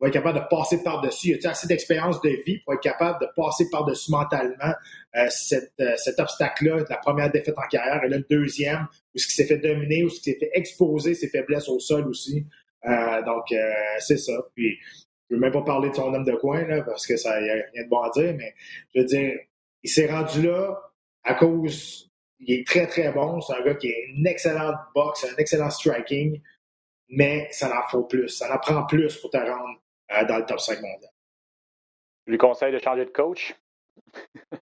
va 0.01 0.09
être 0.09 0.13
capable 0.13 0.41
de 0.41 0.45
passer 0.51 0.83
par-dessus? 0.83 1.39
Il 1.41 1.47
a 1.47 1.51
assez 1.51 1.69
d'expérience 1.69 2.21
de 2.21 2.31
vie 2.45 2.59
pour 2.59 2.75
être 2.75 2.81
capable 2.81 3.21
de 3.21 3.29
passer 3.37 3.71
par-dessus 3.71 4.11
mentalement 4.11 4.75
euh, 5.17 5.27
cet 5.29 6.21
obstacle-là 6.21 6.85
la 6.91 6.97
première 6.97 7.31
défaite 7.31 7.55
en 7.57 7.69
carrière 7.69 8.03
et 8.05 8.09
là, 8.09 8.19
le 8.19 8.27
deuxième, 8.29 8.87
où 9.15 9.19
ce 9.19 9.27
qui 9.27 9.35
s'est 9.35 9.47
fait 9.47 9.59
dominer, 9.59 10.05
où 10.05 10.11
ce 10.11 10.19
qui 10.21 10.33
s'est 10.33 10.39
fait 10.39 10.51
exposer 10.55 11.15
ses 11.15 11.29
faiblesses 11.29 11.69
au 11.69 11.79
sol 11.79 12.07
aussi? 12.09 12.45
donc, 13.25 13.53
c'est 13.99 14.17
ça. 14.17 14.33
Puis, 14.55 14.79
je 15.29 15.35
ne 15.35 15.41
veux 15.41 15.41
même 15.41 15.53
pas 15.53 15.63
parler 15.63 15.91
de 15.91 15.95
son 15.95 16.15
homme 16.15 16.25
de 16.25 16.37
coin, 16.37 16.65
là, 16.67 16.83
parce 16.83 17.05
que 17.07 17.17
ça 17.17 17.41
n'y 17.41 17.51
a 17.51 17.55
rien 17.55 17.85
de 17.85 17.89
bon 17.89 18.01
à 18.01 18.11
dire, 18.11 18.35
mais 18.37 18.55
je 18.95 19.01
veux 19.01 19.07
dire, 19.07 19.37
il 19.87 19.89
s'est 19.89 20.11
rendu 20.11 20.43
là 20.43 20.93
à 21.23 21.35
cause. 21.35 22.11
Il 22.41 22.53
est 22.53 22.67
très, 22.67 22.89
très 22.89 23.13
bon. 23.13 23.41
C'est 23.41 23.55
un 23.55 23.63
gars 23.63 23.77
qui 23.77 23.89
a 23.89 23.97
une 24.09 24.27
excellente 24.27 24.75
boxe, 24.95 25.25
un 25.25 25.37
excellent 25.37 25.71
striking, 25.71 26.43
mais 27.09 27.47
ça 27.53 27.73
en 27.79 27.89
faut 27.89 28.03
plus. 28.03 28.29
Ça 28.29 28.53
en 28.53 28.59
prend 28.59 28.85
plus 28.85 29.17
pour 29.19 29.31
te 29.31 29.37
rendre 29.37 29.81
euh, 30.11 30.25
dans 30.25 30.39
le 30.39 30.45
top 30.45 30.59
5 30.59 30.81
mondial. 30.83 31.13
Je 32.27 32.33
lui 32.33 32.39
conseille 32.39 32.73
de 32.73 32.81
changer 32.81 33.05
de 33.05 33.11
coach. 33.11 33.55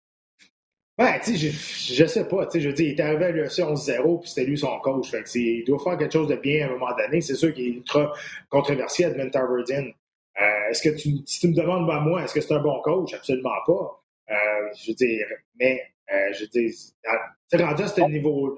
Ouais, 1.01 1.21
tu 1.21 1.37
sais, 1.37 1.37
je, 1.37 1.95
je 1.95 2.07
sais 2.07 2.27
pas. 2.27 2.45
Tu 2.47 2.55
sais, 2.55 2.61
je 2.61 2.69
veux 2.71 2.75
dire, 2.75 2.87
il 2.89 2.99
est 2.99 3.01
arrivé 3.01 3.27
à 3.27 3.31
l'UFC 3.31 3.61
11-0, 3.61 4.19
puis 4.19 4.29
c'était 4.29 4.45
lui 4.45 4.59
son 4.59 4.81
coach. 4.81 5.09
Fait 5.09 5.23
que 5.23 5.39
il 5.39 5.65
doit 5.65 5.79
faire 5.79 5.97
quelque 5.97 6.13
chose 6.13 6.27
de 6.27 6.35
bien 6.35 6.67
à 6.67 6.71
un 6.71 6.73
moment 6.73 6.93
donné. 6.97 7.21
C'est 7.21 7.37
sûr 7.37 7.55
qu'il 7.55 7.67
est 7.67 7.77
ultra 7.77 8.13
controversé, 8.49 9.05
Edmund 9.05 9.31
Tarverdin. 9.31 9.93
Euh, 10.41 10.69
est-ce 10.71 10.83
que 10.83 10.89
tu, 10.89 11.19
si 11.25 11.39
tu 11.39 11.49
me 11.51 11.55
demandes 11.55 11.89
à 11.89 12.01
moi, 12.01 12.25
est-ce 12.25 12.35
que 12.35 12.41
c'est 12.41 12.53
un 12.53 12.59
bon 12.59 12.81
coach? 12.83 13.15
Absolument 13.15 13.55
pas. 13.65 14.03
Euh, 14.59 14.73
je 14.75 14.91
veux 14.91 14.95
dire, 14.95 15.27
mais 15.59 15.81
euh, 16.13 16.33
je 16.33 16.45
dire, 16.47 16.71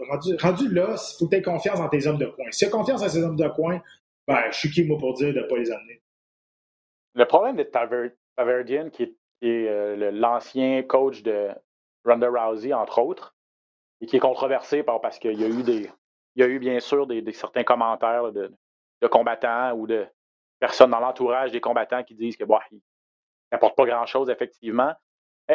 rendu 0.09 0.37
rendu, 0.37 0.69
là, 0.69 0.95
il 0.95 1.19
faut 1.19 1.27
que 1.27 1.31
tu 1.31 1.37
aies 1.37 1.43
confiance 1.43 1.79
dans 1.79 1.89
tes 1.89 2.07
hommes 2.07 2.19
de 2.19 2.27
coin. 2.27 2.47
Si 2.51 2.61
tu 2.61 2.65
as 2.67 2.71
confiance 2.71 3.01
dans 3.01 3.09
ces 3.09 3.23
hommes 3.23 3.37
de 3.37 3.49
coin, 3.49 3.83
ben, 4.27 4.51
je 4.51 4.59
suis 4.59 4.71
qui, 4.71 4.85
moi, 4.85 4.99
pour 4.99 5.15
dire 5.15 5.35
de 5.35 5.41
ne 5.41 5.47
pas 5.47 5.57
les 5.57 5.71
amener. 5.71 6.01
le 7.15 7.25
problème 7.25 7.57
de 7.57 7.65
Taverdian, 8.37 8.91
qui 8.91 9.03
est, 9.03 9.17
euh, 9.43 10.11
l'ancien 10.13 10.83
coach 10.83 11.23
de 11.23 11.49
Ronda 12.05 12.29
Rousey, 12.31 12.73
entre 12.73 13.01
autres, 13.01 13.35
et 14.01 14.07
qui 14.07 14.17
est 14.17 14.21
controversé 14.21 14.83
parce 14.83 15.19
qu'il 15.19 15.39
y 15.41 15.45
a 15.45 15.49
eu 15.49 15.63
des. 15.63 15.91
Il 16.37 16.43
y 16.43 16.45
a 16.45 16.47
eu 16.47 16.61
bien 16.61 16.79
sûr 16.79 17.09
des, 17.09 17.33
certains 17.33 17.65
commentaires 17.65 18.31
de, 18.33 18.53
combattants 19.11 19.73
ou 19.73 19.89
de 19.89 20.07
personnes 20.61 20.93
dans 20.93 21.01
l'entourage 21.01 21.51
des 21.51 21.61
combattants 21.61 22.05
qui 22.05 22.15
disent 22.15 22.37
que 22.37 22.45
bon, 22.45 22.59
n'apporte 23.51 23.77
pas 23.77 23.85
grand-chose, 23.85 24.31
effectivement. 24.31 24.95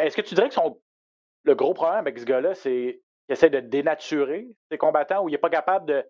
Est-ce 0.04 0.16
que 0.16 0.22
tu 0.22 0.34
dirais 0.34 0.48
que 0.48 0.54
son, 0.54 0.80
le 1.44 1.54
gros 1.54 1.74
problème 1.74 2.00
avec 2.00 2.18
ce 2.18 2.24
gars-là, 2.24 2.54
c'est 2.54 3.00
qu'il 3.26 3.32
essaie 3.32 3.50
de 3.50 3.60
dénaturer 3.60 4.48
ses 4.70 4.78
combattants 4.78 5.22
ou 5.22 5.28
il 5.28 5.32
n'est 5.32 5.38
pas 5.38 5.50
capable 5.50 5.86
de. 5.86 6.02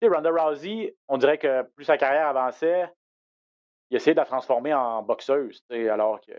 Tu 0.00 0.08
sais, 0.08 0.14
Ronda 0.14 0.30
Rousey, 0.30 0.96
on 1.08 1.18
dirait 1.18 1.38
que 1.38 1.62
plus 1.74 1.84
sa 1.84 1.96
carrière 1.96 2.28
avançait, 2.28 2.86
il 3.90 3.96
essayait 3.96 4.14
de 4.14 4.20
la 4.20 4.26
transformer 4.26 4.74
en 4.74 5.02
boxeuse, 5.02 5.62
alors 5.70 6.20
que 6.20 6.32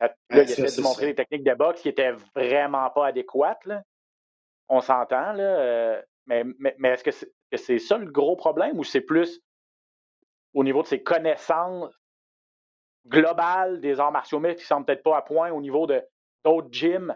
là, 0.00 0.14
il 0.30 0.38
essayait 0.38 0.76
de 0.76 0.82
montrer 0.82 1.06
des 1.06 1.14
techniques 1.14 1.44
de 1.44 1.54
boxe 1.54 1.82
qui 1.82 1.88
étaient 1.88 2.12
vraiment 2.34 2.88
pas 2.90 3.06
adéquates. 3.06 3.68
On 4.68 4.80
s'entend, 4.80 5.32
là. 5.32 5.42
Euh, 5.42 6.02
mais, 6.26 6.44
mais, 6.58 6.90
est-ce 6.90 7.04
que 7.04 7.26
c'est 7.56 7.78
ça 7.78 7.96
le 7.96 8.10
gros 8.10 8.36
problème 8.36 8.78
ou 8.78 8.84
c'est 8.84 9.00
plus 9.00 9.40
au 10.52 10.62
niveau 10.62 10.82
de 10.82 10.86
ses 10.86 11.02
connaissances 11.02 11.90
globales 13.06 13.80
des 13.80 13.98
arts 13.98 14.12
martiaux 14.12 14.38
mixtes 14.38 14.58
qui 14.58 14.64
ne 14.64 14.78
sont 14.78 14.84
peut-être 14.84 15.02
pas 15.02 15.16
à 15.16 15.22
point 15.22 15.50
au 15.50 15.62
niveau 15.62 15.86
de 15.86 16.04
d'autres 16.44 16.68
gyms 16.70 17.14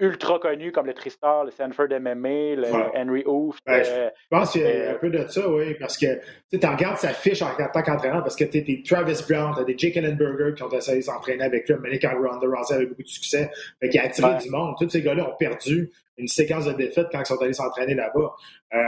ultra 0.00 0.38
connus 0.38 0.72
comme 0.72 0.86
le 0.86 0.94
Tristar, 0.94 1.44
le 1.44 1.50
Sanford 1.50 1.88
MMA, 1.90 2.56
le 2.56 2.72
Henry 2.96 3.22
Oof. 3.26 3.58
je 3.66 4.08
pense 4.30 4.52
qu'il 4.52 4.62
y 4.62 4.64
a 4.64 4.92
un 4.92 4.94
peu 4.94 5.10
de 5.10 5.26
ça, 5.28 5.46
oui, 5.48 5.74
parce 5.74 5.98
que 5.98 6.20
tu 6.50 6.66
regardes 6.66 6.96
sa 6.96 7.12
fiche 7.12 7.42
en 7.42 7.54
tant 7.54 7.82
qu'entraîneur, 7.82 8.22
parce 8.22 8.34
que 8.34 8.44
tu 8.44 8.62
des 8.62 8.82
Travis 8.82 9.22
Brown, 9.28 9.54
tu 9.54 9.60
as 9.60 9.64
des 9.64 9.76
Jake 9.76 9.98
Ellenberger 9.98 10.54
qui 10.56 10.62
ont 10.62 10.70
essayé 10.70 10.98
de 10.98 11.04
s'entraîner 11.04 11.44
avec 11.44 11.68
lui, 11.68 11.76
mais 11.82 11.98
quand 11.98 12.14
Ronda 12.14 12.46
Rousey 12.46 12.74
avait 12.74 12.86
beaucoup 12.86 13.02
de 13.02 13.08
succès, 13.08 13.50
fait 13.78 13.88
il 13.92 13.98
a 13.98 14.04
attiré 14.04 14.38
du 14.38 14.48
monde. 14.48 14.74
Tous 14.78 14.88
ces 14.88 15.02
gars-là 15.02 15.30
ont 15.30 15.36
perdu 15.36 15.92
une 16.16 16.28
séquence 16.28 16.64
de 16.64 16.72
défaites 16.72 17.08
quand 17.12 17.20
ils 17.20 17.26
sont 17.26 17.40
allés 17.42 17.52
s'entraîner 17.52 17.94
là-bas. 17.94 18.34
Euh, 18.72 18.78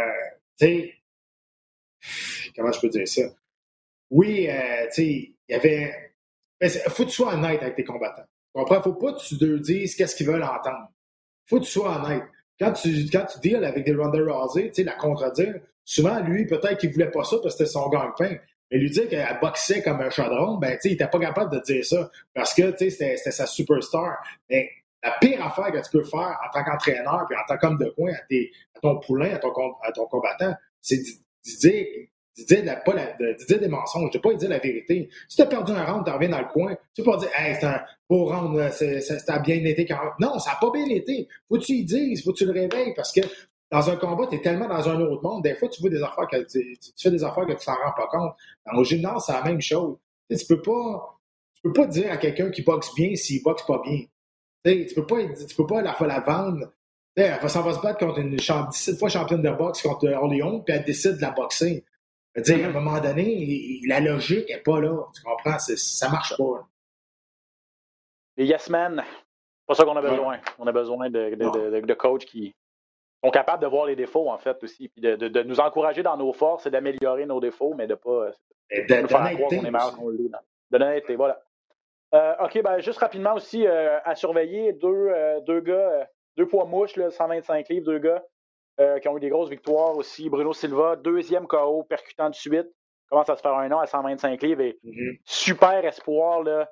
tu 0.58 0.66
sais, 0.66 0.94
comment 2.56 2.72
je 2.72 2.80
peux 2.80 2.88
dire 2.88 3.06
ça? 3.06 3.22
Oui, 4.10 4.48
euh, 4.48 4.86
tu 4.86 4.92
sais, 4.92 5.04
il 5.04 5.34
y 5.48 5.54
avait. 5.54 6.12
Ben, 6.58 6.70
faut 6.70 7.04
que 7.04 7.08
tu 7.08 7.16
sois 7.16 7.34
honnête 7.34 7.62
avec 7.62 7.74
tes 7.74 7.84
combattants. 7.84 8.24
Comprends? 8.54 8.82
Faut 8.82 8.94
pas 8.94 9.12
que 9.12 9.20
tu 9.20 9.36
leur 9.44 9.60
dises 9.60 9.94
qu'est-ce 9.94 10.14
qu'ils 10.14 10.26
veulent 10.26 10.42
entendre 10.42 10.88
faut 11.52 11.60
que 11.60 11.64
tu 11.64 11.70
sois 11.70 11.96
honnête. 11.96 12.24
Quand 12.58 12.72
tu, 12.72 13.06
quand 13.10 13.26
tu 13.26 13.38
deals 13.40 13.64
avec 13.64 13.84
des 13.84 13.94
Ronda 13.94 14.18
Rousey, 14.18 14.68
tu 14.68 14.74
sais, 14.74 14.84
la 14.84 14.92
contredire, 14.92 15.54
souvent, 15.84 16.20
lui, 16.20 16.46
peut-être 16.46 16.78
qu'il 16.78 16.92
voulait 16.92 17.10
pas 17.10 17.24
ça 17.24 17.36
parce 17.42 17.56
que 17.56 17.64
c'était 17.64 17.70
son 17.70 17.88
gang-pain. 17.88 18.36
Mais 18.70 18.78
lui 18.78 18.90
dire 18.90 19.08
qu'elle 19.08 19.38
boxait 19.40 19.82
comme 19.82 20.00
un 20.00 20.08
chaudron, 20.08 20.56
ben, 20.56 20.78
tu 20.80 20.88
il 20.88 20.92
était 20.94 21.08
pas 21.08 21.18
capable 21.18 21.52
de 21.52 21.60
dire 21.60 21.84
ça 21.84 22.10
parce 22.34 22.54
que, 22.54 22.70
tu 22.70 22.90
sais, 22.90 23.16
c'était 23.16 23.30
sa 23.30 23.46
superstar. 23.46 24.16
Mais 24.48 24.70
la 25.02 25.12
pire 25.20 25.44
affaire 25.44 25.72
que 25.72 25.84
tu 25.84 25.90
peux 25.90 26.04
faire 26.04 26.38
en 26.42 26.50
tant 26.52 26.64
qu'entraîneur 26.64 27.26
puis 27.28 27.36
en 27.36 27.44
tant 27.46 27.58
qu'homme 27.58 27.78
de 27.78 27.90
coin 27.90 28.12
à 28.12 28.80
ton 28.80 28.98
poulain, 29.00 29.34
à 29.34 29.38
ton, 29.38 29.52
à 29.82 29.92
ton 29.92 30.06
combattant, 30.06 30.54
c'est 30.80 30.96
de 30.96 31.58
dire 31.60 31.86
de 32.38 32.44
dire, 32.44 32.82
pas 32.84 32.92
de, 32.92 33.44
dire 33.46 33.60
des 33.60 33.68
mensonges, 33.68 34.10
de 34.10 34.18
pas 34.18 34.32
dire 34.34 34.48
la 34.48 34.58
vérité. 34.58 35.08
Si 35.28 35.36
tu 35.36 35.42
as 35.42 35.46
perdu 35.46 35.72
un 35.72 35.84
round, 35.84 36.04
tu 36.04 36.12
reviens 36.12 36.30
dans 36.30 36.40
le 36.40 36.48
coin, 36.48 36.74
tu 36.94 37.02
peux 37.02 37.10
pas 37.10 37.18
dire 37.18 37.28
Hey, 37.36 37.56
c'est 37.58 37.66
un 37.66 37.80
beau 38.08 38.26
round, 38.26 38.70
ça 38.70 39.34
a 39.34 39.38
bien 39.40 39.64
été 39.64 39.84
quand 39.84 39.98
Non, 40.18 40.38
ça 40.38 40.52
n'a 40.52 40.56
pas 40.60 40.70
bien 40.70 40.86
été. 40.86 41.28
Faut 41.48 41.58
que 41.58 41.64
tu 41.64 41.72
y 41.72 41.84
dises, 41.84 42.24
faut 42.24 42.32
que 42.32 42.38
tu 42.38 42.46
le 42.46 42.52
réveilles 42.52 42.94
parce 42.94 43.12
que 43.12 43.20
dans 43.70 43.88
un 43.88 43.96
combat, 43.96 44.26
tu 44.26 44.36
es 44.36 44.40
tellement 44.40 44.68
dans 44.68 44.88
un 44.88 45.00
autre 45.00 45.22
monde. 45.22 45.42
Des 45.42 45.54
fois, 45.54 45.68
tu 45.68 45.80
vois 45.80 45.90
des 45.90 46.02
affaires 46.02 46.26
que 46.30 46.36
tu, 46.44 46.78
fais 46.98 47.10
des 47.10 47.24
affaires 47.24 47.46
que 47.46 47.52
tu 47.52 47.64
t'en 47.64 47.72
rends 47.72 47.92
pas 47.96 48.06
compte. 48.06 48.34
Dans 48.66 48.78
le 48.78 48.84
gymnase, 48.84 49.24
c'est 49.26 49.32
la 49.32 49.42
même 49.42 49.62
chose. 49.62 49.96
Tu, 50.28 50.36
sais, 50.36 50.46
peux 50.46 50.60
pas 50.60 51.18
tu 51.54 51.62
peux 51.62 51.72
pas 51.72 51.86
dire 51.86 52.10
à 52.10 52.16
quelqu'un 52.16 52.50
qui 52.50 52.62
boxe 52.62 52.94
bien 52.94 53.14
s'il 53.14 53.42
boxe 53.42 53.62
pas 53.66 53.80
bien. 53.82 54.02
Tu, 54.64 54.94
peux 54.94 55.06
pas 55.06 55.16
tu 55.48 55.54
peux 55.56 55.66
pas 55.66 55.80
la 55.80 55.94
fois 55.94 56.06
la 56.06 56.20
vendre. 56.20 56.72
Tu 57.16 57.22
elle 57.22 57.40
va 57.40 57.48
s'en 57.48 57.72
se 57.72 57.80
battre 57.80 57.98
contre 57.98 58.18
une 58.18 58.36
17 58.36 58.98
fois 58.98 59.08
championne 59.08 59.42
de 59.42 59.50
boxe 59.50 59.82
contre 59.82 60.08
Orléans, 60.08 60.60
puis 60.60 60.74
elle 60.74 60.84
décide 60.84 61.16
de 61.16 61.22
la 61.22 61.30
boxer. 61.30 61.84
Dire, 62.36 62.64
à 62.64 62.68
un 62.68 62.72
moment 62.72 62.98
donné, 62.98 63.80
la 63.86 64.00
logique 64.00 64.48
n'est 64.48 64.58
pas 64.58 64.80
là. 64.80 65.06
Tu 65.14 65.22
comprends? 65.22 65.58
Ça 65.58 66.08
marche 66.08 66.36
pas. 66.36 66.66
Les 68.38 68.46
yes 68.46 68.70
men, 68.70 69.04
pas 69.66 69.74
ça 69.74 69.84
qu'on 69.84 69.96
a 69.96 70.00
besoin. 70.00 70.38
On 70.58 70.66
a 70.66 70.72
besoin 70.72 71.10
de, 71.10 71.34
de, 71.34 71.80
de, 71.80 71.94
coachs 71.94 72.24
qui 72.24 72.54
sont 73.22 73.30
capables 73.30 73.62
de 73.62 73.66
voir 73.66 73.84
les 73.86 73.96
défauts, 73.96 74.30
en 74.30 74.38
fait, 74.38 74.62
aussi. 74.64 74.88
Puis 74.88 75.02
de, 75.02 75.42
nous 75.42 75.60
encourager 75.60 76.02
dans 76.02 76.16
nos 76.16 76.32
forces 76.32 76.66
et 76.66 76.70
d'améliorer 76.70 77.26
nos 77.26 77.40
défauts, 77.40 77.74
mais 77.74 77.86
de 77.86 77.94
pas 77.94 78.30
nous 78.70 78.86
faire 78.86 79.06
croire 79.06 79.30
qu'on 79.36 79.50
est 79.50 79.70
meilleur 79.70 79.94
qu'on 79.94 80.08
l'est. 80.08 80.30
De 80.70 80.78
l'honnêteté, 80.78 81.16
voilà. 81.16 81.42
Euh, 82.14 82.34
OK, 82.40 82.62
ben, 82.62 82.78
juste 82.80 82.98
rapidement 82.98 83.34
aussi, 83.34 83.66
euh, 83.66 83.98
à 84.04 84.14
surveiller 84.14 84.72
deux, 84.72 84.88
euh, 84.88 85.40
deux 85.40 85.60
gars, 85.60 86.08
deux 86.36 86.46
poids 86.46 86.64
mouches, 86.64 86.96
là, 86.96 87.10
125 87.10 87.68
livres, 87.68 87.86
deux 87.86 87.98
gars 87.98 88.22
euh, 88.80 88.98
qui 89.00 89.08
ont 89.08 89.16
eu 89.18 89.20
des 89.20 89.28
grosses 89.28 89.50
victoires 89.50 89.94
aussi. 89.96 90.30
Bruno 90.30 90.54
Silva, 90.54 90.96
deuxième 90.96 91.46
KO 91.46 91.82
percutant 91.82 92.30
de 92.30 92.34
suite. 92.34 92.68
Commence 93.10 93.28
à 93.28 93.36
se 93.36 93.42
faire 93.42 93.52
un 93.52 93.70
an 93.70 93.80
à 93.80 93.86
125 93.86 94.40
livres 94.42 94.62
et 94.62 94.78
mm-hmm. 94.82 95.20
super 95.26 95.84
espoir, 95.84 96.42
là, 96.42 96.70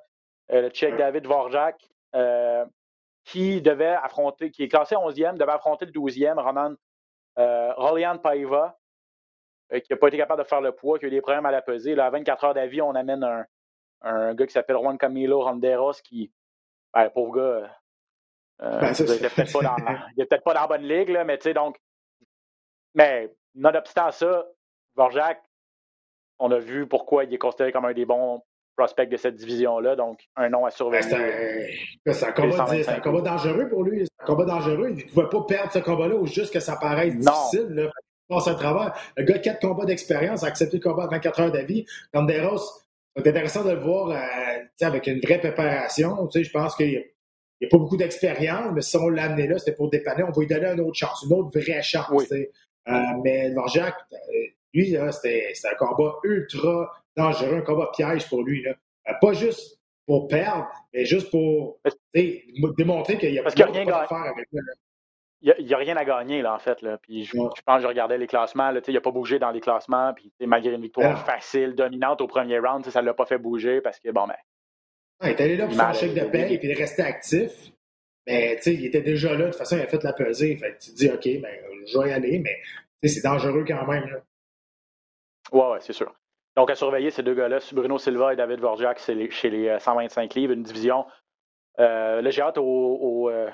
euh, 0.51 0.61
le 0.61 0.69
Tchèque 0.69 0.97
David 0.97 1.27
Vorjak, 1.27 1.77
euh, 2.15 2.65
qui 3.23 3.61
devait 3.61 3.93
affronter, 4.01 4.49
qui 4.49 4.63
est 4.63 4.67
classé 4.67 4.95
11e, 4.95 5.37
devait 5.37 5.51
affronter 5.51 5.85
le 5.85 5.91
12e, 5.91 6.39
Roman 6.39 6.73
Rolian 7.37 8.17
Paiva, 8.17 8.79
qui 9.71 9.91
n'a 9.91 9.97
pas 9.97 10.07
été 10.07 10.17
capable 10.17 10.41
de 10.41 10.47
faire 10.47 10.61
le 10.61 10.71
poids, 10.71 10.97
qui 10.97 11.05
a 11.05 11.07
eu 11.07 11.11
des 11.11 11.21
problèmes 11.21 11.45
à 11.45 11.51
la 11.51 11.61
pesée. 11.61 11.93
Là, 11.93 12.07
à 12.07 12.09
24 12.09 12.43
heures 12.43 12.53
d'avis, 12.55 12.81
on 12.81 12.95
amène 12.95 13.23
un, 13.23 13.45
un 14.01 14.33
gars 14.33 14.47
qui 14.47 14.53
s'appelle 14.53 14.77
Juan 14.77 14.97
Camilo 14.97 15.43
Ronderos, 15.43 16.01
qui, 16.03 16.31
ben, 16.93 17.09
pauvre 17.11 17.35
gars, 17.35 17.77
ben, 18.59 18.93
il 18.99 19.05
n'est 19.05 19.29
peut-être 20.25 20.43
pas, 20.43 20.53
dans 20.53 20.61
la 20.61 20.67
bonne 20.67 20.87
ligue, 20.87 21.09
là, 21.09 21.23
mais 21.23 21.37
tu 21.37 21.43
sais, 21.43 21.53
donc, 21.53 21.77
mais 22.95 23.31
nonobstant 23.55 24.11
ça, 24.11 24.45
Vorjak, 24.95 25.41
on 26.39 26.51
a 26.51 26.59
vu 26.59 26.87
pourquoi 26.87 27.23
il 27.23 27.33
est 27.33 27.37
considéré 27.37 27.71
comme 27.71 27.85
un 27.85 27.93
des 27.93 28.05
bons 28.05 28.41
prospects 28.75 29.09
de 29.09 29.17
cette 29.17 29.35
division-là, 29.35 29.95
donc 29.95 30.19
un 30.35 30.49
nom 30.49 30.65
à 30.65 30.71
surveiller. 30.71 31.03
C'est 32.05 32.25
un, 32.25 32.31
combat, 32.31 33.21
dangereux 33.21 33.69
pour 33.69 33.83
lui. 33.83 34.05
C'est 34.05 34.23
un 34.23 34.25
combat 34.25 34.45
dangereux. 34.45 34.89
Il 34.89 35.05
ne 35.05 35.09
pouvait 35.09 35.29
pas 35.29 35.41
perdre 35.47 35.71
ce 35.71 35.79
combat-là 35.79 36.15
ou 36.15 36.25
juste 36.25 36.53
que 36.53 36.59
ça 36.59 36.77
paraisse 36.77 37.15
difficile. 37.15 37.67
Là. 37.69 37.91
Passe 38.27 38.47
à 38.47 38.55
travers. 38.55 38.93
Le 39.17 39.23
gars, 39.23 39.39
quatre 39.39 39.59
combats 39.59 39.85
d'expérience, 39.85 40.43
a 40.43 40.47
accepté 40.47 40.77
le 40.77 40.83
combat 40.83 41.03
à 41.03 41.07
24 41.07 41.39
heures 41.41 41.51
d'avis. 41.51 41.85
Ganderos, 42.13 42.81
c'est 43.15 43.27
intéressant 43.27 43.63
de 43.63 43.71
le 43.71 43.79
voir 43.79 44.09
euh, 44.09 44.85
avec 44.85 45.07
une 45.07 45.19
vraie 45.19 45.39
préparation. 45.39 46.29
Je 46.33 46.49
pense 46.49 46.75
qu'il 46.75 46.91
n'y 46.91 47.67
a, 47.67 47.69
pas 47.69 47.77
beaucoup 47.77 47.97
d'expérience, 47.97 48.71
mais 48.73 48.81
si 48.81 48.95
on 48.95 49.09
l'a 49.09 49.25
amené 49.25 49.47
là, 49.47 49.59
c'était 49.59 49.73
pour 49.73 49.89
dépanner. 49.89 50.23
On 50.23 50.31
va 50.31 50.39
lui 50.41 50.47
donner 50.47 50.67
une 50.67 50.79
autre 50.79 50.95
chance, 50.97 51.25
une 51.29 51.33
autre 51.33 51.59
vraie 51.59 51.83
chance. 51.83 52.07
Mais 52.85 53.51
Dvorak, 53.51 53.95
euh, 54.13 54.17
lui, 54.73 54.95
c'était 55.11 55.53
un 55.71 55.75
combat 55.75 56.15
ultra 56.23 56.91
dangereux, 57.15 57.57
un 57.57 57.61
combat 57.61 57.91
piège 57.93 58.27
pour 58.29 58.43
lui. 58.43 58.63
Là. 58.63 58.73
Euh, 59.09 59.13
pas 59.21 59.33
juste 59.33 59.79
pour 60.05 60.27
perdre, 60.27 60.67
mais 60.93 61.05
juste 61.05 61.29
pour 61.29 61.79
démontrer 62.77 63.17
qu'il 63.17 63.31
n'y 63.31 63.39
a, 63.39 63.43
pas 63.43 63.51
de 63.51 63.63
rien 63.63 63.87
à 63.87 64.07
faire 64.07 64.17
avec 64.17 64.47
lui. 64.51 64.59
Il 65.43 65.65
n'y 65.65 65.73
a, 65.73 65.77
rien 65.77 65.97
à 65.97 66.05
gagner, 66.05 66.43
là, 66.43 66.53
en 66.53 66.59
fait. 66.59 66.81
Là. 66.83 66.99
Puis 67.01 67.25
je, 67.25 67.35
pense 67.35 67.77
que 67.77 67.81
je 67.81 67.87
regardais 67.87 68.17
les 68.17 68.27
classements. 68.27 68.69
Là, 68.69 68.79
il 68.87 68.93
n'a 68.93 69.01
pas 69.01 69.09
bougé 69.09 69.39
dans 69.39 69.49
les 69.49 69.59
classements. 69.59 70.13
Puis 70.13 70.31
malgré 70.41 70.73
une 70.73 70.81
victoire 70.81 71.17
ah. 71.17 71.33
facile, 71.33 71.73
dominante 71.73 72.21
au 72.21 72.27
premier 72.27 72.59
round, 72.59 72.85
ça 72.85 73.01
ne 73.01 73.07
l'a 73.07 73.15
pas 73.15 73.25
fait 73.25 73.39
bouger 73.39 73.81
parce 73.81 73.99
que, 73.99 74.09
bon, 74.09 74.27
ben. 74.27 74.35
il 75.23 75.29
est 75.29 75.41
allé 75.41 75.57
là 75.57 75.65
pour 75.65 75.75
son 75.75 75.93
chèque 75.93 76.13
de 76.13 76.25
paie 76.25 76.53
et 76.53 76.59
puis 76.59 76.67
il 76.67 76.71
est 76.71 76.79
resté 76.79 77.01
actif. 77.01 77.71
Mais 78.27 78.59
il 78.67 78.85
était 78.85 79.01
déjà 79.01 79.31
là. 79.31 79.45
De 79.45 79.49
toute 79.49 79.55
façon, 79.55 79.77
il 79.77 79.81
a 79.81 79.87
fait 79.87 80.03
la 80.03 80.13
pesée. 80.13 80.55
Fait 80.57 80.77
tu 80.77 80.91
te 80.91 80.95
dis, 80.95 81.09
OK, 81.09 81.41
ben, 81.41 81.51
je 81.87 81.99
vais 81.99 82.09
y 82.09 82.13
aller, 82.13 82.39
mais 82.39 82.57
c'est 83.07 83.23
dangereux 83.23 83.65
quand 83.67 83.85
même. 83.87 84.07
Là. 84.07 84.19
Ouais, 85.51 85.79
c'est 85.81 85.93
sûr. 85.93 86.13
Donc, 86.55 86.69
à 86.69 86.75
surveiller 86.75 87.09
ces 87.11 87.23
deux 87.23 87.33
gars-là, 87.33 87.59
Bruno 87.71 87.97
Silva 87.97 88.33
et 88.33 88.35
David 88.35 88.59
Vorjak, 88.59 88.99
c'est 88.99 89.31
chez 89.31 89.49
les 89.49 89.79
125 89.79 90.35
euh, 90.35 90.39
livres, 90.39 90.53
une 90.53 90.63
division. 90.63 91.05
Euh, 91.79 92.21
là, 92.21 92.29
j'ai 92.29 92.41
hâte 92.41 92.57
au, 92.57 93.29
euh, 93.29 93.49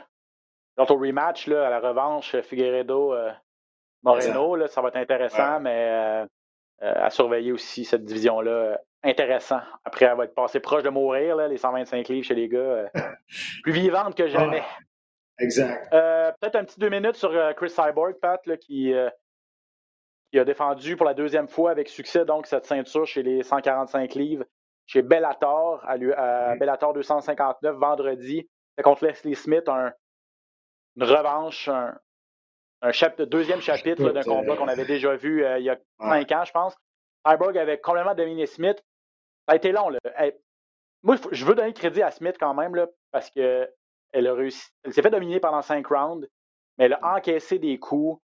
au, 0.78 0.84
rematch, 0.84 1.48
là, 1.48 1.68
à 1.68 1.70
la 1.70 1.80
revanche, 1.80 2.36
Figueredo-Moreno. 2.42 4.68
ça 4.68 4.82
va 4.82 4.88
être 4.88 4.98
intéressant, 4.98 5.60
mais 5.60 6.26
à 6.82 7.10
surveiller 7.10 7.52
aussi 7.52 7.86
cette 7.86 8.04
division-là. 8.04 8.80
intéressant. 9.04 9.62
Après 9.86 10.06
elle 10.06 10.18
va 10.18 10.26
être 10.26 10.36
passé 10.36 10.60
proche 10.60 10.84
de 10.84 10.90
mourir, 10.90 11.36
là, 11.36 11.48
les 11.48 11.58
125 11.58 12.08
livres 12.10 12.26
chez 12.26 12.36
les 12.36 12.48
gars. 12.48 12.90
plus 13.64 13.72
vivante 13.72 14.16
que 14.16 14.28
jamais. 14.28 14.64
Exact. 15.40 15.94
Euh, 15.94 16.32
peut-être 16.40 16.56
un 16.56 16.64
petit 16.64 16.80
deux 16.80 16.90
minutes 16.90 17.16
sur 17.16 17.32
euh, 17.32 17.54
Chris 17.54 17.70
Cyborg, 17.70 18.16
Pat, 18.20 18.42
qui, 18.58 18.94
euh, 18.94 19.10
qui, 20.32 20.40
a 20.40 20.46
défendu 20.46 20.98
pour 20.98 21.06
la 21.06 21.14
deuxième 21.14 21.48
fois 21.48 21.72
avec 21.72 21.90
succès 21.90 22.26
donc 22.26 22.48
cette 22.48 22.66
ceinture 22.66 23.06
chez 23.06 23.24
les 23.24 23.44
145 23.44 24.14
livres 24.16 24.46
chez 24.88 25.02
Bellator, 25.02 25.84
à, 25.86 25.98
mm. 25.98 26.60
Bellator 26.60 26.94
259 26.94 27.76
vendredi. 27.76 28.50
contre 28.84 29.06
Leslie 29.06 29.36
Smith, 29.36 29.68
un, 29.68 29.92
une 30.96 31.04
revanche, 31.04 31.68
un, 31.68 31.94
un 32.82 32.92
deuxième 33.26 33.60
chapitre 33.60 34.12
d'un 34.12 34.24
combat 34.24 34.56
qu'on 34.56 34.68
avait 34.70 34.86
déjà 34.86 35.16
vu 35.16 35.46
il 35.58 35.64
y 35.64 35.70
a 35.70 35.78
cinq 36.00 36.32
ans, 36.32 36.46
je 36.46 36.52
pense. 36.52 36.76
Cyborg 37.28 37.58
avait 37.58 37.80
complètement 37.80 38.16
dominé 38.16 38.46
Smith. 38.46 38.78
Ça 39.46 39.54
a 39.54 39.56
été 39.58 39.74
long. 39.74 39.90
Là. 39.90 40.00
moi, 41.04 41.18
je 41.32 41.46
veux 41.46 41.56
donner 41.56 41.74
crédit 41.74 42.02
à 42.02 42.12
Smith 42.12 42.38
quand 42.40 42.54
même, 42.54 42.74
là, 42.76 42.88
parce 43.12 43.30
que 43.30 43.70
elle 44.12 44.28
a 44.28 44.34
réussi. 44.34 44.70
Elle 44.84 44.94
s'est 44.94 45.02
fait 45.02 45.10
dominer 45.10 45.40
pendant 45.40 45.62
cinq 45.62 45.88
rounds, 45.88 46.28
mais 46.78 46.86
elle 46.86 46.94
a 46.94 47.16
encaissé 47.16 47.60
des 47.60 47.78
coups. 47.80 48.22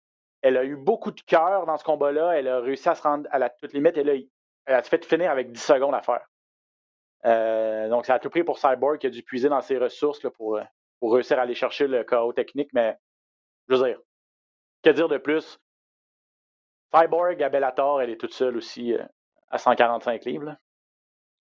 Elle 0.42 0.58
a 0.58 0.64
eu 0.64 0.76
beaucoup 0.76 1.12
de 1.12 1.22
cœur 1.22 1.66
dans 1.66 1.78
ce 1.78 1.84
combat-là. 1.84 2.38
Elle 2.38 2.48
a 2.48 2.60
réussi 2.60 2.88
à 2.90 2.96
se 2.96 3.02
rendre 3.02 3.28
à 3.32 3.40
la 3.40 3.50
toute 3.50 3.74
limite. 3.74 3.98
Elle 3.98 4.10
a, 4.10 4.14
elle 4.66 4.76
a 4.76 4.84
fait 4.84 5.04
finir 5.04 5.32
avec 5.32 5.52
10 5.52 5.60
secondes 5.62 5.96
à 5.96 6.02
faire. 6.02 6.26
Euh, 7.26 7.90
donc, 7.90 8.06
ça 8.06 8.16
a 8.16 8.20
tout 8.20 8.30
pris 8.30 8.44
pour 8.44 8.60
Cyborg 8.60 9.00
qui 9.00 9.08
a 9.08 9.10
dû 9.10 9.24
puiser 9.24 9.50
dans 9.50 9.62
ses 9.62 9.78
ressources 9.78 10.22
pour, 10.36 10.60
pour 11.00 11.14
réussir 11.14 11.40
à 11.40 11.42
aller 11.42 11.56
chercher 11.56 11.88
le 11.88 12.04
chaos 12.04 12.34
technique. 12.34 12.70
Mais, 12.74 12.98
je 13.68 13.76
veux 13.76 13.84
dire, 13.84 14.00
que 14.84 14.90
dire 14.92 15.08
de 15.08 15.18
plus? 15.18 15.60
Cyborg 16.94 17.42
à 17.42 17.50
Bellator, 17.50 18.02
elle 18.02 18.12
est 18.12 18.18
toute 18.18 18.34
seule 18.34 18.58
aussi 18.58 18.94
euh, 18.94 19.04
à 19.50 19.58
145 19.58 20.26
livres. 20.26 20.56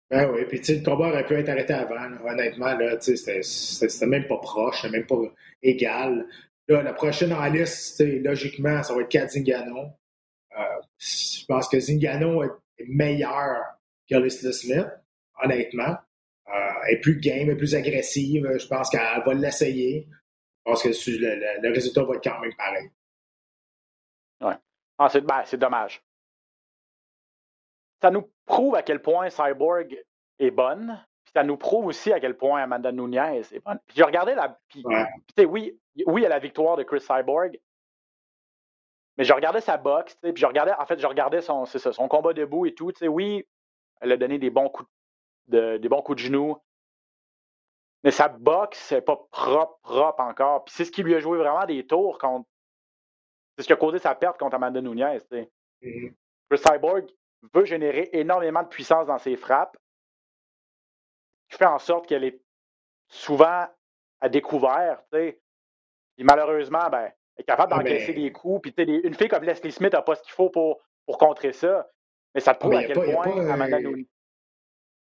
Ben 0.08 0.30
oui, 0.30 0.44
puis 0.44 0.60
tu 0.60 0.66
sais, 0.66 0.74
le 0.76 0.84
combat 0.84 1.08
aurait 1.08 1.26
pu 1.26 1.34
être 1.34 1.48
arrêté 1.48 1.72
avant, 1.72 1.96
honnêtement, 2.24 2.74
là, 2.76 2.96
tu 2.96 3.16
sais, 3.16 3.42
c'était 3.42 4.06
même 4.06 4.26
pas 4.28 4.38
proche, 4.38 4.82
c'était 4.82 4.96
même 4.98 5.06
pas 5.06 5.16
égal. 5.62 6.26
Là, 6.68 6.82
la 6.82 6.92
prochaine 6.92 7.32
en 7.32 7.44
liste, 7.46 8.00
logiquement, 8.00 8.82
ça 8.84 8.94
va 8.94 9.00
être 9.00 9.08
Kat 9.08 9.28
Zingano. 9.28 9.90
Euh, 10.56 10.62
je 10.98 11.44
pense 11.46 11.68
que 11.68 11.80
Zingano 11.80 12.44
est 12.44 12.86
meilleur 12.86 13.62
que 14.08 14.14
Leslie 14.16 14.52
Smith, 14.52 14.86
honnêtement. 15.42 15.96
Euh, 16.48 16.72
elle 16.86 16.94
est 16.94 17.00
plus 17.00 17.18
game, 17.18 17.42
elle 17.42 17.50
est 17.50 17.56
plus 17.56 17.74
agressive. 17.74 18.48
Je 18.58 18.66
pense 18.68 18.90
qu'elle 18.90 19.00
va 19.24 19.34
l'essayer. 19.34 20.06
Je 20.66 20.70
pense 20.70 20.82
que 20.84 20.88
le, 20.88 21.72
résultat 21.72 22.04
va 22.04 22.14
être 22.14 22.22
quand 22.22 22.40
même 22.40 22.54
pareil. 22.56 22.90
Ouais. 24.40 24.54
Ah, 24.98 25.08
ben, 25.12 25.42
c'est 25.44 25.58
dommage 25.58 26.00
ça 28.02 28.10
nous 28.10 28.30
prouve 28.44 28.74
à 28.74 28.82
quel 28.82 29.02
point 29.02 29.30
Cyborg 29.30 29.96
est 30.38 30.50
bonne. 30.50 31.02
Puis 31.24 31.32
ça 31.34 31.42
nous 31.42 31.56
prouve 31.56 31.86
aussi 31.86 32.12
à 32.12 32.20
quel 32.20 32.36
point 32.36 32.62
Amanda 32.62 32.92
Nunez 32.92 33.42
est 33.52 33.64
bonne. 33.64 33.78
Puis 33.86 33.96
j'ai 33.96 34.04
regardé 34.04 34.34
la. 34.34 34.58
Puis, 34.68 34.84
oui, 35.46 35.78
oui, 36.06 36.26
a 36.26 36.28
la 36.28 36.38
victoire 36.38 36.76
de 36.76 36.82
Chris 36.82 37.00
Cyborg. 37.00 37.58
Mais 39.16 39.24
je 39.24 39.32
regardais 39.32 39.62
sa 39.62 39.78
boxe, 39.78 40.14
puis 40.20 40.34
je 40.36 40.44
regardais, 40.44 40.74
en 40.78 40.84
fait, 40.84 40.98
je 40.98 41.06
regardais 41.06 41.40
son, 41.40 41.64
son 41.64 42.08
combat 42.08 42.34
debout 42.34 42.66
et 42.66 42.74
tout. 42.74 42.92
Oui, 43.02 43.46
elle 44.00 44.12
a 44.12 44.16
donné 44.18 44.38
des 44.38 44.50
bons 44.50 44.68
coups 44.68 44.90
de, 45.48 45.78
des 45.78 45.88
bons 45.88 46.02
coups 46.02 46.20
de 46.20 46.26
genoux. 46.26 46.56
Mais 48.04 48.10
sa 48.10 48.28
boxe, 48.28 48.78
c'est 48.78 49.00
pas 49.00 49.16
propre, 49.30 49.78
propre 49.82 50.20
encore. 50.20 50.64
Puis 50.64 50.74
c'est 50.76 50.84
ce 50.84 50.92
qui 50.92 51.02
lui 51.02 51.14
a 51.14 51.20
joué 51.20 51.38
vraiment 51.38 51.64
des 51.64 51.86
tours 51.86 52.18
contre. 52.18 52.48
C'est 53.56 53.62
ce 53.62 53.66
qui 53.68 53.72
a 53.72 53.76
causé 53.76 53.98
sa 53.98 54.14
perte 54.14 54.38
contre 54.38 54.56
Amanda 54.56 54.80
Nunez. 54.80 55.18
Mm-hmm. 55.82 56.12
Chris 56.50 56.58
Cyborg, 56.58 57.06
veut 57.54 57.64
générer 57.64 58.10
énormément 58.12 58.62
de 58.62 58.68
puissance 58.68 59.06
dans 59.06 59.18
ses 59.18 59.36
frappes, 59.36 59.76
qui 61.48 61.58
fait 61.58 61.66
en 61.66 61.78
sorte 61.78 62.06
qu'elle 62.06 62.24
est 62.24 62.40
souvent 63.08 63.66
à 64.20 64.28
découvert. 64.28 65.02
Et 65.12 65.38
malheureusement, 66.18 66.88
ben, 66.90 67.10
elle 67.36 67.42
est 67.42 67.44
capable 67.44 67.72
ah, 67.74 67.78
d'encaisser 67.78 68.14
des 68.14 68.32
coups. 68.32 68.62
Puis, 68.62 68.84
une 68.84 69.14
fille 69.14 69.28
comme 69.28 69.44
Leslie 69.44 69.72
Smith 69.72 69.92
n'a 69.92 70.02
pas 70.02 70.14
ce 70.14 70.22
qu'il 70.22 70.32
faut 70.32 70.50
pour, 70.50 70.80
pour 71.04 71.18
contrer 71.18 71.52
ça. 71.52 71.88
Mais 72.34 72.40
ça 72.40 72.54
te 72.54 72.60
prouve 72.60 72.74
à 72.74 72.84
quel 72.84 72.94
point 72.94 73.48
Amanda 73.48 73.78
Nunes. 73.80 74.06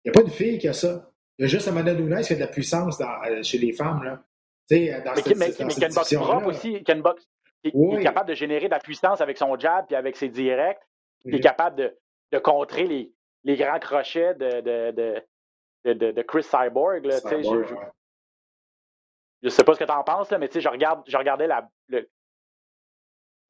Il 0.03 0.11
n'y 0.11 0.17
a 0.17 0.21
pas 0.21 0.23
de 0.23 0.31
fille 0.31 0.57
qui 0.57 0.67
a 0.67 0.73
ça. 0.73 1.11
Il 1.37 1.43
y 1.43 1.45
a 1.45 1.47
juste 1.47 1.67
Amanda 1.67 1.93
Nunes 1.93 2.21
qui 2.21 2.33
a 2.33 2.35
de 2.35 2.41
la 2.41 2.47
puissance 2.47 2.99
euh, 3.01 3.43
chez 3.43 3.57
les 3.57 3.73
femmes. 3.73 4.03
Là. 4.03 4.23
Dans 4.69 5.13
mais, 5.15 5.35
mais, 5.35 5.51
qui 5.51 5.63
a 5.63 5.87
une 5.87 5.93
boxe 5.93 6.15
propre 6.15 6.47
aussi, 6.47 6.83
qui, 6.83 6.91
est 6.91 8.03
capable 8.03 8.29
de 8.29 8.35
générer 8.35 8.67
de 8.67 8.71
la 8.71 8.79
puissance 8.79 9.19
avec 9.19 9.37
son 9.37 9.57
jab 9.57 9.85
et 9.89 9.95
avec 9.95 10.15
ses 10.15 10.29
directs, 10.29 10.81
qui 11.23 11.35
est 11.35 11.39
capable 11.39 11.75
de, 11.75 11.97
de 12.31 12.39
contrer 12.39 12.85
les, 12.85 13.13
les 13.43 13.55
grands 13.55 13.79
crochets 13.79 14.35
de, 14.35 14.61
de, 14.61 15.23
de, 15.85 16.11
de 16.11 16.21
Chris 16.21 16.43
Cyborg. 16.43 17.05
Là, 17.05 17.19
Cyborg 17.19 17.67
je, 17.67 17.75
je, 19.43 19.49
sais 19.49 19.63
pas 19.63 19.73
ce 19.73 19.79
que 19.79 19.85
tu 19.85 19.91
en 19.91 20.03
penses, 20.03 20.29
là, 20.29 20.37
mais 20.37 20.49
je, 20.53 20.69
regarde, 20.69 21.03
je 21.07 21.17
regardais 21.17 21.47
la. 21.47 21.69
Le... 21.87 22.09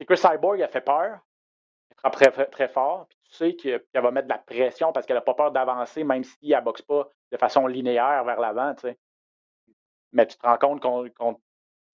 Chris 0.06 0.16
Cyborg 0.16 0.62
a 0.62 0.68
fait 0.68 0.80
peur. 0.80 1.18
Elle 1.90 1.96
frappe 1.96 2.14
très, 2.14 2.46
très 2.46 2.68
fort. 2.68 3.06
Puis 3.08 3.18
tu 3.24 3.34
sais 3.34 3.56
qu'elle 3.56 4.02
va 4.02 4.10
mettre 4.10 4.28
de 4.28 4.32
la 4.32 4.38
pression 4.38 4.92
parce 4.92 5.06
qu'elle 5.06 5.16
n'a 5.16 5.22
pas 5.22 5.34
peur 5.34 5.52
d'avancer, 5.52 6.04
même 6.04 6.24
si 6.24 6.50
elle 6.50 6.60
ne 6.60 6.64
boxe 6.64 6.82
pas 6.82 7.10
de 7.30 7.36
façon 7.36 7.66
linéaire 7.66 8.24
vers 8.24 8.40
l'avant. 8.40 8.74
Mais 10.12 10.26
tu 10.26 10.36
te 10.36 10.46
rends 10.46 10.58
compte 10.58 10.80
qu'on 10.80 11.40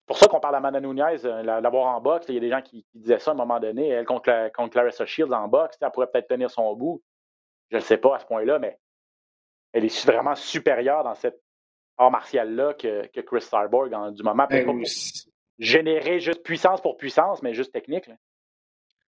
pour 0.07 0.19
ça 0.19 0.27
qu'on 0.29 0.41
parle 0.41 0.55
d'Amanda 0.55 0.81
Nunez, 0.81 1.25
euh, 1.25 1.43
l'avoir 1.43 1.97
en 1.97 2.01
boxe. 2.01 2.27
Il 2.29 2.35
y 2.35 2.39
a 2.39 2.41
des 2.41 2.51
gens 2.51 2.63
qui, 2.63 2.87
disaient 2.95 3.19
ça 3.19 3.33
à 3.33 3.35
un 3.35 3.37
moment 3.37 3.59
donné. 3.59 3.89
Elle 3.89 4.05
contre, 4.05 4.53
contre 4.53 4.71
Clarissa 4.71 5.05
Shields 5.05 5.33
en 5.33 5.49
boxe, 5.49 5.77
elle 5.81 5.91
pourrait 5.91 6.07
peut-être 6.07 6.29
tenir 6.29 6.51
son 6.51 6.75
bout. 6.75 7.03
Je 7.71 7.77
ne 7.77 7.81
sais 7.81 7.97
pas 7.97 8.17
à 8.17 8.19
ce 8.21 8.27
point-là, 8.27 8.59
mais 8.61 8.79
elle 9.73 9.85
est 9.85 10.07
vraiment 10.07 10.37
supérieure 10.37 11.03
dans 11.03 11.15
cette 11.17 11.41
art 11.99 12.11
martial-là 12.11 12.75
que, 12.75 13.07
Chris 13.23 13.43
Cyborg 13.43 13.93
en, 13.93 14.13
du 14.13 14.23
moment. 14.23 14.47
Ben, 14.49 14.83
générer 15.59 16.21
juste 16.21 16.43
puissance 16.43 16.81
pour 16.81 16.97
puissance, 16.97 17.43
mais 17.43 17.55
juste 17.55 17.73
technique. 17.73 18.09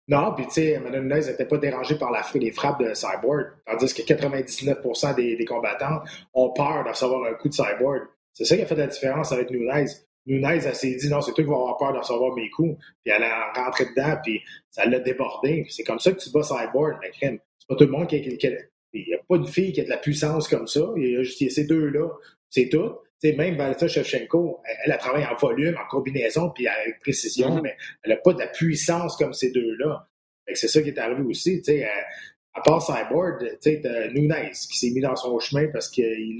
Non, 0.07 0.33
puis 0.33 0.45
tu 0.45 0.51
sais, 0.51 0.75
Amanda 0.75 1.01
Nunez 1.01 1.27
n'était 1.27 1.45
pas 1.45 1.57
dérangée 1.57 1.97
par 1.97 2.11
la, 2.11 2.21
les 2.35 2.51
frappes 2.51 2.79
de 2.79 2.93
Cyborg, 2.93 3.47
tandis 3.65 3.93
que 3.93 4.01
99% 4.03 5.15
des, 5.15 5.35
des 5.35 5.45
combattants 5.45 6.01
ont 6.33 6.53
peur 6.53 6.85
de 6.85 6.89
recevoir 6.89 7.25
un 7.25 7.33
coup 7.33 7.49
de 7.49 7.53
Cyborg. 7.53 8.03
C'est 8.31 8.45
ça 8.45 8.55
qui 8.55 8.61
a 8.61 8.65
fait 8.65 8.75
la 8.75 8.87
différence 8.87 9.33
avec 9.33 9.49
Nunez. 9.49 9.85
Nunez, 10.27 10.59
elle 10.65 10.75
s'est 10.75 10.95
dit, 10.95 11.09
non, 11.09 11.21
c'est 11.21 11.33
toi 11.33 11.43
qui 11.43 11.49
vas 11.49 11.55
avoir 11.55 11.77
peur 11.77 11.93
de 11.93 11.99
recevoir 11.99 12.35
mes 12.35 12.49
coups. 12.49 12.77
Puis 13.03 13.13
elle 13.15 13.23
a 13.23 13.53
rentré 13.53 13.85
dedans, 13.85 14.17
puis 14.23 14.41
ça 14.69 14.85
l'a 14.85 14.99
débordé. 14.99 15.65
C'est 15.69 15.83
comme 15.83 15.99
ça 15.99 16.11
que 16.11 16.19
tu 16.19 16.29
bats 16.31 16.43
Cyborg, 16.43 16.97
mais 17.01 17.11
c'est 17.19 17.39
pas 17.67 17.75
tout 17.75 17.85
le 17.85 17.91
monde 17.91 18.07
qui 18.07 18.15
a... 18.15 18.19
il 18.19 19.05
n'y 19.07 19.13
a 19.13 19.19
pas 19.27 19.37
de 19.37 19.45
fille 19.45 19.71
qui 19.71 19.81
a 19.81 19.85
de 19.85 19.89
la 19.89 19.97
puissance 19.97 20.47
comme 20.47 20.67
ça. 20.67 20.81
Il 20.97 21.11
y 21.11 21.15
a 21.15 21.23
juste 21.23 21.49
ces 21.49 21.65
deux-là. 21.65 22.09
C'est 22.49 22.69
tout. 22.69 22.91
sais, 23.19 23.33
même 23.33 23.55
Valeta 23.55 23.87
Shevchenko, 23.87 24.61
elle, 24.83 24.91
a 24.91 24.97
travaillé 24.97 25.25
en 25.25 25.35
volume, 25.35 25.75
en 25.77 25.87
combinaison, 25.89 26.49
puis 26.49 26.67
avec 26.67 26.99
précision, 26.99 27.57
mm-hmm. 27.57 27.61
mais 27.61 27.77
elle 28.03 28.11
n'a 28.11 28.17
pas 28.17 28.33
de 28.33 28.39
la 28.39 28.47
puissance 28.47 29.15
comme 29.15 29.33
ces 29.33 29.51
deux-là. 29.51 30.07
C'est 30.53 30.67
ça 30.67 30.81
qui 30.81 30.89
est 30.89 30.99
arrivé 30.99 31.23
aussi. 31.23 31.63
sais, 31.63 31.87
à 32.53 32.61
part 32.61 32.81
Cyborg, 32.81 33.57
Nunez 34.13 34.51
qui 34.51 34.77
s'est 34.77 34.91
mis 34.91 35.01
dans 35.01 35.15
son 35.15 35.39
chemin 35.39 35.67
parce 35.71 35.89
qu'elle 35.89 36.35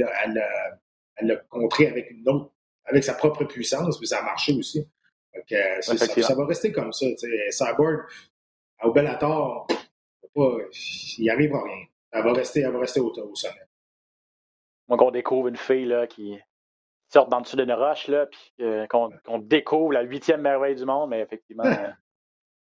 l'a 1.21 1.36
contré 1.50 1.88
avec 1.88 2.12
une 2.12 2.28
autre 2.28 2.52
avec 2.88 3.04
sa 3.04 3.13
propre 3.13 3.45
puissance, 3.45 3.97
puis 3.97 4.08
ça 4.08 4.19
a 4.19 4.23
marché 4.23 4.54
aussi. 4.54 4.88
Donc, 5.36 5.60
ça, 5.82 6.36
va 6.36 6.45
rester 6.45 6.71
comme 6.71 6.91
ça. 6.91 7.06
Cyborg, 7.52 8.06
au 8.84 8.91
Bellator, 8.91 9.67
il 10.36 11.30
arrive 11.30 11.54
à 11.54 11.63
rien. 11.63 11.86
Elle 12.12 12.23
va 12.23 12.34
rester, 12.34 12.62
elle 12.62 12.71
va 12.71 12.80
rester 12.80 13.00
au, 13.00 13.12
au 13.12 13.36
sommet. 13.36 13.67
Moi, 14.88 14.97
qu'on 14.97 15.12
découvre 15.12 15.50
une 15.50 15.58
fille 15.58 15.86
là, 15.86 16.08
qui 16.08 16.39
sort 17.10 17.28
dans 17.28 17.38
le 17.38 17.43
dessus 17.43 17.56
d'une 17.56 17.71
roche, 17.71 18.08
là, 18.08 18.26
puis 18.26 18.54
euh, 18.62 18.86
qu'on 18.88 19.39
découvre 19.39 19.93
la 19.93 20.02
huitième 20.02 20.41
merveille 20.41 20.76
du 20.76 20.86
monde, 20.86 21.10
mais 21.10 21.21
effectivement, 21.21 21.63
euh, 21.65 21.91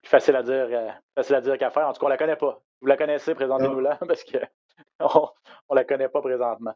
plus 0.02 0.10
facile 0.10 0.36
à 0.36 0.42
dire, 0.42 0.68
euh, 0.70 0.90
facile 1.14 1.36
à 1.36 1.40
dire 1.40 1.58
qu'à 1.58 1.70
faire. 1.70 1.88
En 1.88 1.92
tout 1.92 2.00
cas, 2.00 2.06
on 2.06 2.10
la 2.10 2.16
connaît 2.16 2.36
pas. 2.36 2.60
Vous 2.80 2.86
la 2.86 2.96
connaissez, 2.96 3.34
présentez-nous 3.34 3.80
là, 3.80 3.98
parce 4.06 4.24
qu'on 4.24 5.28
on, 5.68 5.74
la 5.74 5.84
connaît 5.84 6.08
pas 6.08 6.20
présentement. 6.20 6.74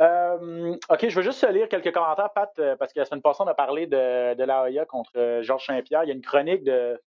Euh, 0.00 0.76
OK, 0.88 1.08
je 1.08 1.14
veux 1.14 1.22
juste 1.22 1.46
lire 1.48 1.68
quelques 1.68 1.92
commentaires, 1.92 2.32
Pat, 2.32 2.50
euh, 2.58 2.76
parce 2.76 2.92
que 2.92 2.98
la 2.98 3.04
semaine 3.04 3.22
passée, 3.22 3.42
on 3.42 3.46
a 3.46 3.54
parlé 3.54 3.86
de, 3.86 4.34
de 4.34 4.44
l'AOIA 4.44 4.84
contre 4.86 5.12
euh, 5.16 5.42
Georges 5.42 5.66
Saint-Pierre. 5.66 6.02
Il 6.04 6.08
y 6.08 6.10
a 6.10 6.14
une 6.14 6.22
chronique 6.22 6.64
de, 6.64 7.00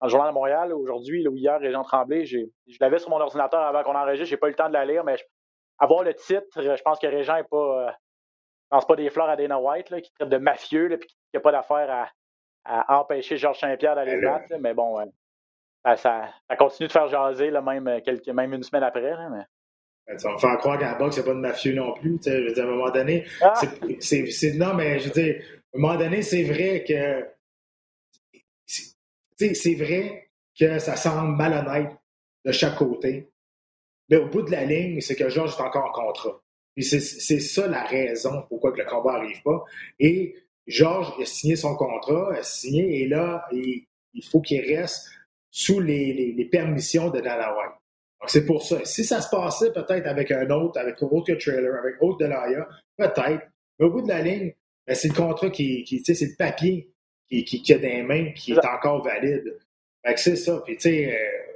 dans 0.00 0.06
le 0.06 0.10
Journal 0.10 0.28
de 0.28 0.34
Montréal 0.34 0.72
aujourd'hui, 0.72 1.26
ou 1.26 1.36
hier, 1.36 1.58
Régent 1.58 1.82
Tremblay. 1.82 2.24
Je 2.24 2.46
l'avais 2.80 2.98
sur 2.98 3.10
mon 3.10 3.20
ordinateur 3.20 3.60
avant 3.60 3.82
qu'on 3.82 3.96
enregistre. 3.96 4.30
J'ai 4.30 4.36
pas 4.36 4.46
eu 4.46 4.50
le 4.50 4.56
temps 4.56 4.68
de 4.68 4.74
la 4.74 4.84
lire, 4.84 5.02
mais 5.02 5.16
avoir 5.78 6.04
le 6.04 6.14
titre, 6.14 6.62
je 6.62 6.82
pense 6.82 6.98
que 7.00 7.08
Régent 7.08 7.36
n'est 7.36 7.44
pas. 7.44 7.96
pense 8.70 8.86
pas 8.86 8.96
des 8.96 9.10
fleurs 9.10 9.28
à 9.28 9.36
Dana 9.36 9.58
White, 9.58 9.90
là, 9.90 10.00
qui 10.00 10.12
traite 10.12 10.28
de 10.28 10.38
mafieux, 10.38 10.92
et 10.92 10.98
qui 10.98 11.16
n'a 11.34 11.40
pas 11.40 11.52
d'affaire 11.52 12.08
à, 12.64 13.00
empêcher 13.00 13.36
Georges 13.36 13.58
Saint-Pierre 13.58 13.96
d'aller 13.96 14.20
battre. 14.20 14.52
mais 14.60 14.74
bon, 14.74 14.98
ça, 15.84 15.96
ça, 15.96 16.56
continue 16.56 16.86
de 16.86 16.92
faire 16.92 17.08
jaser, 17.08 17.50
là, 17.50 17.62
même, 17.62 18.00
quelques, 18.02 18.28
même 18.28 18.52
une 18.52 18.62
semaine 18.62 18.84
après. 18.84 19.16
mais... 19.30 19.44
Ben, 20.08 20.18
ça 20.18 20.28
va 20.28 20.34
me 20.34 20.40
faire 20.40 20.58
croire 20.58 20.78
qu'à 20.78 20.92
la 20.92 20.94
boxe, 20.94 21.16
il 21.16 21.20
n'y 21.20 21.24
a 21.24 21.28
pas 21.28 21.34
de 21.34 21.40
mafieux 21.40 21.74
non 21.74 21.92
plus. 21.92 22.18
Je 22.24 22.30
veux 22.30 22.52
dire, 22.54 22.64
à 22.64 22.66
un 22.66 22.70
moment 22.70 22.90
donné, 22.90 23.26
ah! 23.42 23.52
c'est, 24.00 24.54
non, 24.54 24.74
mais 24.74 24.98
je 25.00 25.08
veux 25.08 25.22
dire, 25.22 25.42
à 25.74 25.76
un 25.76 25.80
moment 25.80 25.96
donné, 25.96 26.22
c'est 26.22 26.44
vrai 26.44 26.82
que 26.86 27.26
c'est 29.36 29.74
vrai 29.74 30.30
que 30.58 30.78
ça 30.78 30.96
semble 30.96 31.36
malhonnête 31.36 31.92
de 32.44 32.52
chaque 32.52 32.76
côté. 32.76 33.28
Mais 34.08 34.16
au 34.16 34.28
bout 34.28 34.42
de 34.42 34.50
la 34.50 34.64
ligne, 34.64 35.00
c'est 35.00 35.14
que 35.14 35.28
Georges 35.28 35.54
est 35.56 35.62
encore 35.62 35.84
en 35.84 35.92
contrat. 35.92 36.42
c'est, 36.78 37.00
ça 37.00 37.66
la 37.66 37.84
raison 37.84 38.42
pourquoi 38.48 38.72
que 38.72 38.78
le 38.78 38.86
combat 38.86 39.12
n'arrive 39.12 39.42
pas. 39.42 39.64
Et 40.00 40.34
Georges 40.66 41.12
a 41.20 41.24
signé 41.24 41.56
son 41.56 41.76
contrat, 41.76 42.34
a 42.34 42.42
signé, 42.42 43.02
et 43.02 43.08
là, 43.08 43.46
il, 43.52 43.86
faut 44.30 44.40
qu'il 44.40 44.60
reste 44.60 45.08
sous 45.50 45.80
les, 45.80 46.48
permissions 46.50 47.10
de 47.10 47.20
Dana 47.20 47.54
White. 47.54 47.72
Donc, 48.20 48.30
c'est 48.30 48.44
pour 48.44 48.62
ça. 48.62 48.84
Si 48.84 49.04
ça 49.04 49.20
se 49.20 49.30
passait 49.30 49.72
peut-être 49.72 50.06
avec 50.06 50.30
un 50.30 50.48
autre, 50.50 50.78
avec 50.78 51.00
autre 51.02 51.32
que 51.32 51.38
Trailer, 51.38 51.76
avec 51.76 51.96
autre 52.00 52.18
Delaya, 52.18 52.68
peut-être. 52.96 53.46
Mais 53.78 53.86
au 53.86 53.90
bout 53.90 54.02
de 54.02 54.08
la 54.08 54.22
ligne, 54.22 54.54
ben, 54.86 54.94
c'est 54.94 55.08
le 55.08 55.14
contrat 55.14 55.50
qui, 55.50 55.84
qui 55.84 56.02
c'est 56.04 56.20
le 56.20 56.36
papier 56.36 56.90
qui, 57.28 57.44
qui, 57.44 57.72
a 57.72 57.78
des 57.78 58.02
mains 58.02 58.32
qui 58.32 58.52
est 58.52 58.66
encore 58.66 59.04
valide. 59.04 59.56
Fait 60.04 60.14
que 60.14 60.20
c'est 60.20 60.36
ça. 60.36 60.62
Puis, 60.64 60.76
tu 60.76 60.82
sais, 60.82 61.12
euh, 61.12 61.48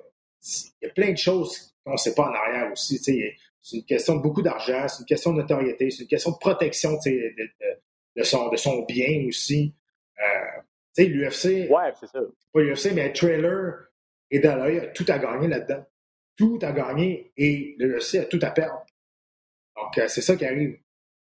il 0.80 0.86
y 0.86 0.90
a 0.90 0.92
plein 0.92 1.12
de 1.12 1.16
choses 1.16 1.74
qu'on 1.84 1.92
ne 1.92 1.96
sait 1.96 2.14
pas 2.14 2.24
en 2.24 2.34
arrière 2.34 2.70
aussi. 2.70 2.98
Tu 2.98 3.04
sais, 3.04 3.36
c'est 3.60 3.76
une 3.78 3.84
question 3.84 4.16
de 4.16 4.22
beaucoup 4.22 4.42
d'argent, 4.42 4.86
c'est 4.88 5.00
une 5.00 5.06
question 5.06 5.32
de 5.32 5.40
notoriété, 5.40 5.90
c'est 5.90 6.02
une 6.02 6.08
question 6.08 6.32
de 6.32 6.38
protection 6.38 6.92
de, 6.92 7.34
de, 8.16 8.22
son, 8.22 8.48
de 8.48 8.56
son 8.56 8.82
bien 8.82 9.24
aussi. 9.28 9.74
Euh, 10.18 10.60
tu 10.94 11.04
sais, 11.04 11.08
l'UFC. 11.08 11.70
Ouais, 11.70 11.92
c'est 11.98 12.08
ça. 12.08 12.20
Pas 12.52 12.60
l'UFC, 12.60 12.92
mais 12.92 13.12
Trailer 13.12 13.88
et 14.30 14.40
Daloy, 14.40 14.92
tout 14.94 15.06
a 15.08 15.18
gagné 15.18 15.48
là-dedans. 15.48 15.84
Tout 16.36 16.58
a 16.62 16.72
gagné 16.72 17.32
et 17.36 17.76
l'UFC 17.78 18.16
a 18.16 18.24
tout 18.24 18.38
à 18.42 18.50
perdre. 18.50 18.84
Donc, 19.76 19.98
euh, 19.98 20.08
c'est 20.08 20.22
ça 20.22 20.36
qui 20.36 20.44
arrive. 20.44 20.78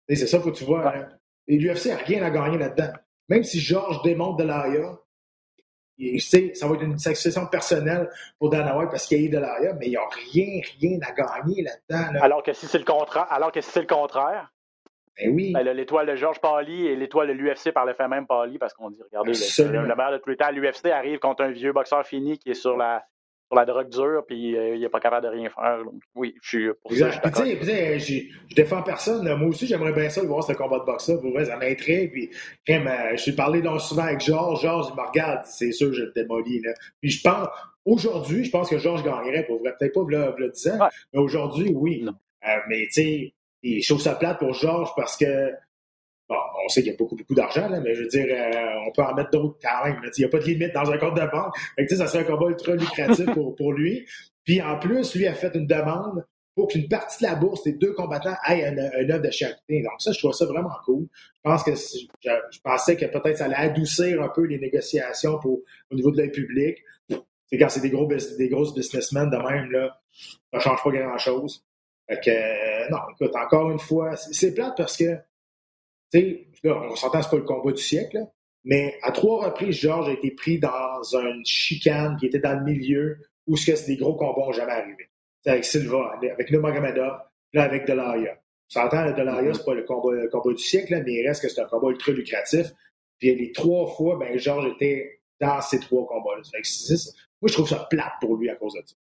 C'est 0.09 0.27
ça, 0.27 0.39
faut 0.39 0.51
que 0.51 0.57
tu 0.57 0.63
vois. 0.63 0.95
Hein. 0.95 1.09
Et 1.47 1.57
l'UFC 1.57 1.87
n'a 1.87 1.97
rien 1.97 2.23
à 2.23 2.29
gagner 2.29 2.57
là-dedans. 2.57 2.93
Même 3.29 3.43
si 3.43 3.59
Georges 3.59 4.01
démonte 4.03 4.39
de 4.39 4.43
l'AIA, 4.43 4.99
ça 6.55 6.67
va 6.67 6.75
être 6.75 6.83
une 6.83 6.97
succession 6.97 7.45
personnelle 7.47 8.09
pour 8.39 8.49
Dana 8.49 8.77
White 8.77 8.89
parce 8.89 9.05
qu'il 9.05 9.19
y 9.19 9.23
a 9.23 9.27
eu 9.27 9.29
de 9.29 9.37
l'AIA, 9.37 9.73
mais 9.73 9.87
il 9.87 9.91
n'y 9.91 9.95
a 9.95 10.07
rien, 10.33 10.61
rien 10.79 10.99
à 11.01 11.11
gagner 11.11 11.63
là-dedans. 11.63 12.19
Alors 12.21 12.43
que 12.43 12.53
si 12.53 12.67
c'est 12.67 12.79
le 12.79 12.85
contraire, 12.85 13.27
alors 13.31 13.51
que 13.51 13.61
si 13.61 13.69
c'est 13.69 13.81
le 13.81 13.87
contraire, 13.87 14.51
ben 15.17 15.31
oui. 15.33 15.53
Ben, 15.53 15.63
l'étoile 15.73 16.07
de 16.07 16.15
Georges 16.15 16.39
Pali 16.39 16.87
et 16.87 16.95
l'étoile 16.95 17.27
de 17.27 17.33
l'UFC 17.33 17.71
par 17.71 17.85
le 17.85 17.93
fait 17.93 18.07
même 18.07 18.25
Pali, 18.25 18.57
parce 18.57 18.73
qu'on 18.73 18.89
dit, 18.89 19.01
regardez, 19.03 19.33
le, 19.33 19.87
le, 19.87 19.95
meilleur 19.95 20.11
de 20.11 20.17
tous 20.17 20.29
les 20.31 20.37
temps, 20.37 20.49
l'UFC 20.49 20.87
arrive 20.87 21.19
contre 21.19 21.43
un 21.43 21.51
vieux 21.51 21.71
boxeur 21.71 22.05
fini 22.05 22.39
qui 22.39 22.49
est 22.49 22.55
sur 22.55 22.75
la, 22.75 23.05
sur 23.53 23.59
la 23.59 23.65
drogue 23.65 23.89
dure, 23.89 24.23
puis 24.27 24.57
euh, 24.57 24.75
il 24.75 24.81
n'est 24.81 24.89
pas 24.89 24.99
capable 24.99 25.27
de 25.27 25.31
rien 25.31 25.49
faire. 25.49 25.83
Donc, 25.83 26.01
oui, 26.15 26.35
je 26.41 26.47
suis 26.47 26.69
pour 26.81 26.91
ça. 26.91 27.11
Je, 27.11 27.65
sais, 27.65 27.99
je 28.49 28.55
défends 28.55 28.81
personne. 28.81 29.31
Moi 29.35 29.49
aussi, 29.49 29.67
j'aimerais 29.67 29.93
bien 29.93 30.09
ça 30.09 30.23
voir 30.23 30.43
ce 30.43 30.53
combat 30.53 30.79
de 30.79 30.85
boxe-là. 30.85 31.17
Pour 31.17 31.31
vrai, 31.31 31.45
ça 31.45 31.57
m'intrigue. 31.57 32.11
Puis, 32.11 32.29
quand 32.67 32.85
euh, 32.85 33.11
je 33.11 33.21
suis 33.21 33.33
parlé 33.33 33.61
donc 33.61 33.81
souvent 33.81 34.03
avec 34.03 34.21
Georges. 34.21 34.61
Georges, 34.61 34.87
il 34.91 35.01
me 35.01 35.07
regarde, 35.07 35.41
c'est 35.45 35.71
sûr, 35.71 35.93
je 35.93 36.03
le 36.03 36.11
démolis. 36.15 36.61
Là. 36.61 36.73
Puis, 37.01 37.11
je 37.11 37.21
pense, 37.21 37.47
aujourd'hui, 37.85 38.43
je 38.45 38.51
pense 38.51 38.69
que 38.69 38.77
Georges 38.77 39.03
gagnerait, 39.03 39.45
pour 39.45 39.59
vrai. 39.59 39.73
Peut-être 39.77 39.93
pas 39.93 40.05
le, 40.07 40.33
le 40.37 40.49
10 40.49 40.67
ans, 40.69 40.89
mais 41.13 41.19
aujourd'hui, 41.19 41.71
oui. 41.75 42.05
Euh, 42.07 42.57
mais, 42.69 42.87
tu 42.87 42.93
sais, 42.93 43.33
je 43.63 43.87
trouve 43.87 44.01
ça 44.01 44.15
plate 44.15 44.39
pour 44.39 44.53
Georges 44.53 44.89
parce 44.95 45.15
que 45.15 45.51
Bon, 46.30 46.36
on 46.65 46.69
sait 46.69 46.82
qu'il 46.82 46.91
y 46.91 46.95
a 46.95 46.97
beaucoup, 46.97 47.15
beaucoup 47.15 47.36
d'argent, 47.36 47.69
mais 47.69 47.93
je 47.93 48.01
veux 48.01 48.07
dire, 48.07 48.26
euh, 48.30 48.88
on 48.88 48.91
peut 48.91 49.03
en 49.03 49.13
mettre 49.13 49.32
d'autres 49.32 49.57
quand 49.61 49.86
même. 49.86 49.99
Il 50.03 50.19
n'y 50.19 50.26
a 50.26 50.30
pas 50.30 50.39
de 50.39 50.45
limite 50.45 50.74
dans 50.74 50.89
un 50.89 50.97
compte 50.97 51.15
de 51.15 51.30
banque. 51.30 51.53
ça 51.89 52.07
serait 52.07 52.19
un 52.19 52.24
combat 52.24 52.49
ultra 52.49 52.76
lucratif 52.76 53.26
pour, 53.34 53.55
pour 53.55 53.74
lui. 53.74 54.07
Puis 54.43 54.61
en 54.61 54.80
plus, 54.80 55.15
lui 55.15 55.28
a 55.28 55.34
fait 55.34 55.53
une 55.55 55.67
demande 55.67 56.26
pour 56.55 56.67
qu'une 56.67 56.88
partie 56.88 57.24
de 57.24 57.30
la 57.30 57.36
bourse 57.36 57.63
des 57.63 57.74
deux 57.74 57.93
combattants 57.93 58.36
aille 58.43 58.63
un, 58.63 58.78
un 58.78 59.09
œuvre 59.09 59.24
de 59.24 59.32
charité. 59.32 59.82
Donc 59.82 59.93
ça, 59.99 60.11
je 60.11 60.19
trouve 60.19 60.34
ça 60.34 60.45
vraiment 60.45 60.76
cool. 60.86 61.07
Je 61.11 61.41
pense 61.43 61.63
que 61.63 61.74
je, 61.74 62.59
pensais 62.63 62.95
que 62.95 63.05
peut-être 63.05 63.38
ça 63.38 63.45
allait 63.45 63.55
adoucir 63.55 64.21
un 64.21 64.30
peu 64.30 64.43
les 64.43 64.59
négociations 64.59 65.39
pour, 65.39 65.61
au 65.91 65.95
niveau 65.95 66.11
de 66.11 66.17
l'œil 66.17 66.32
public. 66.32 66.78
C'est 67.09 67.57
quand 67.57 67.69
c'est 67.69 67.82
des 67.82 67.89
gros 67.89 68.07
des 68.07 68.49
grosses 68.49 68.74
businessmen 68.74 69.30
de 69.30 69.38
même, 69.38 69.71
là, 69.71 69.99
ça 70.53 70.59
change 70.59 70.84
pas 70.84 70.91
grand-chose. 70.91 71.65
Fait 72.09 72.19
que, 72.19 72.30
euh, 72.30 72.89
non, 72.89 72.97
écoute, 73.11 73.36
encore 73.36 73.71
une 73.71 73.80
fois, 73.80 74.15
c'est 74.15 74.53
plate 74.53 74.74
parce 74.78 74.97
que 74.97 75.17
sais, 76.20 76.47
on 76.66 76.95
s'entend, 76.95 77.22
c'est 77.22 77.30
pas 77.30 77.38
le 77.38 77.43
combat 77.43 77.72
du 77.72 77.82
siècle, 77.82 78.26
mais 78.64 78.97
à 79.01 79.11
trois 79.11 79.45
reprises, 79.45 79.76
Georges 79.76 80.09
a 80.09 80.14
été 80.14 80.32
pris 80.32 80.59
dans 80.59 81.03
une 81.14 81.45
chicane 81.45 82.16
qui 82.18 82.28
était 82.28 82.39
dans 82.39 82.57
le 82.57 82.64
milieu 82.64 83.18
où 83.47 83.57
ce 83.57 83.66
que 83.66 83.76
c'est 83.76 83.88
des 83.88 83.97
gros 83.97 84.16
combats 84.16 84.45
n'ont 84.45 84.51
jamais 84.53 84.72
arrivé. 84.72 85.09
C'est 85.41 85.51
avec 85.51 85.66
Silva, 85.66 86.14
avec 86.22 86.49
Nurmagomedov, 86.49 87.20
là 87.53 87.64
avec 87.64 87.86
Delaya. 87.86 88.39
On 88.76 88.80
s'entend, 88.82 89.11
Delaya, 89.11 89.51
mm-hmm. 89.51 89.53
c'est 89.53 89.66
pas 89.66 89.74
le 89.74 89.84
combat, 89.84 90.11
le 90.14 90.30
combat 90.30 90.53
du 90.53 90.64
siècle, 90.64 91.03
mais 91.05 91.14
il 91.14 91.28
reste 91.28 91.41
que 91.41 91.49
c'est 91.49 91.61
un 91.61 91.66
combat 91.66 91.89
ultra 91.89 92.14
lucratif. 92.14 92.68
Puis 93.20 93.36
les 93.36 93.51
trois 93.51 93.88
fois, 93.88 94.18
ben, 94.18 94.38
Georges 94.38 94.72
était 94.74 95.20
dans 95.39 95.61
ces 95.61 95.80
trois 95.80 96.05
combats-là. 96.07 96.41
Moi, 96.43 97.49
je 97.49 97.53
trouve 97.53 97.68
ça 97.68 97.86
plate 97.89 98.14
pour 98.22 98.38
lui 98.38 98.49
à 98.49 98.55
cause 98.55 98.74
de 98.74 98.82
ça. 98.86 98.95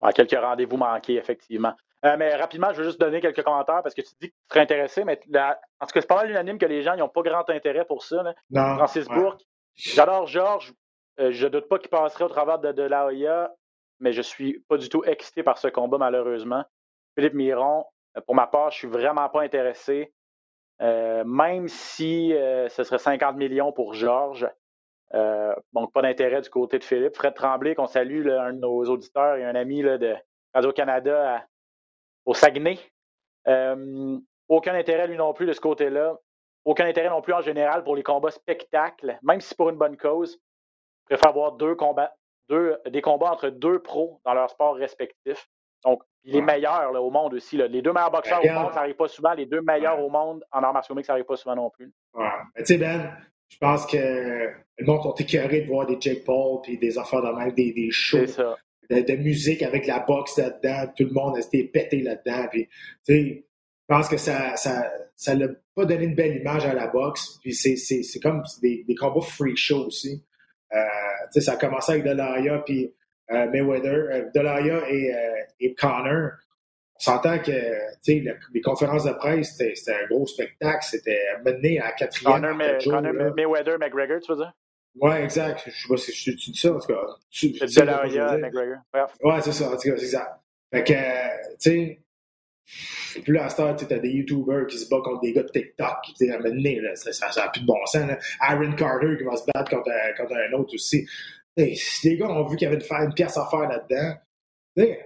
Ah, 0.00 0.12
quelques 0.12 0.32
rendez-vous 0.32 0.76
manqués, 0.76 1.16
effectivement. 1.16 1.74
Euh, 2.04 2.16
mais 2.18 2.34
rapidement, 2.34 2.72
je 2.72 2.78
veux 2.78 2.84
juste 2.84 3.00
donner 3.00 3.20
quelques 3.20 3.42
commentaires 3.42 3.82
parce 3.82 3.94
que 3.94 4.00
tu 4.00 4.12
dis 4.20 4.30
que 4.30 4.34
tu 4.34 4.48
serais 4.48 4.60
intéressé, 4.60 5.04
mais 5.04 5.20
en 5.24 5.86
tout 5.86 5.92
cas, 5.92 6.00
c'est 6.00 6.06
pas 6.06 6.16
mal 6.16 6.30
unanime 6.30 6.58
que 6.58 6.66
les 6.66 6.82
gens 6.82 6.96
n'ont 6.96 7.08
pas 7.08 7.22
grand 7.22 7.48
intérêt 7.48 7.84
pour 7.84 8.02
ça. 8.02 8.24
Non, 8.50 8.76
Francis 8.76 9.06
Bourque, 9.06 9.42
j'adore 9.74 10.26
Georges. 10.26 10.72
Je 11.18 11.24
euh, 11.24 11.30
je 11.30 11.46
doute 11.46 11.68
pas 11.68 11.78
qu'il 11.78 11.90
passerait 11.90 12.24
au 12.24 12.28
travers 12.28 12.58
de, 12.58 12.72
de 12.72 12.82
l'AOIA, 12.82 13.52
mais 14.00 14.12
je 14.12 14.22
suis 14.22 14.60
pas 14.68 14.78
du 14.78 14.88
tout 14.88 15.04
excité 15.04 15.42
par 15.42 15.58
ce 15.58 15.68
combat, 15.68 15.98
malheureusement. 15.98 16.64
Philippe 17.14 17.34
Miron, 17.34 17.84
euh, 18.16 18.20
pour 18.22 18.34
ma 18.34 18.46
part, 18.46 18.70
je 18.70 18.78
suis 18.78 18.88
vraiment 18.88 19.28
pas 19.28 19.42
intéressé. 19.42 20.12
même 20.80 21.68
si 21.68 22.34
ce 22.34 22.82
serait 22.82 22.98
50 22.98 23.36
millions 23.36 23.72
pour 23.72 23.94
Georges. 23.94 24.48
donc, 25.72 25.92
pas 25.92 26.02
d'intérêt 26.02 26.40
du 26.40 26.50
côté 26.50 26.80
de 26.80 26.84
Philippe. 26.84 27.14
Fred 27.14 27.34
Tremblay, 27.34 27.76
qu'on 27.76 27.86
salue, 27.86 28.26
un 28.28 28.54
de 28.54 28.58
nos 28.58 28.84
auditeurs 28.86 29.36
et 29.36 29.44
un 29.44 29.54
ami 29.54 29.82
de 29.82 30.16
Radio-Canada 30.54 31.46
au 32.24 32.34
Saguenay. 32.34 32.78
Euh, 33.48 34.18
aucun 34.48 34.74
intérêt, 34.74 35.06
lui 35.06 35.16
non 35.16 35.32
plus, 35.32 35.46
de 35.46 35.52
ce 35.52 35.60
côté-là. 35.60 36.16
Aucun 36.64 36.86
intérêt 36.86 37.08
non 37.08 37.22
plus 37.22 37.32
en 37.32 37.40
général 37.40 37.82
pour 37.82 37.96
les 37.96 38.02
combats 38.02 38.30
spectacles, 38.30 39.18
même 39.22 39.40
si 39.40 39.54
pour 39.54 39.70
une 39.70 39.76
bonne 39.76 39.96
cause. 39.96 40.38
Je 41.02 41.16
préfère 41.16 41.30
avoir 41.30 41.52
deux 41.52 41.74
combats, 41.74 42.12
deux, 42.48 42.78
des 42.88 43.02
combats 43.02 43.32
entre 43.32 43.48
deux 43.48 43.80
pros 43.80 44.20
dans 44.24 44.34
leur 44.34 44.48
sport 44.50 44.76
respectif. 44.76 45.48
Donc, 45.84 46.02
les 46.24 46.40
meilleurs 46.40 46.92
au 47.02 47.10
monde 47.10 47.34
aussi. 47.34 47.56
Les 47.56 47.82
deux 47.82 47.92
meilleurs 47.92 48.12
boxeurs 48.12 48.40
au 48.44 48.48
monde, 48.48 48.72
ça 48.72 48.80
n'arrive 48.80 48.94
pas 48.94 49.08
souvent. 49.08 49.32
Les 49.32 49.46
deux 49.46 49.60
meilleurs 49.60 50.00
au 50.00 50.08
monde 50.08 50.44
en 50.52 50.62
arts 50.62 50.72
martiaux 50.72 50.94
mixtes, 50.94 51.08
ça 51.08 51.14
n'arrive 51.14 51.26
pas 51.26 51.36
souvent 51.36 51.56
non 51.56 51.70
plus. 51.70 51.92
Ouais. 52.14 52.24
Tu 52.58 52.66
sais, 52.66 52.78
Ben, 52.78 53.12
je 53.48 53.58
pense 53.58 53.84
que 53.86 53.96
le 53.96 54.86
monde 54.86 55.02
sont 55.02 55.14
écœurés 55.14 55.62
de 55.62 55.66
voir 55.66 55.86
des 55.86 56.00
Jake 56.00 56.24
Paul 56.24 56.60
et 56.68 56.76
des 56.76 56.96
affaires 56.96 57.22
de 57.22 57.32
même, 57.32 57.50
des, 57.52 57.72
des 57.72 57.90
shows 57.90 58.18
de, 58.90 59.16
musique 59.16 59.62
avec 59.62 59.86
la 59.86 60.00
boxe 60.00 60.36
là-dedans. 60.38 60.92
Tout 60.96 61.04
le 61.04 61.12
monde 61.12 61.36
a 61.36 61.40
été 61.40 61.64
pété 61.64 62.02
là-dedans. 62.02 62.48
Puis, 62.50 62.68
je 63.08 63.94
pense 63.94 64.08
que 64.08 64.16
ça 64.16 64.56
ça 64.56 64.90
ça 65.16 65.34
l'a 65.34 65.48
pas 65.74 65.84
donné 65.84 66.04
une 66.04 66.14
belle 66.14 66.36
image 66.36 66.66
à 66.66 66.74
la 66.74 66.86
boxe. 66.88 67.38
Puis 67.42 67.54
c'est, 67.54 67.76
c'est, 67.76 68.02
c'est 68.02 68.20
comme 68.20 68.42
des, 68.60 68.84
des 68.86 68.94
combats 68.94 69.20
free 69.20 69.56
show 69.56 69.86
aussi. 69.86 70.22
Euh, 70.74 71.40
ça 71.40 71.52
a 71.52 71.56
commencé 71.56 71.92
avec 71.92 72.04
Delaya 72.04 72.58
puis 72.58 72.92
euh, 73.30 73.46
Mayweather, 73.50 74.08
euh, 74.10 74.30
Delaya 74.34 74.82
et, 74.90 75.14
euh, 75.14 75.42
et 75.60 75.74
Connor. 75.74 76.32
On 76.96 77.04
s'entend 77.04 77.38
que 77.38 77.50
les 78.06 78.60
conférences 78.62 79.04
de 79.04 79.12
presse, 79.12 79.56
c'était, 79.56 79.74
c'était 79.74 79.96
un 80.04 80.06
gros 80.08 80.26
spectacle. 80.26 80.82
C'était 80.82 81.18
mené 81.44 81.80
à 81.80 81.92
quatrième. 81.92 82.34
Connor, 82.34 82.54
May, 82.54 82.78
Connor 82.84 83.34
Mayweather, 83.34 83.78
McGregor, 83.78 84.20
tu 84.20 84.32
veux 84.32 84.38
dire? 84.38 84.52
Oui, 84.94 85.14
exact. 85.16 85.62
Je 85.66 85.70
sais 85.70 85.88
pas 85.88 85.96
si 85.96 86.36
tu 86.36 86.50
dis 86.50 86.58
ça, 86.58 86.72
en 86.72 86.78
tout 86.78 86.88
cas. 86.88 87.00
C'est 87.30 87.48
de 87.48 88.40
McGregor. 88.40 88.78
Ouais, 89.22 89.40
c'est 89.42 89.52
ça, 89.52 89.68
en 89.68 89.76
tout 89.76 89.88
cas, 89.88 89.96
c'est 89.96 90.04
exact. 90.04 90.30
Fait 90.72 90.84
que, 90.84 90.92
tu 90.92 91.70
sais, 91.70 92.00
là, 93.26 93.46
à 93.46 93.48
cette 93.48 93.60
heure, 93.60 93.76
tu 93.76 93.92
as 93.92 93.98
des 93.98 94.10
YouTubers 94.10 94.66
qui 94.66 94.78
se 94.78 94.88
battent 94.88 95.02
contre 95.02 95.20
des 95.20 95.32
gars 95.32 95.42
de 95.42 95.48
TikTok, 95.48 95.96
qui 96.04 96.14
t'es 96.14 96.30
amené, 96.30 96.80
là, 96.80 96.94
ça 96.94 97.10
n'a 97.36 97.48
plus 97.48 97.60
de 97.60 97.66
bon 97.66 97.84
sens. 97.86 98.06
Là. 98.06 98.18
Aaron 98.40 98.72
Carter 98.72 99.16
qui 99.18 99.24
va 99.24 99.36
se 99.36 99.44
battre 99.54 99.70
contre, 99.70 99.90
contre 100.16 100.34
un 100.34 100.52
autre 100.58 100.74
aussi. 100.74 101.06
les 101.56 102.16
gars 102.16 102.28
ont 102.28 102.46
vu 102.46 102.56
qu'il 102.56 102.66
y 102.66 102.68
avait 102.68 102.78
de 102.78 102.84
faire 102.84 103.02
une 103.02 103.14
pièce 103.14 103.36
à 103.36 103.46
faire 103.50 103.68
là-dedans. 103.68 104.14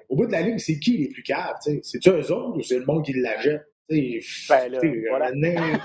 au 0.08 0.16
bout 0.16 0.26
de 0.26 0.32
la 0.32 0.42
ligne, 0.42 0.58
c'est 0.58 0.78
qui 0.78 0.98
les 0.98 1.08
plus 1.08 1.22
caves? 1.22 1.56
C'est-tu 1.82 2.10
eux 2.10 2.32
autres 2.32 2.58
ou 2.58 2.62
c'est 2.62 2.78
le 2.78 2.84
monde 2.84 3.04
qui 3.04 3.12
l'achète? 3.14 3.66
Ben 3.88 4.68
là, 4.68 4.80
voilà. 5.10 5.30
non, 5.32 5.78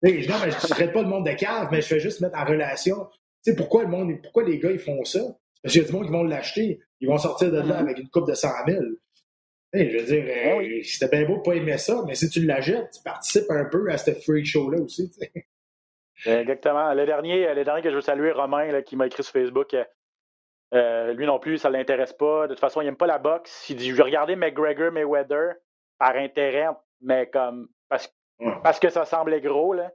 mais 0.00 0.22
je 0.22 0.30
ne 0.30 0.68
traite 0.68 0.92
pas 0.92 1.02
le 1.02 1.08
monde 1.08 1.26
de 1.26 1.32
cave, 1.32 1.68
mais 1.72 1.80
je 1.80 1.86
fais 1.88 1.98
juste 1.98 2.20
mettre 2.20 2.38
en 2.38 2.44
relation 2.44 3.08
sais, 3.42 3.56
pourquoi 3.56 3.82
le 3.82 3.88
monde, 3.88 4.10
pourquoi 4.22 4.44
les 4.44 4.58
gars 4.58 4.70
ils 4.70 4.78
font 4.78 5.04
ça? 5.04 5.20
Parce 5.62 5.72
qu'il 5.72 5.82
y 5.82 5.84
a 5.84 5.88
du 5.88 5.94
monde 5.94 6.06
qui 6.06 6.12
vont 6.12 6.24
l'acheter, 6.24 6.80
ils 7.00 7.08
vont 7.08 7.18
sortir 7.18 7.50
de 7.50 7.58
là 7.58 7.64
mm-hmm. 7.64 7.78
avec 7.78 7.98
une 7.98 8.08
coupe 8.08 8.28
de 8.28 8.34
100 8.34 8.48
000. 8.66 8.82
je 9.74 9.78
veux 9.78 10.04
dire, 10.04 10.24
ben 10.24 10.60
euh, 10.60 10.80
c'était 10.82 11.08
bien 11.08 11.26
beau 11.26 11.36
de 11.38 11.42
pas 11.42 11.54
aimer 11.54 11.78
ça, 11.78 12.02
mais 12.06 12.14
si 12.14 12.28
tu 12.28 12.44
l'achètes, 12.44 12.90
tu 12.92 13.02
participes 13.02 13.50
un 13.50 13.64
peu 13.66 13.90
à 13.90 13.98
ce 13.98 14.12
freak 14.12 14.46
show-là 14.46 14.80
aussi. 14.80 15.10
Exactement. 16.26 16.94
Le 16.94 17.06
dernier, 17.06 17.54
le 17.54 17.64
dernier 17.64 17.82
que 17.82 17.90
je 17.90 17.94
veux 17.96 18.00
saluer, 18.00 18.32
Romain, 18.32 18.82
qui 18.82 18.96
m'a 18.96 19.06
écrit 19.06 19.24
sur 19.24 19.32
Facebook, 19.32 19.74
euh, 20.74 21.12
lui 21.12 21.26
non 21.26 21.38
plus, 21.38 21.58
ça 21.58 21.68
ne 21.68 21.76
l'intéresse 21.76 22.12
pas. 22.12 22.46
De 22.46 22.54
toute 22.54 22.60
façon, 22.60 22.80
il 22.80 22.84
n'aime 22.84 22.96
pas 22.96 23.06
la 23.06 23.18
boxe. 23.18 23.68
Il 23.68 23.76
dit 23.76 23.90
Je 23.90 23.94
vais 23.94 24.02
regarder 24.02 24.36
McGregor, 24.36 24.92
Mayweather 24.92 25.54
par 25.98 26.16
intérêt, 26.16 26.68
mais 27.00 27.28
comme 27.28 27.68
parce, 27.88 28.12
parce 28.62 28.80
que 28.80 28.88
ça 28.88 29.04
semblait 29.04 29.40
gros. 29.40 29.74
Là. 29.74 29.90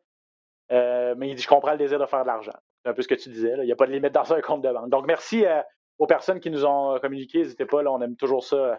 Euh, 0.71 1.15
mais 1.17 1.29
il 1.29 1.35
dit 1.35 1.41
Je 1.41 1.47
comprends 1.47 1.71
le 1.71 1.77
désir 1.77 1.99
de 1.99 2.05
faire 2.05 2.21
de 2.21 2.27
l'argent 2.27 2.57
un 2.87 2.93
peu 2.93 3.01
ce 3.01 3.07
que 3.07 3.15
tu 3.15 3.29
disais. 3.29 3.53
Il 3.57 3.65
n'y 3.65 3.71
a 3.71 3.75
pas 3.75 3.87
de 3.87 3.91
limite 3.91 4.13
dans 4.13 4.33
un 4.33 4.41
compte 4.41 4.61
de 4.61 4.71
banque. 4.71 4.89
Donc, 4.89 5.05
merci 5.05 5.45
euh, 5.45 5.61
aux 5.99 6.07
personnes 6.07 6.39
qui 6.39 6.49
nous 6.49 6.65
ont 6.65 6.95
euh, 6.95 6.99
communiqué. 6.99 7.39
N'hésitez 7.39 7.65
pas, 7.65 7.83
là, 7.83 7.91
on 7.91 8.01
aime 8.01 8.15
toujours 8.15 8.43
ça, 8.43 8.55
euh, 8.55 8.75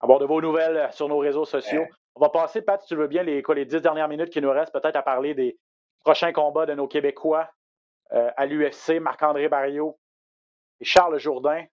avoir 0.00 0.18
de 0.18 0.26
vos 0.26 0.40
nouvelles 0.40 0.88
sur 0.92 1.08
nos 1.08 1.18
réseaux 1.18 1.44
sociaux. 1.44 1.84
On 2.14 2.20
va 2.20 2.28
passer, 2.28 2.62
Pat, 2.62 2.80
si 2.82 2.88
tu 2.88 2.96
veux 2.96 3.06
bien, 3.06 3.22
les, 3.22 3.42
les 3.42 3.64
dix 3.64 3.80
dernières 3.80 4.08
minutes 4.08 4.30
qui 4.30 4.40
nous 4.40 4.50
restent, 4.50 4.72
peut-être 4.72 4.96
à 4.96 5.02
parler 5.02 5.34
des 5.34 5.58
prochains 6.00 6.32
combats 6.32 6.66
de 6.66 6.74
nos 6.74 6.88
Québécois 6.88 7.48
à 8.10 8.46
l'UFC, 8.46 9.00
Marc-André 9.00 9.48
Barriot 9.48 9.98
et 10.80 10.84
Charles 10.84 11.18
Jourdain. 11.18 11.64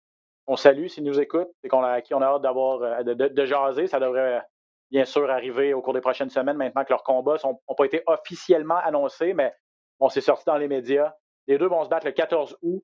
On 0.48 0.58
salue 0.58 0.88
s'ils 0.88 1.06
nous 1.06 1.20
écoutent 1.20 1.52
et 1.64 1.70
qu'on 1.70 1.82
a, 1.82 2.02
qui 2.02 2.14
on 2.14 2.22
a 2.22 2.26
hâte 2.26 2.42
d'avoir 2.42 3.04
de, 3.06 3.46
jaser. 3.46 3.88
Ça 3.88 4.00
devrait 4.00 4.44
bien 4.92 5.06
sûr 5.06 5.32
arriver 5.32 5.74
au 5.74 5.82
cours 5.82 5.94
des 5.94 6.02
prochaines 6.02 6.30
semaines 6.30 6.58
maintenant 6.58 6.84
que 6.84 6.90
leurs 6.90 7.04
combats 7.04 7.38
n'ont 7.44 7.76
pas 7.76 7.86
été 7.86 8.04
officiellement 8.06 8.78
annoncés, 8.78 9.34
mais 9.34 9.54
on 10.00 10.10
s'est 10.10 10.22
sorti 10.22 10.44
dans 10.46 10.58
les 10.58 10.68
médias. 10.68 11.14
Les 11.48 11.58
deux 11.58 11.68
vont 11.68 11.84
se 11.84 11.90
battre 11.90 12.06
le 12.06 12.12
14 12.12 12.58
août. 12.62 12.84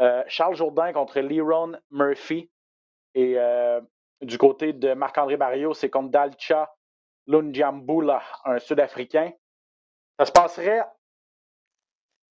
Euh, 0.00 0.22
Charles 0.26 0.56
Jourdain 0.56 0.92
contre 0.92 1.20
Leron 1.20 1.72
Murphy. 1.90 2.50
Et 3.14 3.38
euh, 3.38 3.80
du 4.22 4.38
côté 4.38 4.72
de 4.72 4.94
Marc-André 4.94 5.36
Barrio, 5.36 5.74
c'est 5.74 5.90
contre 5.90 6.10
Dalcha 6.10 6.74
Lunjambula, 7.26 8.22
un 8.44 8.58
Sud-Africain. 8.58 9.32
Ça 10.18 10.26
se 10.26 10.32
passerait, 10.32 10.84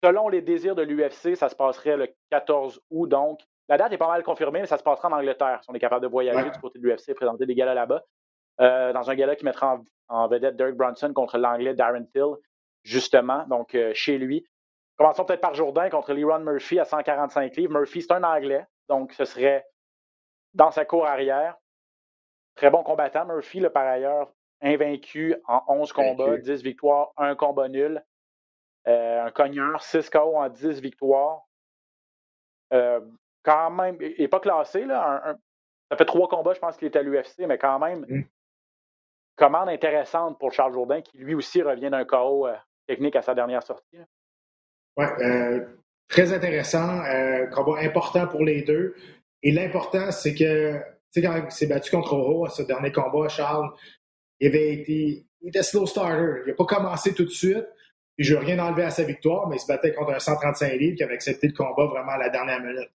selon 0.03 0.29
les 0.29 0.41
désirs 0.41 0.75
de 0.75 0.81
l'UFC, 0.81 1.35
ça 1.35 1.49
se 1.49 1.55
passerait 1.55 1.97
le 1.97 2.13
14 2.29 2.81
août, 2.89 3.07
donc. 3.07 3.41
La 3.69 3.77
date 3.77 3.93
est 3.93 3.97
pas 3.97 4.09
mal 4.09 4.23
confirmée, 4.23 4.59
mais 4.59 4.67
ça 4.67 4.77
se 4.77 4.83
passera 4.83 5.07
en 5.07 5.13
Angleterre. 5.13 5.59
Si 5.63 5.69
on 5.69 5.73
est 5.73 5.79
capable 5.79 6.03
de 6.03 6.09
voyager 6.09 6.49
du 6.49 6.59
côté 6.59 6.79
de 6.79 6.85
l'UFC, 6.85 7.13
présenter 7.15 7.45
des 7.45 7.55
galas 7.55 7.73
là-bas. 7.73 8.03
Euh, 8.59 8.91
dans 8.93 9.09
un 9.09 9.15
gala 9.15 9.35
qui 9.35 9.45
mettra 9.45 9.81
en, 10.09 10.27
vedette 10.27 10.57
Derek 10.57 10.75
Brunson 10.75 11.13
contre 11.13 11.37
l'anglais 11.37 11.73
Darren 11.73 12.05
Till, 12.13 12.35
justement, 12.83 13.47
donc 13.47 13.73
euh, 13.73 13.93
chez 13.93 14.17
lui. 14.17 14.45
Commençons 15.03 15.25
peut-être 15.25 15.41
par 15.41 15.53
Jourdain 15.53 15.89
contre 15.89 16.13
Leron 16.13 16.39
Murphy 16.39 16.79
à 16.79 16.85
145 16.85 17.57
livres. 17.57 17.77
Murphy, 17.77 18.03
c'est 18.03 18.13
un 18.13 18.23
anglais, 18.23 18.65
donc 18.87 19.11
ce 19.11 19.25
serait 19.25 19.67
dans 20.53 20.71
sa 20.71 20.85
cour 20.85 21.05
arrière. 21.05 21.57
Très 22.55 22.69
bon 22.69 22.83
combattant, 22.83 23.25
Murphy, 23.25 23.59
là, 23.59 23.69
par 23.69 23.85
ailleurs, 23.85 24.31
invaincu 24.61 25.35
en 25.45 25.61
11 25.67 25.91
combats, 25.91 26.37
10 26.37 26.63
victoires, 26.63 27.11
1 27.17 27.35
combat 27.35 27.67
nul. 27.67 28.01
Euh, 28.87 29.25
un 29.25 29.31
cogneur, 29.31 29.83
6 29.83 30.09
KO 30.09 30.37
en 30.37 30.47
10 30.47 30.79
victoires. 30.79 31.41
Euh, 32.71 33.01
quand 33.43 33.71
même, 33.71 33.97
il 33.99 34.15
n'est 34.17 34.29
pas 34.29 34.39
classé. 34.39 34.85
Là, 34.85 35.35
ça 35.91 35.97
fait 35.97 36.05
trois 36.05 36.29
combats, 36.29 36.53
je 36.53 36.61
pense 36.61 36.77
qu'il 36.77 36.87
est 36.87 36.95
à 36.95 37.01
l'UFC, 37.01 37.39
mais 37.39 37.57
quand 37.57 37.77
même, 37.77 38.05
mmh. 38.07 38.23
commande 39.35 39.67
intéressante 39.67 40.39
pour 40.39 40.53
Charles 40.53 40.71
Jourdain, 40.71 41.01
qui 41.01 41.17
lui 41.17 41.35
aussi 41.35 41.61
revient 41.61 41.89
d'un 41.89 42.05
KO 42.05 42.47
euh, 42.47 42.55
technique 42.87 43.17
à 43.17 43.21
sa 43.21 43.35
dernière 43.35 43.63
sortie. 43.63 43.99
Oui, 44.97 45.05
très 46.07 46.33
intéressant. 46.33 47.03
combat 47.51 47.79
important 47.81 48.27
pour 48.27 48.43
les 48.43 48.61
deux. 48.61 48.95
Et 49.41 49.51
l'important, 49.51 50.11
c'est 50.11 50.33
que, 50.33 50.73
tu 50.75 50.81
sais, 51.11 51.21
quand 51.21 51.35
il 51.35 51.51
s'est 51.51 51.67
battu 51.67 51.91
contre 51.91 52.13
Oro 52.13 52.45
à 52.45 52.49
ce 52.49 52.63
dernier 52.63 52.91
combat, 52.91 53.27
Charles, 53.27 53.69
il 54.39 54.47
avait 54.47 54.73
été, 54.73 55.25
il 55.41 55.49
était 55.49 55.63
slow 55.63 55.85
starter. 55.85 56.41
Il 56.45 56.49
n'a 56.49 56.53
pas 56.55 56.65
commencé 56.65 57.13
tout 57.13 57.25
de 57.25 57.29
suite. 57.29 57.65
Puis 58.15 58.25
je 58.25 58.35
veux 58.35 58.39
rien 58.39 58.59
enlever 58.59 58.83
à 58.83 58.91
sa 58.91 59.03
victoire, 59.03 59.47
mais 59.47 59.57
il 59.57 59.59
se 59.59 59.67
battait 59.67 59.93
contre 59.93 60.11
un 60.11 60.19
135 60.19 60.73
livres 60.73 60.95
qui 60.95 61.03
avait 61.03 61.15
accepté 61.15 61.47
le 61.47 61.53
combat 61.53 61.85
vraiment 61.85 62.11
à 62.11 62.17
la 62.17 62.29
dernière 62.29 62.61
minute. 62.61 62.89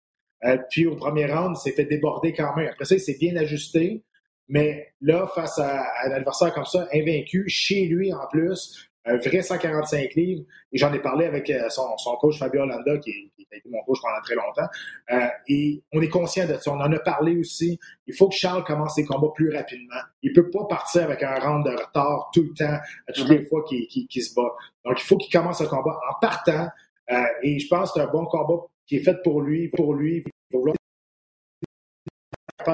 Euh, 0.45 0.57
puis 0.69 0.85
au 0.85 0.95
premier 0.95 1.25
round, 1.25 1.57
il 1.57 1.59
s'est 1.59 1.71
fait 1.71 1.85
déborder 1.85 2.33
quand 2.33 2.55
même. 2.55 2.67
Après 2.67 2.85
ça, 2.85 2.95
il 2.95 3.01
s'est 3.01 3.17
bien 3.19 3.35
ajusté. 3.35 4.03
Mais 4.47 4.93
là, 5.01 5.27
face 5.33 5.57
à, 5.57 5.85
un 6.05 6.11
adversaire 6.11 6.53
comme 6.53 6.65
ça, 6.65 6.87
invaincu, 6.93 7.45
chez 7.47 7.85
lui 7.85 8.13
en 8.13 8.27
plus, 8.31 8.86
un 9.07 9.17
vrai 9.17 9.41
145 9.41 10.13
livres. 10.15 10.43
Et 10.71 10.77
j'en 10.77 10.93
ai 10.93 10.99
parlé 10.99 11.25
avec 11.25 11.49
euh, 11.49 11.69
son, 11.69 11.95
coach 12.19 12.37
Fabio 12.37 12.61
Hollanda, 12.61 12.97
qui, 12.97 13.11
a 13.51 13.55
été 13.55 13.69
mon 13.69 13.81
coach 13.83 13.99
pendant 14.01 14.21
très 14.21 14.35
longtemps. 14.35 14.67
Euh, 15.11 15.27
et 15.47 15.81
on 15.93 16.01
est 16.01 16.09
conscient 16.09 16.45
de 16.45 16.55
ça. 16.55 16.71
On 16.71 16.79
en 16.79 16.91
a 16.91 16.99
parlé 16.99 17.37
aussi. 17.37 17.79
Il 18.05 18.13
faut 18.13 18.27
que 18.27 18.35
Charles 18.35 18.63
commence 18.63 18.95
ses 18.95 19.05
combats 19.05 19.31
plus 19.33 19.55
rapidement. 19.55 20.01
Il 20.21 20.33
peut 20.33 20.49
pas 20.49 20.65
partir 20.65 21.03
avec 21.03 21.23
un 21.23 21.35
round 21.39 21.65
de 21.65 21.71
retard 21.71 22.29
tout 22.33 22.43
le 22.43 22.53
temps, 22.53 22.77
à 23.07 23.13
toutes 23.13 23.29
les 23.29 23.45
fois 23.45 23.63
qu'il 23.63 24.23
se 24.23 24.33
bat. 24.35 24.53
Donc, 24.85 24.99
il 24.99 25.05
faut 25.05 25.17
qu'il 25.17 25.31
commence 25.31 25.61
le 25.61 25.67
combat 25.67 25.99
en 26.09 26.19
partant. 26.19 26.67
Euh, 27.09 27.23
et 27.41 27.59
je 27.59 27.67
pense 27.67 27.91
que 27.91 27.99
c'est 27.99 28.05
un 28.05 28.11
bon 28.11 28.25
combat 28.25 28.65
qui 28.85 28.97
est 28.97 29.03
fait 29.03 29.21
pour 29.23 29.41
lui, 29.41 29.69
pour 29.69 29.93
lui. 29.93 30.23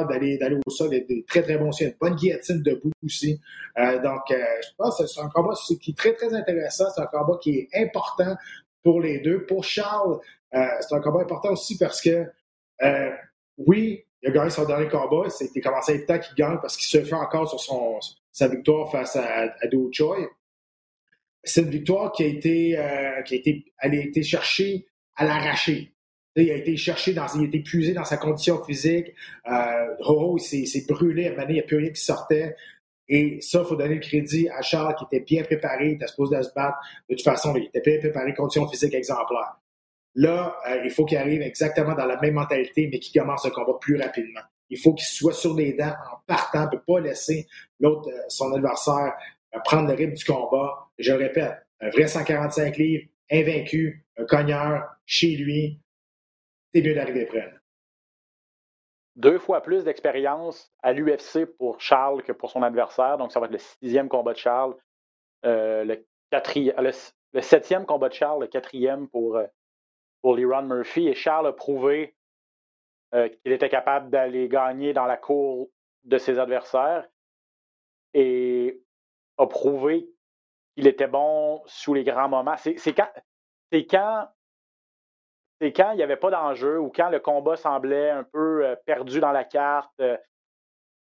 D'aller 0.01 0.39
au 0.65 0.69
sol, 0.71 0.89
des 0.89 1.23
très 1.27 1.43
très 1.43 1.57
bons 1.57 1.71
signes, 1.71 1.89
une 1.89 1.95
bonne 2.01 2.15
guillotine 2.15 2.63
debout 2.63 2.91
aussi. 3.03 3.39
Euh, 3.77 4.01
donc, 4.01 4.31
euh, 4.31 4.43
je 4.61 4.69
pense 4.77 4.97
que 4.97 5.05
c'est 5.05 5.21
un 5.21 5.29
combat 5.29 5.53
qui 5.79 5.91
est 5.91 5.97
très 5.97 6.13
très 6.13 6.33
intéressant, 6.33 6.85
c'est 6.95 7.01
un 7.01 7.05
combat 7.05 7.37
qui 7.41 7.59
est 7.59 7.69
important 7.75 8.35
pour 8.81 9.01
les 9.01 9.19
deux. 9.19 9.45
Pour 9.45 9.63
Charles, 9.63 10.19
euh, 10.55 10.65
c'est 10.79 10.95
un 10.95 10.99
combat 10.99 11.21
important 11.21 11.51
aussi 11.51 11.77
parce 11.77 12.01
que 12.01 12.25
oui, 13.57 14.03
il 14.23 14.29
a 14.29 14.31
gagné 14.31 14.49
son 14.49 14.65
dernier 14.65 14.87
combat, 14.87 15.29
c'était 15.29 15.61
commencé 15.61 15.91
à 15.91 15.95
être 15.95 16.07
temps 16.07 16.19
qu'il 16.19 16.35
gagne 16.35 16.57
parce 16.59 16.75
qu'il 16.75 16.87
se 16.87 17.05
fait 17.05 17.15
encore 17.15 17.47
sur 17.47 17.59
son 17.59 17.99
sa 18.31 18.47
victoire 18.47 18.91
face 18.91 19.15
à, 19.15 19.55
à 19.61 19.67
Do 19.67 19.89
Choi. 19.91 20.17
C'est 21.43 21.61
une 21.61 21.69
victoire 21.69 22.11
qui 22.11 22.23
a 22.23 22.27
été, 22.27 22.79
qui 23.25 23.35
a 23.35 23.37
été, 23.37 23.73
elle 23.79 23.91
a 23.91 24.01
été 24.01 24.23
cherchée 24.23 24.87
à 25.15 25.25
l'arracher. 25.25 25.92
Il 26.35 26.49
a 26.49 26.55
été 26.55 26.75
cherché, 26.77 27.13
dans, 27.13 27.27
il 27.35 27.41
a 27.41 27.45
été 27.45 27.57
épuisé 27.59 27.93
dans 27.93 28.05
sa 28.05 28.17
condition 28.17 28.63
physique. 28.63 29.13
Euh, 29.47 29.95
Roro, 29.99 30.37
il 30.37 30.67
s'est 30.67 30.85
brûlé. 30.87 31.27
À 31.27 31.41
un 31.41 31.45
il 31.47 31.53
n'y 31.53 31.59
a 31.59 31.63
plus 31.63 31.77
rien 31.77 31.91
qui 31.91 32.01
sortait. 32.01 32.55
Et 33.07 33.39
ça, 33.41 33.59
il 33.59 33.65
faut 33.65 33.75
donner 33.75 33.95
le 33.95 34.01
crédit 34.01 34.49
à 34.49 34.61
Charles 34.61 34.95
qui 34.95 35.05
était 35.05 35.23
bien 35.23 35.43
préparé, 35.43 35.89
il 35.89 35.93
était 35.93 36.07
supposé 36.07 36.41
se 36.41 36.53
battre. 36.55 36.77
De 37.09 37.15
toute 37.15 37.23
façon, 37.23 37.53
il 37.55 37.65
était 37.65 37.81
bien 37.81 37.99
préparé, 37.99 38.33
condition 38.33 38.67
physique 38.67 38.93
exemplaire. 38.93 39.59
Là, 40.15 40.55
euh, 40.69 40.81
il 40.85 40.91
faut 40.91 41.05
qu'il 41.05 41.17
arrive 41.17 41.41
exactement 41.41 41.95
dans 41.95 42.05
la 42.05 42.19
même 42.19 42.35
mentalité, 42.35 42.87
mais 42.91 42.99
qu'il 42.99 43.19
commence 43.19 43.45
le 43.45 43.51
combat 43.51 43.77
plus 43.79 43.99
rapidement. 43.99 44.41
Il 44.69 44.79
faut 44.79 44.93
qu'il 44.93 45.05
soit 45.05 45.33
sur 45.33 45.55
les 45.55 45.73
dents 45.73 45.93
en 46.11 46.17
partant, 46.27 46.65
ne 46.65 46.69
peut 46.69 46.83
pas 46.87 46.99
laisser 46.99 47.47
l'autre, 47.79 48.09
euh, 48.09 48.21
son 48.29 48.53
adversaire, 48.53 49.13
euh, 49.55 49.59
prendre 49.65 49.89
le 49.89 49.95
rythme 49.95 50.13
du 50.13 50.23
combat. 50.23 50.87
Je 50.97 51.11
le 51.11 51.17
répète, 51.17 51.53
un 51.81 51.89
vrai 51.89 52.07
145 52.07 52.77
livres, 52.77 53.05
invaincu, 53.31 54.05
un 54.17 54.25
cogneur, 54.25 54.83
chez 55.05 55.35
lui, 55.35 55.79
c'est 56.73 56.81
mieux 56.81 56.93
d'arriver 56.93 57.25
près. 57.25 57.53
Deux 59.15 59.37
fois 59.37 59.61
plus 59.61 59.83
d'expérience 59.83 60.71
à 60.81 60.91
l'UFC 60.91 61.45
pour 61.45 61.79
Charles 61.79 62.23
que 62.23 62.31
pour 62.31 62.49
son 62.49 62.63
adversaire. 62.63 63.17
Donc, 63.17 63.31
ça 63.31 63.39
va 63.39 63.45
être 63.45 63.51
le 63.51 63.59
sixième 63.59 64.09
combat 64.09 64.33
de 64.33 64.39
Charles. 64.39 64.75
Euh, 65.45 65.83
le, 65.83 66.03
le, 66.31 67.41
septième 67.41 67.85
combat 67.85 68.09
de 68.09 68.13
Charles, 68.13 68.41
le 68.41 68.47
quatrième 68.47 69.07
pour, 69.07 69.37
euh, 69.37 69.45
pour 70.21 70.35
Leron 70.35 70.63
Murphy. 70.63 71.07
Et 71.07 71.13
Charles 71.13 71.47
a 71.47 71.53
prouvé 71.53 72.15
euh, 73.13 73.29
qu'il 73.29 73.51
était 73.51 73.69
capable 73.69 74.09
d'aller 74.09 74.47
gagner 74.47 74.93
dans 74.93 75.05
la 75.05 75.17
cour 75.17 75.69
de 76.05 76.17
ses 76.17 76.39
adversaires 76.39 77.07
et 78.15 78.81
a 79.37 79.45
prouvé 79.45 80.09
qu'il 80.75 80.87
était 80.87 81.07
bon 81.07 81.61
sous 81.67 81.93
les 81.93 82.03
grands 82.03 82.29
moments. 82.29 82.57
C'est 82.57 82.93
quand, 82.93 83.09
quand 83.71 84.27
c'est 85.63 85.71
quand 85.71 85.91
il 85.91 85.95
n'y 85.95 86.03
avait 86.03 86.17
pas 86.17 86.29
d'enjeu 86.29 86.77
ou 86.77 86.91
quand 86.93 87.09
le 87.09 87.21
combat 87.21 87.55
semblait 87.55 88.09
un 88.09 88.23
peu 88.23 88.65
euh, 88.65 88.75
perdu 88.85 89.21
dans 89.21 89.31
la 89.31 89.45
carte, 89.45 89.97
euh, 90.01 90.17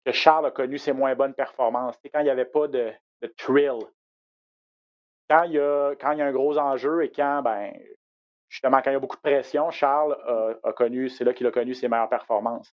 que 0.07 0.12
Charles 0.12 0.46
a 0.46 0.51
connu 0.51 0.78
ses 0.78 0.92
moins 0.92 1.14
bonnes 1.14 1.34
performances. 1.34 1.99
C'est 2.01 2.09
quand 2.09 2.20
il 2.20 2.24
n'y 2.24 2.30
avait 2.30 2.46
pas 2.46 2.66
de, 2.66 2.90
thrill. 3.36 3.80
Quand 5.28 5.42
il, 5.42 5.53
y 5.53 5.59
a, 5.59 5.94
quand 5.96 6.12
il 6.12 6.18
y 6.20 6.22
a 6.22 6.26
un 6.26 6.32
gros 6.32 6.57
enjeu 6.57 7.05
et 7.05 7.12
quand, 7.12 7.42
ben, 7.42 7.74
justement, 8.49 8.80
quand 8.80 8.88
il 8.88 8.94
y 8.94 8.96
a 8.96 9.01
beaucoup 9.01 9.16
de 9.16 9.20
pression, 9.20 9.70
Charles 9.70 10.16
a, 10.64 10.72
connu, 10.72 11.11
c'est 11.11 11.24
là 11.24 11.34
qu'il 11.34 11.46
a 11.46 11.51
connu 11.51 11.74
ses 11.74 11.88
meilleures 11.88 12.09
performances 12.09 12.72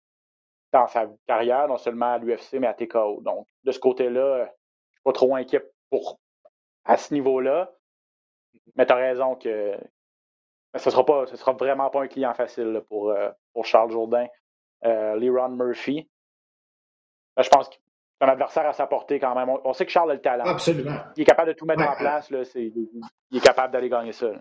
dans 0.73 0.87
sa 0.87 1.07
carrière, 1.27 1.67
non 1.67 1.77
seulement 1.77 2.13
à 2.13 2.17
l'UFC, 2.17 2.53
mais 2.53 2.65
à 2.65 2.73
TKO. 2.73 3.21
Donc, 3.21 3.47
de 3.63 3.71
ce 3.71 3.79
côté-là, 3.79 4.37
je 4.37 4.41
ne 4.41 4.47
suis 4.47 5.03
pas 5.03 5.13
trop 5.13 5.35
inquiet 5.35 5.63
pour 5.91 6.19
à 6.85 6.97
ce 6.97 7.13
niveau-là. 7.13 7.71
Mais 8.75 8.87
tu 8.87 8.93
as 8.93 8.95
raison 8.95 9.35
que 9.35 9.77
ce 10.75 10.89
sera 10.89 11.05
pas, 11.05 11.25
ce 11.27 11.35
sera 11.35 11.53
vraiment 11.53 11.89
pas 11.89 12.03
un 12.03 12.07
client 12.07 12.33
facile 12.33 12.81
pour, 12.87 13.09
euh, 13.09 13.29
pour 13.53 13.65
Charles 13.65 13.91
Jourdain. 13.91 14.27
Euh, 14.85 15.15
Leron 15.15 15.49
Murphy. 15.49 16.09
Ben, 17.35 17.43
je 17.43 17.49
pense 17.49 17.69
qu'un 17.69 18.27
adversaire 18.27 18.65
à 18.65 18.73
sa 18.73 18.87
portée 18.87 19.19
quand 19.19 19.35
même. 19.35 19.49
On, 19.63 19.73
sait 19.73 19.85
que 19.85 19.91
Charles 19.91 20.11
a 20.11 20.13
le 20.13 20.21
talent. 20.21 20.45
Absolument. 20.45 20.97
Il 21.17 21.23
est 21.23 21.25
capable 21.25 21.49
de 21.49 21.53
tout 21.53 21.65
mettre 21.65 21.83
en 21.83 21.95
place. 21.95 22.29
Là, 22.29 22.43
il 22.55 22.87
est 23.33 23.43
capable 23.43 23.73
d'aller 23.73 23.89
gagner 23.89 24.13
ça. 24.13 24.31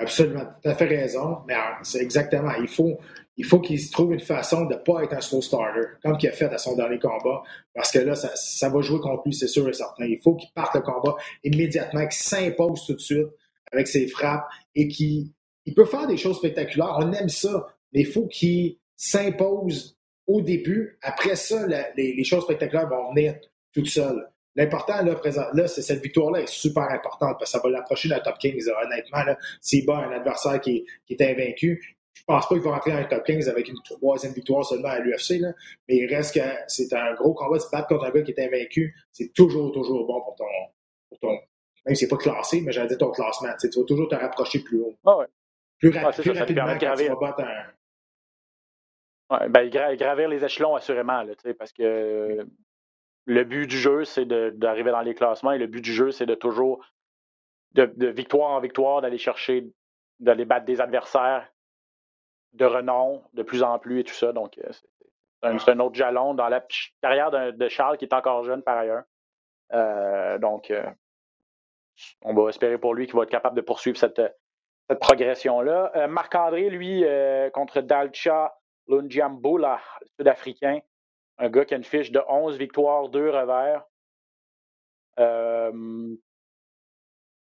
Absolument, 0.00 0.46
tu 0.62 0.68
as 0.68 0.74
fait 0.74 0.86
raison, 0.86 1.40
mais 1.46 1.54
euh, 1.54 1.58
c'est 1.82 2.00
exactement. 2.00 2.52
Il 2.58 2.68
faut, 2.68 2.98
il 3.36 3.44
faut 3.44 3.60
qu'il 3.60 3.78
se 3.78 3.92
trouve 3.92 4.14
une 4.14 4.20
façon 4.20 4.64
de 4.64 4.72
ne 4.72 4.78
pas 4.78 5.02
être 5.02 5.12
un 5.12 5.20
slow 5.20 5.42
starter, 5.42 5.88
comme 6.02 6.16
qu'il 6.16 6.30
a 6.30 6.32
fait 6.32 6.46
à 6.46 6.56
son 6.56 6.74
dernier 6.74 6.98
combat, 6.98 7.42
parce 7.74 7.92
que 7.92 7.98
là, 7.98 8.14
ça, 8.14 8.30
ça 8.34 8.70
va 8.70 8.80
jouer 8.80 8.98
contre 9.00 9.24
lui, 9.26 9.34
c'est 9.34 9.46
sûr 9.46 9.68
et 9.68 9.74
certain. 9.74 10.06
Il 10.06 10.18
faut 10.22 10.36
qu'il 10.36 10.50
parte 10.54 10.74
le 10.74 10.80
combat 10.80 11.16
immédiatement, 11.44 12.00
qu'il 12.06 12.12
s'impose 12.12 12.86
tout 12.86 12.94
de 12.94 12.98
suite, 12.98 13.28
avec 13.72 13.88
ses 13.88 14.06
frappes 14.08 14.46
et 14.74 14.88
qui 14.88 15.32
il 15.66 15.74
peut 15.74 15.84
faire 15.84 16.06
des 16.06 16.16
choses 16.16 16.38
spectaculaires. 16.38 16.96
On 16.98 17.12
aime 17.12 17.28
ça, 17.28 17.74
mais 17.92 18.00
il 18.00 18.06
faut 18.06 18.26
qu'il 18.26 18.78
s'impose 18.96 19.96
au 20.26 20.40
début. 20.40 20.98
Après 21.02 21.36
ça, 21.36 21.66
les, 21.96 22.24
choses 22.24 22.44
spectaculaires 22.44 22.88
vont 22.88 23.10
venir 23.14 23.36
toutes 23.72 23.88
seules. 23.88 24.28
L'important, 24.56 25.02
là, 25.02 25.14
présent, 25.14 25.44
là, 25.54 25.68
c'est 25.68 25.82
cette 25.82 26.02
victoire-là 26.02 26.40
est 26.40 26.48
super 26.48 26.90
importante 26.90 27.36
parce 27.38 27.52
que 27.52 27.58
ça 27.58 27.62
va 27.62 27.70
l'approcher 27.70 28.08
d'un 28.08 28.18
top 28.18 28.36
15. 28.38 28.68
Honnêtement, 28.84 29.34
s'il 29.60 29.86
bat 29.86 29.98
un 29.98 30.12
adversaire 30.12 30.60
qui, 30.60 30.84
est 31.08 31.22
invaincu, 31.22 31.96
je 32.12 32.24
pense 32.24 32.48
pas 32.48 32.54
qu'il 32.54 32.64
va 32.64 32.72
rentrer 32.72 32.90
dans 32.90 32.98
un 32.98 33.04
top 33.04 33.24
15 33.24 33.48
avec 33.48 33.68
une 33.68 33.78
troisième 33.84 34.32
victoire 34.32 34.64
seulement 34.64 34.88
à 34.88 34.98
l'UFC, 34.98 35.40
mais 35.88 35.96
il 35.96 36.06
reste 36.06 36.34
que 36.34 36.46
c'est 36.66 36.92
un 36.92 37.14
gros 37.14 37.32
combat 37.32 37.58
de 37.58 37.62
se 37.62 37.70
battre 37.70 37.86
contre 37.88 38.04
un 38.04 38.10
gars 38.10 38.22
qui 38.22 38.32
est 38.32 38.44
invaincu. 38.44 38.94
C'est 39.12 39.32
toujours, 39.32 39.70
toujours 39.70 40.06
bon 40.06 40.20
pour 40.20 40.34
ton, 40.34 40.44
pour 41.08 41.18
ton 41.20 41.38
même 41.86 41.94
si 41.94 42.04
c'est 42.04 42.08
pas 42.08 42.16
classé, 42.16 42.60
mais 42.60 42.72
j'allais 42.72 42.88
dire 42.88 42.98
ton 42.98 43.10
classement. 43.10 43.48
Tu, 43.58 43.68
vas 43.68 43.86
toujours 43.86 44.08
te 44.08 44.14
rapprocher 44.14 44.60
plus 44.60 44.80
haut. 44.80 44.96
Ah 45.04 45.16
ouais. 45.18 45.26
Plus, 45.78 45.90
rapidement 45.96 46.66
ben, 49.48 49.68
gravir 49.70 50.28
les 50.28 50.44
échelons, 50.44 50.74
assurément, 50.74 51.22
là, 51.22 51.32
parce 51.58 51.72
que 51.72 52.46
le 53.26 53.44
but 53.44 53.66
du 53.66 53.78
jeu, 53.78 54.04
c'est 54.04 54.26
d'arriver 54.26 54.90
dans 54.90 55.00
les 55.00 55.14
classements 55.14 55.52
et 55.52 55.58
le 55.58 55.66
but 55.66 55.80
du 55.80 55.92
jeu, 55.92 56.10
c'est 56.10 56.26
de 56.26 56.34
toujours, 56.34 56.84
de, 57.72 58.08
victoire 58.08 58.50
en 58.50 58.60
victoire, 58.60 59.00
d'aller 59.00 59.18
chercher, 59.18 59.70
d'aller 60.18 60.44
battre 60.44 60.66
des 60.66 60.80
adversaires 60.80 61.48
de 62.54 62.64
renom 62.64 63.22
de 63.32 63.44
plus 63.44 63.62
en 63.62 63.78
plus 63.78 64.00
et 64.00 64.04
tout 64.04 64.14
ça. 64.14 64.32
Donc, 64.32 64.58
euh, 64.58 65.58
c'est 65.58 65.70
un, 65.70 65.78
autre 65.78 65.94
jalon 65.94 66.34
dans 66.34 66.48
la 66.48 66.66
carrière 67.00 67.30
de 67.30 67.68
Charles 67.68 67.96
qui 67.96 68.04
est 68.04 68.12
encore 68.12 68.42
jeune 68.44 68.62
par 68.62 68.76
ailleurs. 68.76 69.04
donc, 70.40 70.72
on 72.22 72.34
va 72.34 72.48
espérer 72.48 72.78
pour 72.78 72.94
lui 72.94 73.06
qu'il 73.06 73.16
va 73.16 73.22
être 73.22 73.30
capable 73.30 73.56
de 73.56 73.60
poursuivre 73.62 73.98
cette, 73.98 74.20
progression-là. 75.00 76.08
Marc-André, 76.08 76.68
lui, 76.68 77.04
contre 77.52 77.80
Dalcha 77.80 78.52
Lunjambula, 78.88 79.80
sud-africain, 80.16 80.80
un 81.40 81.48
gars 81.48 81.64
qui 81.64 81.74
a 81.74 81.76
une 81.78 81.84
fiche 81.84 82.12
de 82.12 82.20
11 82.28 82.58
victoires, 82.58 83.08
2 83.08 83.30
revers. 83.30 83.84
Euh, 85.18 86.16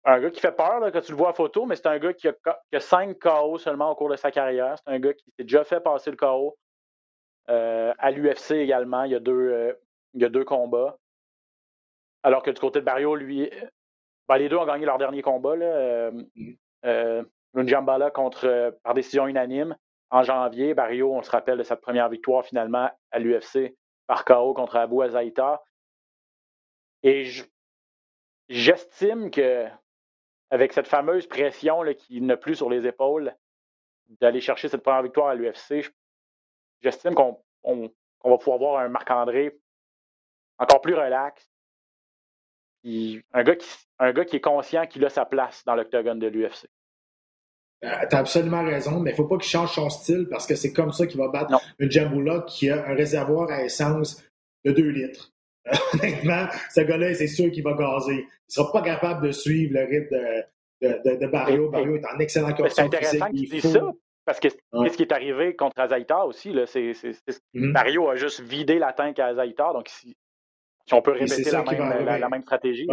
un 0.03 0.19
gars 0.19 0.29
qui 0.29 0.39
fait 0.39 0.51
peur 0.51 0.81
quand 0.91 1.01
tu 1.01 1.11
le 1.11 1.17
vois 1.17 1.29
en 1.29 1.33
photo, 1.33 1.65
mais 1.65 1.75
c'est 1.75 1.87
un 1.87 1.97
gars 1.97 2.13
qui 2.13 2.27
a, 2.27 2.33
qui 2.33 2.79
5 2.79 3.17
KO 3.17 3.57
seulement 3.57 3.89
au 3.89 3.95
cours 3.95 4.09
de 4.09 4.17
sa 4.17 4.31
carrière. 4.31 4.77
C'est 4.77 4.91
un 4.91 4.99
gars 4.99 5.13
qui 5.13 5.31
s'est 5.31 5.43
déjà 5.43 5.63
fait 5.63 5.79
passer 5.79 6.11
le 6.11 6.17
KO. 6.17 6.57
Euh, 7.49 7.93
à 7.97 8.11
l'UFC 8.11 8.51
également, 8.51 9.03
il 9.03 9.11
y, 9.11 9.15
a 9.15 9.19
deux, 9.19 9.51
euh, 9.51 9.73
a 10.21 10.29
deux 10.29 10.43
combats. 10.43 10.97
Alors 12.23 12.43
que 12.43 12.51
du 12.51 12.59
côté 12.59 12.79
de 12.79 12.85
Barrio, 12.85 13.15
lui, 13.15 13.49
ben, 14.27 14.37
les 14.37 14.49
deux 14.49 14.57
ont 14.57 14.65
gagné 14.65 14.85
leur 14.85 14.97
dernier 14.97 15.21
combat. 15.21 15.55
Là, 15.55 16.11
contre, 18.11 18.77
par 18.83 18.93
décision 18.93 19.27
unanime 19.27 19.75
en 20.09 20.23
janvier. 20.23 20.73
Barrio, 20.73 21.13
on 21.13 21.21
se 21.23 21.31
rappelle 21.31 21.57
de 21.57 21.63
sa 21.63 21.75
première 21.75 22.09
victoire 22.09 22.45
finalement 22.45 22.89
à 23.11 23.19
l'UFC 23.19 23.75
par 24.07 24.25
KO 24.25 24.53
contre 24.53 24.75
Abu 24.77 25.01
Azaïta. 25.01 25.63
Et 27.03 27.29
j'estime 28.49 29.31
que 29.31 29.67
avec 30.51 30.73
cette 30.73 30.87
fameuse 30.87 31.27
pression 31.27 31.83
qui 31.97 32.21
n'a 32.21 32.37
plus 32.37 32.55
sur 32.55 32.69
les 32.69 32.85
épaules 32.87 33.35
d'aller 34.21 34.41
chercher 34.41 34.69
cette 34.69 34.83
première 34.83 35.01
victoire 35.03 35.27
à 35.29 35.35
l'UFC, 35.35 35.91
j'estime 36.81 37.15
qu'on 37.15 37.41
va 38.23 38.37
pouvoir 38.37 38.57
voir 38.57 38.79
un 38.79 38.89
Marc-André 38.89 39.57
encore 40.57 40.81
plus 40.81 40.93
relax. 40.93 41.51
Un 43.33 43.43
gars, 43.43 43.55
qui, 43.55 43.67
un 43.99 44.13
gars 44.13 44.25
qui 44.25 44.35
est 44.35 44.41
conscient 44.41 44.85
qu'il 44.85 45.03
a 45.05 45.09
sa 45.09 45.25
place 45.25 45.63
dans 45.65 45.75
l'octogone 45.75 46.19
de 46.19 46.27
l'UFC. 46.27 46.67
Euh, 47.83 47.89
t'as 48.09 48.19
absolument 48.19 48.63
raison, 48.63 48.99
mais 48.99 49.11
il 49.11 49.13
ne 49.13 49.17
faut 49.17 49.27
pas 49.27 49.37
qu'il 49.37 49.49
change 49.49 49.73
son 49.73 49.89
style 49.89 50.27
parce 50.29 50.47
que 50.47 50.55
c'est 50.55 50.71
comme 50.71 50.91
ça 50.91 51.07
qu'il 51.07 51.19
va 51.19 51.27
battre 51.27 51.59
une 51.79 51.91
Jamboula 51.91 52.45
qui 52.47 52.69
a 52.69 52.85
un 52.85 52.95
réservoir 52.95 53.49
à 53.51 53.63
essence 53.63 54.23
de 54.63 54.71
2 54.71 54.87
litres. 54.89 55.31
honnêtement, 55.93 56.47
ce 56.69 56.81
gars-là, 56.81 57.13
c'est 57.15 57.27
sûr 57.27 57.51
qu'il 57.51 57.63
va 57.63 57.73
gazer. 57.73 58.13
Il 58.13 58.19
ne 58.19 58.25
sera 58.47 58.71
pas 58.71 58.81
capable 58.81 59.27
de 59.27 59.31
suivre 59.31 59.73
le 59.73 59.85
rythme 59.85 60.15
de, 60.81 61.17
de, 61.17 61.27
Barrio. 61.27 61.69
Barrio 61.69 61.95
est 61.95 62.05
en 62.05 62.19
excellent 62.19 62.53
condition 62.53 62.87
C'est 62.89 62.97
intéressant 62.97 63.29
qu'il 63.31 63.49
dise 63.49 63.71
ça. 63.71 63.91
Parce 64.25 64.39
que 64.39 64.49
ce 64.49 64.97
qui 64.97 65.03
est 65.03 65.11
arrivé 65.11 65.55
contre 65.55 65.79
Azaïtar 65.79 66.27
aussi, 66.27 66.51
là, 66.51 66.65
c'est, 66.65 66.91
mm-hmm. 66.91 67.71
Barrio 67.71 68.09
a 68.09 68.15
juste 68.15 68.41
vidé 68.41 68.79
la 68.79 68.91
tank 68.91 69.19
à 69.19 69.27
Azaïtar. 69.27 69.73
Donc, 69.73 69.89
si, 70.87 70.93
on 70.93 71.01
peut 71.01 71.11
répéter 71.11 71.51
la 71.51 71.63
même, 71.63 72.05
la, 72.05 72.29
même, 72.29 72.41
stratégie. 72.41 72.87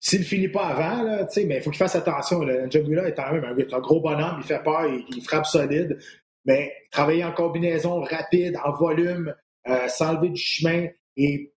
S'il 0.00 0.20
ne 0.20 0.24
finit 0.24 0.48
pas 0.48 0.66
avant, 0.66 1.02
là, 1.04 1.28
mais 1.36 1.56
il 1.56 1.62
faut 1.62 1.70
qu'il 1.70 1.78
fasse 1.78 1.94
attention. 1.94 2.42
Là. 2.42 2.68
Jagula 2.68 3.08
est 3.08 3.14
quand 3.14 3.32
même 3.32 3.44
un, 3.44 3.80
gros 3.80 4.00
bonhomme, 4.00 4.36
il 4.38 4.44
fait 4.44 4.62
peur, 4.62 4.84
il, 4.86 5.22
frappe 5.22 5.46
solide. 5.46 5.98
Mais 6.44 6.72
travailler 6.90 7.24
en 7.24 7.30
combinaison 7.30 8.00
rapide, 8.00 8.58
en 8.64 8.72
volume, 8.72 9.32
euh, 9.68 9.86
s'enlever 9.86 10.30
du 10.30 10.40
chemin 10.40 10.88
et 11.16 11.52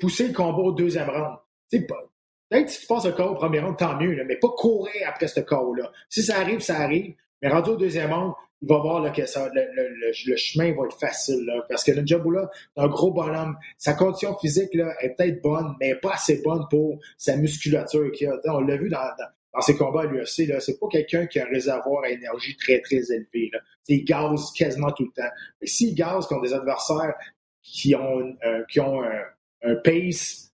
pousser 0.00 0.28
le 0.28 0.34
combat 0.34 0.62
au 0.62 0.72
deuxième 0.72 1.10
round. 1.10 1.38
Peut-être 1.70 2.70
si 2.70 2.80
tu 2.82 2.86
passes 2.86 3.06
le 3.06 3.12
KO 3.12 3.24
au 3.24 3.34
premier 3.34 3.58
round, 3.58 3.76
tant 3.76 3.96
mieux, 3.96 4.24
mais 4.24 4.36
pas 4.36 4.50
courir 4.56 5.08
après 5.08 5.26
ce 5.26 5.40
KO-là. 5.40 5.90
Si 6.08 6.22
ça 6.22 6.38
arrive, 6.38 6.60
ça 6.60 6.78
arrive. 6.80 7.14
Mais 7.42 7.48
rendu 7.48 7.70
au 7.70 7.76
deuxième 7.76 8.12
round, 8.12 8.34
il 8.62 8.68
va 8.68 8.78
voir 8.78 9.00
là, 9.00 9.10
que 9.10 9.24
ça, 9.24 9.50
le, 9.54 10.36
chemin 10.36 10.74
va 10.74 10.84
être 10.84 10.98
facile. 10.98 11.44
Là, 11.46 11.64
parce 11.68 11.82
que 11.82 11.92
le 11.92 12.06
Jabula, 12.06 12.50
un 12.76 12.88
gros 12.88 13.10
bonhomme. 13.10 13.56
Sa 13.78 13.94
condition 13.94 14.36
physique 14.38 14.74
là, 14.74 14.94
est 15.00 15.10
peut-être 15.10 15.42
bonne, 15.42 15.74
mais 15.80 15.94
pas 15.94 16.14
assez 16.14 16.42
bonne 16.42 16.66
pour 16.68 16.98
sa 17.16 17.36
musculature 17.36 18.10
qu'il 18.12 18.28
a. 18.28 18.38
On 18.46 18.60
l'a 18.60 18.76
vu 18.76 18.90
dans, 18.90 18.98
dans, 18.98 19.60
ses 19.62 19.76
combats 19.76 20.02
à 20.02 20.06
l'UFC. 20.06 20.52
C'est 20.60 20.78
pas 20.78 20.88
quelqu'un 20.88 21.26
qui 21.26 21.40
a 21.40 21.46
un 21.46 21.48
réservoir 21.48 22.04
à 22.04 22.10
énergie 22.10 22.56
très, 22.56 22.80
très 22.80 23.10
élevé. 23.10 23.50
Là. 23.52 23.60
Il 23.88 24.04
gaze 24.04 24.52
quasiment 24.52 24.92
tout 24.92 25.04
le 25.04 25.22
temps. 25.22 25.30
S'il 25.62 25.94
gaze 25.94 26.26
contre 26.26 26.42
des 26.42 26.52
adversaires 26.52 27.14
qui 27.62 27.94
ont, 27.94 28.36
euh, 28.44 28.62
qui 28.68 28.80
ont 28.80 29.02
un, 29.02 29.76
pace 29.84 30.52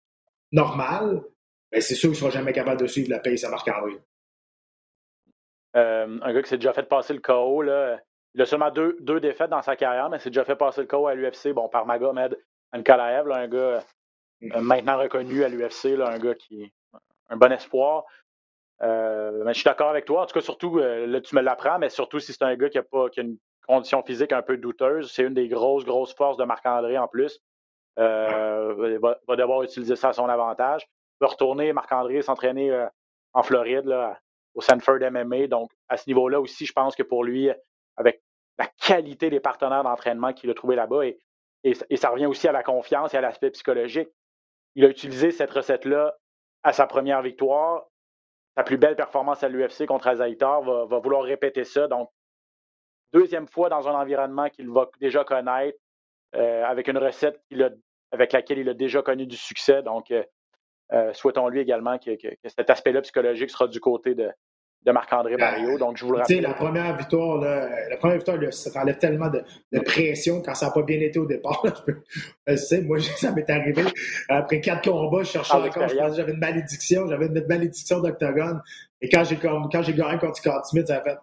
normal, 0.53 1.23
ben 1.73 1.81
c'est 1.81 1.95
sûr 1.95 2.11
qu'il 2.11 2.25
ne 2.25 2.31
sera 2.31 2.31
jamais 2.31 2.53
capable 2.53 2.81
de 2.81 2.87
suivre 2.87 3.11
la 3.11 3.19
pace 3.19 3.45
à 3.45 3.51
Marc-André. 3.51 3.99
Euh, 5.77 6.19
un 6.23 6.33
gars 6.33 6.43
qui 6.43 6.49
s'est 6.49 6.59
déjà 6.59 6.73
fait 6.73 6.85
passer 6.85 7.15
le 7.15 7.21
KO. 7.21 7.63
Là. 7.63 7.99
Il 8.35 8.43
a 8.43 8.47
seulement 8.47 8.71
deux, 8.71 8.97
deux 9.01 9.21
défaites 9.21 9.51
dans 9.51 9.63
sa 9.63 9.77
carrière, 9.77 10.09
mais 10.09 10.19
s'est 10.19 10.31
déjà 10.31 10.45
fait 10.45 10.57
passer 10.57 10.83
le 10.83 10.87
KO 10.87 11.07
à 11.07 11.15
l'UFC. 11.15 11.53
Bon, 11.53 11.69
par 11.69 11.87
Magomed 11.87 12.39
Ankalaev, 12.73 13.31
un 13.31 13.49
gars 13.49 13.59
euh, 13.59 13.81
maintenant 14.61 14.99
reconnu 14.99 15.45
à 15.45 15.49
l'UFC, 15.49 16.01
un 16.01 16.19
gars 16.19 16.35
qui 16.35 16.65
est 16.65 16.73
un 17.31 17.37
bon 17.37 17.53
espoir. 17.53 18.05
Euh, 18.83 19.43
mais 19.45 19.53
je 19.53 19.61
suis 19.61 19.65
d'accord 19.65 19.91
avec 19.91 20.05
toi. 20.05 20.23
En 20.23 20.27
tout 20.27 20.35
cas, 20.35 20.41
surtout, 20.41 20.79
là, 20.79 21.21
tu 21.21 21.35
me 21.37 21.41
l'apprends, 21.41 21.79
mais 21.79 21.89
surtout 21.89 22.19
si 22.19 22.33
c'est 22.33 22.43
un 22.43 22.55
gars 22.57 22.69
qui 22.69 22.79
a, 22.79 22.83
pas, 22.83 23.09
qui 23.09 23.21
a 23.21 23.23
une 23.23 23.39
condition 23.67 24.03
physique 24.03 24.33
un 24.33 24.43
peu 24.43 24.57
douteuse. 24.57 25.13
C'est 25.13 25.23
une 25.23 25.35
des 25.35 25.49
grosses, 25.49 25.85
grosses 25.85 26.15
forces 26.15 26.37
de 26.37 26.45
Marc-André 26.45 26.99
en 26.99 27.09
plus. 27.09 27.41
il 27.97 28.03
va, 28.03 29.37
devoir 29.37 29.63
utiliser 29.63 29.97
ça 29.97 30.11
à 30.11 30.13
son 30.13 30.29
avantage. 30.29 30.83
Il 31.21 31.25
va 31.25 31.29
retourner, 31.29 31.73
Marc-André, 31.73 32.23
s'entraîner 32.23 32.87
en 33.33 33.43
Floride, 33.43 33.87
là, 33.87 34.19
au 34.55 34.61
Sanford 34.61 34.99
MMA. 35.11 35.47
Donc, 35.47 35.71
à 35.89 35.97
ce 35.97 36.05
niveau-là 36.09 36.41
aussi, 36.41 36.67
je 36.67 36.73
pense 36.73 36.95
que 36.95 37.03
pour 37.03 37.25
lui, 37.25 37.51
avec 37.97 38.23
la 38.59 38.67
qualité 38.67 39.31
des 39.31 39.41
partenaires 39.41 39.83
d'entraînement 39.83 40.33
qu'il 40.33 40.51
a 40.51 40.55
trouvé 40.55 40.77
là-bas, 40.77 41.07
et, 41.07 41.97
ça 41.97 42.11
revient 42.11 42.27
aussi 42.27 42.47
à 42.47 42.53
la 42.53 42.63
confiance 42.63 43.15
et 43.15 43.17
à 43.17 43.21
l'aspect 43.21 43.51
psychologique. 43.51 44.09
Il 44.75 44.85
a 44.85 44.89
utilisé 44.89 45.31
cette 45.31 45.51
recette-là 45.51 46.15
à 46.63 46.73
sa 46.73 46.87
première 46.87 47.23
victoire. 47.23 47.87
Sa 48.57 48.63
plus 48.63 48.77
belle 48.77 48.97
performance 48.97 49.43
à 49.43 49.49
l'UFC 49.49 49.87
contre 49.87 50.09
Azaitar 50.09 50.63
va, 50.63 50.99
vouloir 50.99 51.23
répéter 51.23 51.65
ça. 51.65 51.89
Donc, 51.89 52.11
deuxième 53.13 53.49
fois 53.49 53.69
dans 53.69 53.89
un 53.89 53.95
environnement 53.95 54.49
qu'il 54.51 54.71
va 54.71 54.89
déjà 55.01 55.25
connaître, 55.25 55.79
euh, 56.35 56.65
avec 56.65 56.89
une 56.89 56.99
recette 56.99 57.41
avec 58.13 58.33
laquelle 58.33 58.59
il 58.59 58.69
a 58.69 58.75
déjà 58.75 59.03
connu 59.03 59.27
du 59.27 59.37
succès. 59.37 59.83
Donc, 59.83 60.11
euh, 60.11 60.23
souhaitons-lui 61.13 61.61
également 61.61 61.99
que, 61.99 62.11
cet 62.45 62.71
aspect-là 62.71 63.03
psychologique 63.03 63.51
sera 63.51 63.69
du 63.69 63.81
côté 63.81 64.15
de, 64.15 64.31
Marc-André 64.87 65.37
Barrio. 65.37 65.79
Donc, 65.79 65.97
je 65.97 66.05
vous 66.05 66.13
le 66.13 66.19
rappelle. 66.19 66.43
La 66.43 66.53
première 66.53 66.97
victoire, 66.97 67.39
la 67.41 67.97
première 67.97 68.17
victoire, 68.17 68.39
ça 68.53 68.71
t'enlève 68.71 68.99
tellement 68.99 69.31
de, 69.31 69.81
pression 69.81 70.43
quand 70.43 70.55
ça 70.55 70.67
n'a 70.67 70.73
pas 70.73 70.83
bien 70.83 71.01
été 71.01 71.19
au 71.19 71.27
départ. 71.27 71.65
je 72.47 72.57
sais, 72.57 72.83
moi, 72.83 72.99
ça 73.17 73.33
m'est 73.33 73.49
arrivé. 73.49 73.83
Après 74.29 74.61
quatre 74.61 74.91
combats, 74.91 75.23
je 75.23 75.31
cherchais 75.31 75.55
encore, 75.55 75.89
je 75.89 75.97
pensais 75.97 76.17
j'avais 76.17 76.33
une 76.33 76.39
malédiction, 76.39 77.09
j'avais 77.09 77.27
une 77.27 77.47
malédiction 77.47 78.01
d'octogone. 78.01 78.61
Et 79.01 79.09
quand 79.09 79.25
j'ai 79.25 79.37
quand 79.37 79.83
j'ai 79.83 79.95
gagné 79.95 80.19
contre 80.19 80.37
Scott 80.37 80.65
Smith, 80.67 80.87
ça 80.87 80.99
a 80.99 81.03
fait 81.03 81.19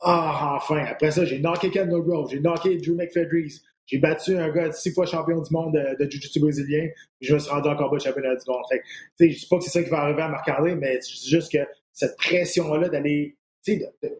Ah, 0.00 0.54
enfin! 0.56 0.84
Après 0.90 1.10
ça, 1.10 1.24
j'ai 1.24 1.38
knocké 1.38 1.70
Ken 1.70 1.88
Grove, 1.88 2.30
j'ai 2.30 2.40
knocké 2.40 2.76
Drew 2.78 2.96
McFedries, 2.96 3.62
j'ai 3.86 3.98
battu 3.98 4.36
un 4.36 4.48
gars 4.50 4.72
six 4.72 4.92
fois 4.92 5.06
champion 5.06 5.40
du 5.40 5.52
monde 5.52 5.74
de, 5.74 6.02
de 6.02 6.10
Jiu-Jitsu 6.10 6.40
brésilien, 6.40 6.88
je 7.20 7.34
me 7.34 7.38
suis 7.38 7.50
rendu 7.50 7.68
en 7.68 7.76
combat 7.76 7.96
de 7.96 8.02
championnat 8.02 8.34
du 8.36 8.44
monde. 8.46 8.62
Fait 8.68 8.82
je 9.20 9.24
ne 9.24 9.30
dis 9.30 9.46
pas 9.48 9.58
que 9.58 9.64
c'est 9.64 9.70
ça 9.70 9.82
qui 9.82 9.90
va 9.90 9.98
arriver 10.00 10.22
à 10.22 10.28
Marc-André, 10.28 10.74
mais 10.74 11.00
c'est 11.00 11.28
juste 11.28 11.52
que 11.52 11.58
cette 11.92 12.16
pression-là 12.16 12.88
d'aller. 12.88 13.36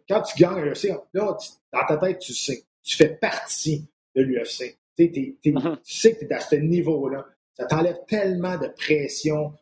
Quand 0.09 0.23
tu 0.23 0.43
gagnes 0.43 0.63
l'UFC, 0.63 0.89
là, 1.13 1.37
dans 1.73 1.87
ta 1.87 1.97
tête, 1.99 2.19
tu 2.19 2.33
sais. 2.33 2.65
Tu 2.83 2.97
fais 2.97 3.09
partie 3.09 3.87
de 4.15 4.23
l'UFC. 4.23 4.79
Mm-hmm. 4.99 5.79
Tu 5.83 5.95
sais 5.95 6.15
que 6.15 6.21
tu 6.21 6.27
es 6.27 6.33
à 6.33 6.41
ce 6.41 6.57
niveau-là. 6.57 7.27
Ça 7.57 7.67
t'enlève 7.67 7.99
tellement 8.07 8.57
de 8.59 8.69
pression 8.69 9.53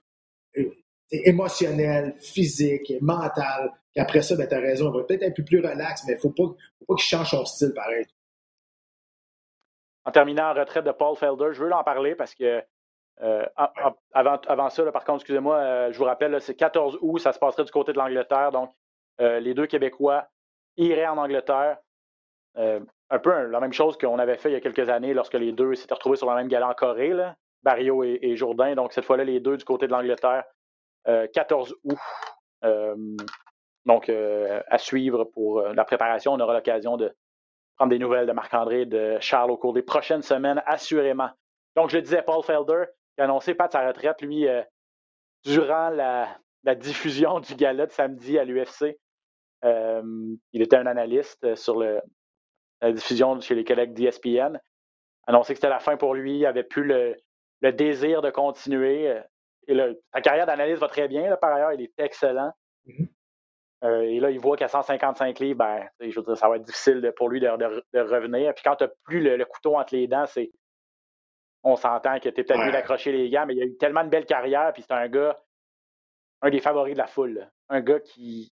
euh, 0.57 0.71
émotionnelle, 1.11 2.15
physique, 2.21 2.93
mentale, 3.01 3.73
qu'après 3.95 4.23
ça, 4.23 4.37
ben, 4.37 4.47
tu 4.49 4.55
as 4.55 4.61
raison. 4.61 4.89
On 4.89 4.93
va 4.93 5.05
peut-être 5.05 5.23
être 5.23 5.31
un 5.31 5.35
peu 5.35 5.45
plus 5.45 5.59
relax, 5.59 6.03
mais 6.07 6.15
il 6.15 6.17
ne 6.17 6.21
faut 6.21 6.31
pas, 6.31 6.55
faut 6.79 6.85
pas 6.87 6.95
qu'il 6.95 7.09
change 7.09 7.31
son 7.31 7.45
style 7.45 7.73
pareil 7.75 8.07
en 10.05 10.11
terminant 10.11 10.51
en 10.51 10.55
retraite 10.55 10.85
de 10.85 10.93
Paul 10.93 11.17
Felder. 11.17 11.53
Je 11.53 11.63
veux 11.63 11.73
en 11.73 11.85
parler 11.85 12.15
parce 12.15 12.35
que 12.35 12.63
euh, 13.21 13.45
avant, 14.13 14.71
ça, 14.71 14.91
par 14.91 15.05
contre, 15.05 15.19
excusez-moi, 15.19 15.57
euh, 15.57 15.93
je 15.93 15.99
vous 15.99 16.05
rappelle, 16.05 16.41
c'est 16.41 16.57
14 16.57 16.99
août, 17.03 17.19
ça 17.19 17.33
se 17.33 17.39
passerait 17.39 17.65
du 17.65 17.71
côté 17.71 17.93
de 17.93 17.99
l'Angleterre. 17.99 18.51
Donc, 18.51 18.71
euh, 19.21 19.39
les 19.39 19.55
deux 19.55 19.67
Québécois 19.67 20.27
iraient 20.77 21.07
en 21.07 21.19
Angleterre. 21.19 21.79
un 22.57 23.19
peu 23.19 23.47
la 23.47 23.61
même 23.61 23.73
chose 23.73 23.97
qu'on 23.99 24.19
avait 24.19 24.39
fait 24.39 24.51
il 24.51 24.55
y 24.55 24.57
a 24.57 24.61
quelques 24.61 24.89
années 24.89 25.15
lorsque 25.15 25.35
les 25.35 25.53
deux 25.53 25.75
s'étaient 25.75 25.95
retrouvés 25.95 26.17
sur 26.17 26.27
la 26.27 26.35
même 26.35 26.49
gala 26.49 26.69
en 26.69 26.75
Corée, 26.75 27.15
Barrio 27.63 28.03
et, 28.03 28.37
Jourdain. 28.37 28.75
Donc, 28.75 28.93
cette 28.93 29.05
fois-là, 29.05 29.25
les 29.25 29.41
deux 29.41 29.57
du 29.57 29.65
côté 29.65 29.87
de 29.87 29.93
l'Angleterre. 29.93 30.45
14 31.05 31.75
août. 31.85 31.99
donc, 33.85 34.09
à 34.09 34.79
suivre 34.79 35.25
pour 35.25 35.63
la 35.63 35.85
préparation. 35.85 36.33
On 36.33 36.41
aura 36.41 36.55
l'occasion 36.55 36.97
de, 36.97 37.15
prendre 37.77 37.91
des 37.91 37.99
nouvelles 37.99 38.27
de 38.27 38.33
Marc-André, 38.33 38.87
de 38.87 39.17
Charles 39.21 39.51
au 39.51 39.57
cours 39.57 39.73
des 39.73 39.83
prochaines 39.83 40.23
semaines, 40.23 40.63
assurément. 40.67 41.31
Donc, 41.77 41.91
je 41.91 41.97
le 41.97 42.03
disais, 42.03 42.23
Paul 42.23 42.43
Felder, 42.43 42.85
qui 43.15 43.21
a 43.21 43.25
annoncé 43.25 43.55
pas 43.55 43.67
de 43.67 43.73
sa 43.73 43.87
retraite, 43.87 44.21
lui, 44.21 44.47
euh, 44.47 44.63
durant 45.45 45.91
la, 45.91 46.39
diffusion 46.77 47.41
du 47.41 47.55
gala 47.55 47.87
de 47.87 47.93
samedi 47.93 48.39
à 48.39 48.45
l'UFC. 48.45 48.99
Euh, 49.65 50.03
il 50.53 50.63
était 50.63 50.77
un 50.77 50.87
analyste 50.87 51.55
sur 51.57 51.79
le, 51.79 52.01
la 52.81 52.93
diffusion 52.93 53.41
chez 53.41 53.55
les 53.55 53.65
collègues 53.65 53.95
d'ESPN. 53.95 54.59
annoncé 55.27 55.55
que 55.55 55.59
c'était 55.59 55.69
la 55.69 55.79
fin 55.79 55.97
pour 55.97 56.15
lui. 56.15 56.37
Il 56.37 56.43
n'avait 56.43 56.65
plus 56.65 56.85
le, 56.85 57.17
désir 57.73 58.23
de 58.23 58.31
continuer. 58.31 59.21
Sa 60.13 60.21
carrière 60.21 60.47
d'analyste 60.47 60.81
va 60.81 60.89
très 60.89 61.09
bien, 61.09 61.37
par 61.37 61.53
ailleurs, 61.53 61.73
il 61.73 61.83
est 61.83 61.93
excellent. 61.99 62.53
Mm-hmm. 62.87 63.09
Euh, 63.85 64.03
et 64.03 64.21
là, 64.21 64.31
il 64.31 64.39
voit 64.39 64.57
qu'à 64.57 64.69
155 64.69 65.39
livres, 65.41 65.59
ben, 65.59 65.89
je 66.01 66.15
veux 66.19 66.25
dire, 66.25 66.37
ça 66.37 66.49
va 66.49 66.57
être 66.57 66.63
difficile 66.63 67.13
pour 67.17 67.29
lui 67.29 67.41
de, 67.41 67.49
revenir. 67.49 68.55
Puis 68.55 68.63
quand 68.63 68.77
tu 68.77 68.85
n'as 68.85 68.91
plus 69.05 69.21
le, 69.21 69.45
couteau 69.45 69.77
entre 69.77 69.95
les 69.95 70.07
dents, 70.07 70.27
c'est. 70.27 70.51
On 71.65 71.77
s'entend 71.77 72.19
que 72.19 72.29
tu 72.29 72.41
es 72.41 72.45
peut-être 72.45 72.65
mieux 72.65 72.73
d'accrocher 72.73 73.13
les 73.13 73.31
gars, 73.31 73.47
mais 73.47 73.55
il 73.55 73.63
a 73.63 73.67
eu 73.67 73.77
tellement 73.77 74.03
de 74.03 74.09
belles 74.09 74.27
carrières, 74.27 74.73
puis 74.73 74.83
c'est 74.83 74.95
un 74.95 75.07
gars, 75.09 75.41
un 76.41 76.51
des 76.51 76.59
favoris 76.59 76.95
de 76.95 76.99
la 76.99 77.07
foule. 77.07 77.49
Un 77.69 77.81
gars 77.81 78.01
qui. 78.01 78.53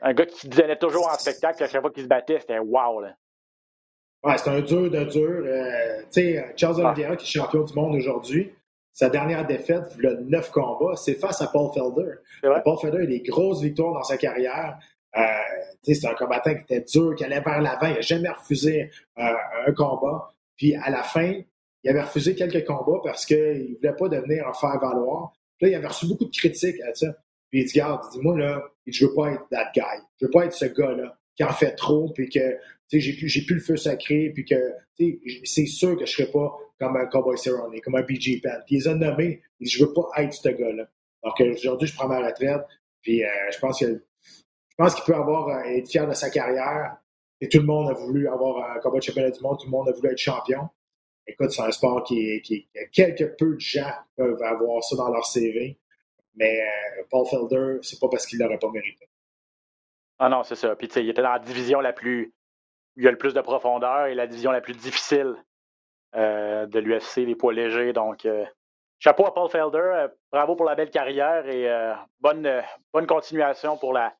Un 0.00 0.14
gars 0.14 0.26
qui 0.26 0.48
donnait 0.48 0.78
toujours 0.78 1.06
en 1.06 1.14
spectacle 1.14 1.62
à 1.62 1.68
chaque 1.68 1.80
fois 1.80 1.92
qu'il 1.92 2.02
se 2.02 2.08
battait, 2.08 2.40
c'était 2.40 2.58
wow. 2.58 3.00
Là. 3.00 3.14
Ouais, 4.24 4.38
c'est 4.38 4.50
un 4.50 4.60
dur 4.60 4.90
de 4.90 5.04
dur. 5.04 5.42
Euh, 5.44 6.02
tu 6.12 6.34
sais, 6.34 6.54
Charles 6.56 6.84
Oliveira, 6.84 7.16
qui 7.16 7.24
est 7.24 7.40
champion 7.40 7.62
du 7.62 7.74
monde 7.74 7.94
aujourd'hui, 7.94 8.52
sa 8.92 9.08
dernière 9.08 9.46
défaite, 9.46 9.96
le 9.96 10.20
neuf 10.20 10.50
combats, 10.50 10.96
c'est 10.96 11.14
face 11.14 11.40
à 11.40 11.46
Paul 11.46 11.70
Felder. 11.72 12.14
Paul 12.62 12.78
Felder 12.78 13.02
a 13.02 13.06
des 13.06 13.20
grosses 13.20 13.62
victoires 13.62 13.94
dans 13.94 14.02
sa 14.02 14.18
carrière. 14.18 14.78
Euh, 15.16 15.22
c'est 15.82 16.06
un 16.06 16.14
combattant 16.14 16.54
qui 16.54 16.60
était 16.60 16.80
dur, 16.82 17.14
qui 17.16 17.24
allait 17.24 17.40
vers 17.40 17.60
l'avant. 17.60 17.86
Il 17.86 17.94
n'a 17.94 18.00
jamais 18.00 18.28
refusé 18.28 18.90
euh, 19.18 19.32
un 19.66 19.72
combat. 19.72 20.32
Puis 20.56 20.74
à 20.74 20.90
la 20.90 21.02
fin, 21.02 21.40
il 21.82 21.90
avait 21.90 22.02
refusé 22.02 22.34
quelques 22.34 22.66
combats 22.66 23.00
parce 23.02 23.24
qu'il 23.24 23.36
ne 23.36 23.76
voulait 23.76 23.96
pas 23.96 24.08
devenir 24.08 24.46
en 24.46 24.52
faire 24.52 24.78
valoir. 24.78 25.32
Là, 25.60 25.68
il 25.68 25.74
avait 25.74 25.88
reçu 25.88 26.06
beaucoup 26.06 26.26
de 26.26 26.36
critiques 26.36 26.80
à 26.82 26.94
ça. 26.94 27.08
Puis 27.50 27.60
il 27.60 27.66
dit, 27.66 27.74
garde, 27.74 28.02
dis 28.12 28.20
moi 28.20 28.36
là, 28.38 28.62
je 28.86 29.06
veux 29.06 29.14
pas 29.14 29.32
être 29.32 29.48
that 29.50 29.70
guy. 29.74 30.02
Je 30.20 30.26
veux 30.26 30.30
pas 30.30 30.46
être 30.46 30.54
ce 30.54 30.66
gars-là 30.66 31.16
qui 31.34 31.44
en 31.44 31.52
fait 31.52 31.74
trop, 31.74 32.10
puis 32.12 32.28
que 32.28 32.58
j'ai 33.00 33.14
plus, 33.14 33.54
le 33.54 33.60
feu 33.60 33.76
sacré, 33.76 34.30
puis 34.34 34.44
que 34.44 34.74
c'est 35.44 35.66
sûr 35.66 35.96
que 35.96 36.06
je 36.06 36.12
serais 36.12 36.30
pas 36.30 36.56
comme 36.78 36.96
un 36.96 37.06
Cowboy 37.06 37.38
Cerrone, 37.38 37.80
comme 37.80 37.94
un 37.94 38.02
BG 38.02 38.40
Penn. 38.42 38.62
Puis 38.66 38.76
ils 38.76 38.88
ont 38.88 38.96
nommé, 38.96 39.42
dit, 39.60 39.70
je 39.70 39.84
veux 39.84 39.92
pas 39.92 40.08
être 40.18 40.32
ce 40.32 40.48
gars-là. 40.48 40.88
Donc 41.22 41.40
aujourd'hui, 41.40 41.88
je 41.88 41.94
prends 41.94 42.08
ma 42.08 42.18
retraite, 42.18 42.62
puis 43.02 43.24
euh, 43.24 43.28
je 43.52 43.58
pense 43.58 43.82
je 44.72 44.74
pense 44.76 44.94
qu'il 44.94 45.04
peut 45.04 45.14
avoir 45.14 45.48
euh, 45.48 45.62
être 45.64 45.88
fier 45.88 46.06
de 46.08 46.14
sa 46.14 46.30
carrière. 46.30 46.96
Et 47.40 47.48
tout 47.48 47.58
le 47.58 47.64
monde 47.64 47.90
a 47.90 47.92
voulu 47.92 48.28
avoir 48.28 48.70
un 48.70 48.78
combat 48.78 48.98
de 48.98 49.02
championnat 49.02 49.30
du 49.30 49.40
monde, 49.40 49.58
tout 49.58 49.66
le 49.66 49.70
monde 49.70 49.88
a 49.88 49.92
voulu 49.92 50.08
être 50.08 50.18
champion. 50.18 50.68
Écoute, 51.26 51.50
c'est 51.50 51.62
un 51.62 51.70
sport 51.70 52.02
qui, 52.04 52.40
qui, 52.42 52.68
quelque 52.92 53.24
peu 53.36 53.54
de 53.54 53.60
gens 53.60 53.90
peuvent 54.16 54.42
avoir 54.42 54.82
ça 54.82 54.96
dans 54.96 55.10
leur 55.10 55.24
CV. 55.24 55.78
Mais 56.34 56.60
euh, 56.60 57.02
Paul 57.10 57.26
Felder, 57.26 57.78
c'est 57.82 58.00
pas 58.00 58.08
parce 58.08 58.26
qu'il 58.26 58.38
l'aurait 58.38 58.58
pas 58.58 58.70
mérité. 58.70 59.08
Ah 60.18 60.28
non, 60.28 60.42
c'est 60.44 60.54
ça. 60.54 60.74
Puis 60.76 60.88
tu 60.88 60.94
sais, 60.94 61.04
il 61.04 61.10
était 61.10 61.22
dans 61.22 61.32
la 61.32 61.38
division 61.38 61.80
la 61.80 61.92
plus. 61.92 62.32
Il 62.96 63.04
y 63.04 63.08
a 63.08 63.10
le 63.10 63.18
plus 63.18 63.34
de 63.34 63.40
profondeur 63.40 64.06
et 64.06 64.14
la 64.14 64.26
division 64.26 64.50
la 64.50 64.60
plus 64.60 64.74
difficile 64.74 65.34
euh, 66.14 66.66
de 66.66 66.78
l'UFC, 66.78 67.18
les 67.18 67.34
poids 67.34 67.52
légers. 67.52 67.92
Donc, 67.92 68.26
euh, 68.26 68.44
chapeau 68.98 69.26
à 69.26 69.34
Paul 69.34 69.50
Felder. 69.50 70.06
bravo 70.30 70.56
pour 70.56 70.66
la 70.66 70.74
belle 70.74 70.90
carrière 70.90 71.48
et 71.48 71.68
bonne, 72.20 72.62
bonne 72.92 73.06
continuation 73.06 73.76
pour 73.76 73.92
la, 73.92 74.14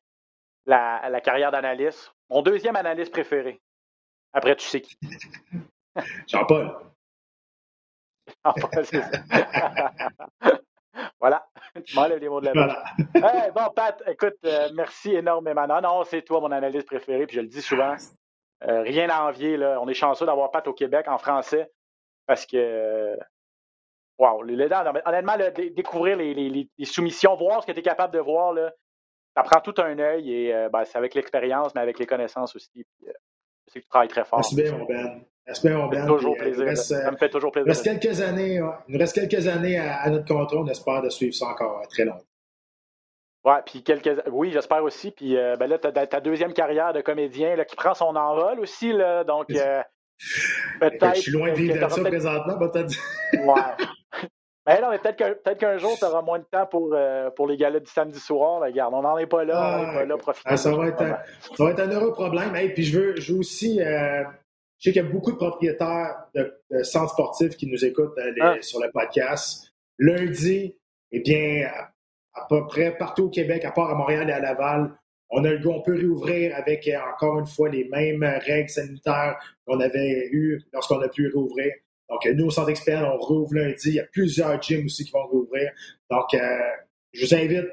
la, 0.65 1.09
la 1.09 1.21
carrière 1.21 1.51
d'analyste. 1.51 2.13
Mon 2.29 2.41
deuxième 2.41 2.75
analyste 2.75 3.11
préféré. 3.11 3.61
Après, 4.33 4.55
tu 4.55 4.65
sais 4.65 4.81
qui. 4.81 4.97
Jean-Paul. 6.27 6.75
Jean-Paul, 8.43 8.85
c'est 8.85 9.01
ça. 9.01 9.91
Voilà, 11.19 11.45
tu 11.85 11.95
m'enlèves 11.95 12.19
les 12.19 12.27
mots 12.29 12.41
de 12.41 12.47
la 12.47 12.53
bouche. 12.53 13.53
bon, 13.55 13.69
Pat, 13.73 14.03
écoute, 14.07 14.35
euh, 14.45 14.69
merci 14.73 15.15
énormément. 15.15 15.65
Non, 15.65 15.81
non, 15.81 16.03
c'est 16.03 16.21
toi 16.21 16.41
mon 16.41 16.51
analyste 16.51 16.85
préféré, 16.85 17.25
puis 17.25 17.37
je 17.37 17.41
le 17.41 17.47
dis 17.47 17.61
souvent. 17.61 17.95
Euh, 18.67 18.81
rien 18.81 19.09
à 19.09 19.23
envier, 19.23 19.57
là. 19.57 19.79
On 19.81 19.87
est 19.87 19.93
chanceux 19.93 20.25
d'avoir 20.25 20.51
Pat 20.51 20.65
au 20.67 20.73
Québec 20.73 21.07
en 21.07 21.17
français 21.17 21.71
parce 22.25 22.45
que. 22.45 23.17
Wow, 24.19 24.43
honnêtement, 24.43 25.35
découvrir 25.75 26.17
les, 26.17 26.69
soumissions, 26.83 27.35
voir 27.35 27.61
ce 27.61 27.67
que 27.67 27.71
tu 27.71 27.79
es 27.79 27.83
capable 27.83 28.13
de 28.13 28.19
voir, 28.19 28.53
là, 28.53 28.71
ça 29.35 29.41
prend 29.41 29.59
tout 29.59 29.73
un 29.81 29.97
œil 29.97 30.31
et 30.31 30.53
euh, 30.53 30.69
ben, 30.69 30.85
c'est 30.85 30.99
avec 30.99 31.15
l'expérience, 31.15 31.73
mais 31.73 31.81
avec 31.81 31.97
les 31.97 32.05
connaissances 32.05 32.55
aussi. 32.55 32.69
Puis, 32.73 33.07
je 33.67 33.73
sais 33.73 33.79
que 33.79 33.85
tu 33.85 33.89
travailles 33.89 34.09
très 34.09 34.23
fort. 34.23 34.37
Merci 34.39 34.55
bien, 34.55 34.77
mon 34.77 34.85
Ben. 34.85 35.25
Espérons 35.45 35.87
bien. 35.87 36.05
Toujours 36.05 36.37
plaisir. 36.37 36.77
ça 36.77 37.11
me 37.11 37.17
fait 37.17 37.29
toujours 37.29 37.51
plaisir. 37.51 37.67
Il 37.67 37.71
reste 37.71 38.01
quelques 38.01 38.21
années, 38.21 38.55
il 38.55 38.93
nous 38.93 38.99
reste 38.99 39.15
quelques 39.15 39.47
années 39.47 39.77
à, 39.77 40.09
notre 40.09 40.25
contrôle. 40.25 40.59
On 40.59 40.67
espère 40.67 41.01
de 41.01 41.09
suivre 41.09 41.33
ça 41.33 41.47
encore 41.47 41.79
euh, 41.79 41.87
très 41.89 42.05
longtemps. 42.05 42.23
Ouais, 43.45 43.57
puis 43.65 43.83
quelques. 43.83 44.21
Oui, 44.31 44.51
j'espère 44.51 44.83
aussi. 44.83 45.11
Puis 45.11 45.37
euh, 45.37 45.55
ben 45.57 45.67
là, 45.67 45.77
tu 45.77 45.87
as 45.87 46.07
ta 46.07 46.19
deuxième 46.21 46.53
carrière 46.53 46.93
de 46.93 47.01
comédien 47.01 47.55
là, 47.55 47.65
qui 47.65 47.75
prend 47.75 47.93
son 47.93 48.15
envol 48.15 48.59
aussi. 48.59 48.93
Là, 48.93 49.23
donc, 49.23 49.49
euh, 49.51 49.81
peut-être. 50.79 51.15
Je 51.15 51.21
suis 51.21 51.31
loin 51.31 51.51
de 51.51 51.55
vivre 51.55 51.89
ça 51.89 52.03
présentement, 52.03 52.57
peut-être. 52.57 52.93
ouais. 53.33 53.87
Mais 54.65 54.79
non, 54.81 54.91
mais 54.91 54.99
peut-être 54.99 55.57
qu'un 55.57 55.77
jour, 55.77 55.97
tu 55.97 56.05
auras 56.05 56.21
moins 56.21 56.39
de 56.39 56.45
temps 56.49 56.65
pour, 56.65 56.95
pour 57.35 57.47
les 57.47 57.57
galas 57.57 57.81
du 57.81 57.91
samedi 57.91 58.19
soir. 58.19 58.61
regarde, 58.61 58.93
on 58.93 59.01
n'en 59.01 59.17
est 59.17 59.27
pas 59.27 59.43
là. 59.43 59.79
on 59.79 59.87
n'est 59.87 59.93
pas 59.93 60.05
là. 60.05 60.15
Ah, 60.45 60.55
ça, 60.55 60.71
va 60.71 60.87
être 60.87 61.01
un, 61.01 61.17
ça 61.55 61.63
va 61.65 61.71
être 61.71 61.81
un 61.81 61.89
heureux 61.89 62.13
problème. 62.13 62.55
Et 62.55 62.73
puis 62.73 62.83
je 62.83 62.97
veux, 62.97 63.15
je 63.17 63.33
veux 63.33 63.39
aussi 63.39 63.81
je 64.83 64.89
sais 64.89 64.93
qu'il 64.93 65.01
y 65.01 65.05
a 65.05 65.09
beaucoup 65.09 65.31
de 65.31 65.37
propriétaires 65.37 66.25
de, 66.35 66.53
centres 66.83 67.13
sportifs 67.13 67.55
qui 67.55 67.67
nous 67.67 67.85
écoutent 67.85 68.17
euh, 68.17 68.33
ah. 68.41 68.55
sur 68.59 68.81
le 68.81 68.91
podcast. 68.91 69.71
Lundi, 69.97 70.75
eh 71.13 71.19
bien, 71.21 71.71
à, 72.33 72.45
peu 72.49 72.65
près 72.67 72.97
partout 72.97 73.25
au 73.25 73.29
Québec, 73.29 73.65
à 73.65 73.71
part 73.71 73.89
à 73.89 73.95
Montréal 73.95 74.29
et 74.29 74.33
à 74.33 74.39
Laval, 74.39 74.91
on 75.29 75.43
a 75.45 75.51
le 75.51 75.67
on 75.67 75.81
peut 75.81 75.95
réouvrir 75.95 76.55
avec 76.55 76.87
euh, 76.87 76.97
encore 77.13 77.39
une 77.39 77.47
fois 77.47 77.69
les 77.69 77.85
mêmes 77.89 78.23
règles 78.23 78.69
sanitaires 78.69 79.37
qu'on 79.65 79.79
avait 79.79 80.29
eues 80.31 80.61
lorsqu'on 80.71 81.01
a 81.01 81.07
pu 81.07 81.27
réouvrir. 81.27 81.73
Donc, 82.09 82.25
nous, 82.35 82.45
au 82.45 82.51
Centre 82.51 82.69
Expert, 82.69 83.11
on 83.11 83.17
rouvre 83.17 83.55
lundi. 83.55 83.89
Il 83.89 83.93
y 83.95 83.99
a 83.99 84.05
plusieurs 84.05 84.61
gyms 84.61 84.85
aussi 84.85 85.05
qui 85.05 85.11
vont 85.11 85.25
rouvrir. 85.25 85.71
Donc, 86.11 86.33
euh, 86.33 86.39
je 87.13 87.25
vous 87.25 87.33
invite 87.33 87.65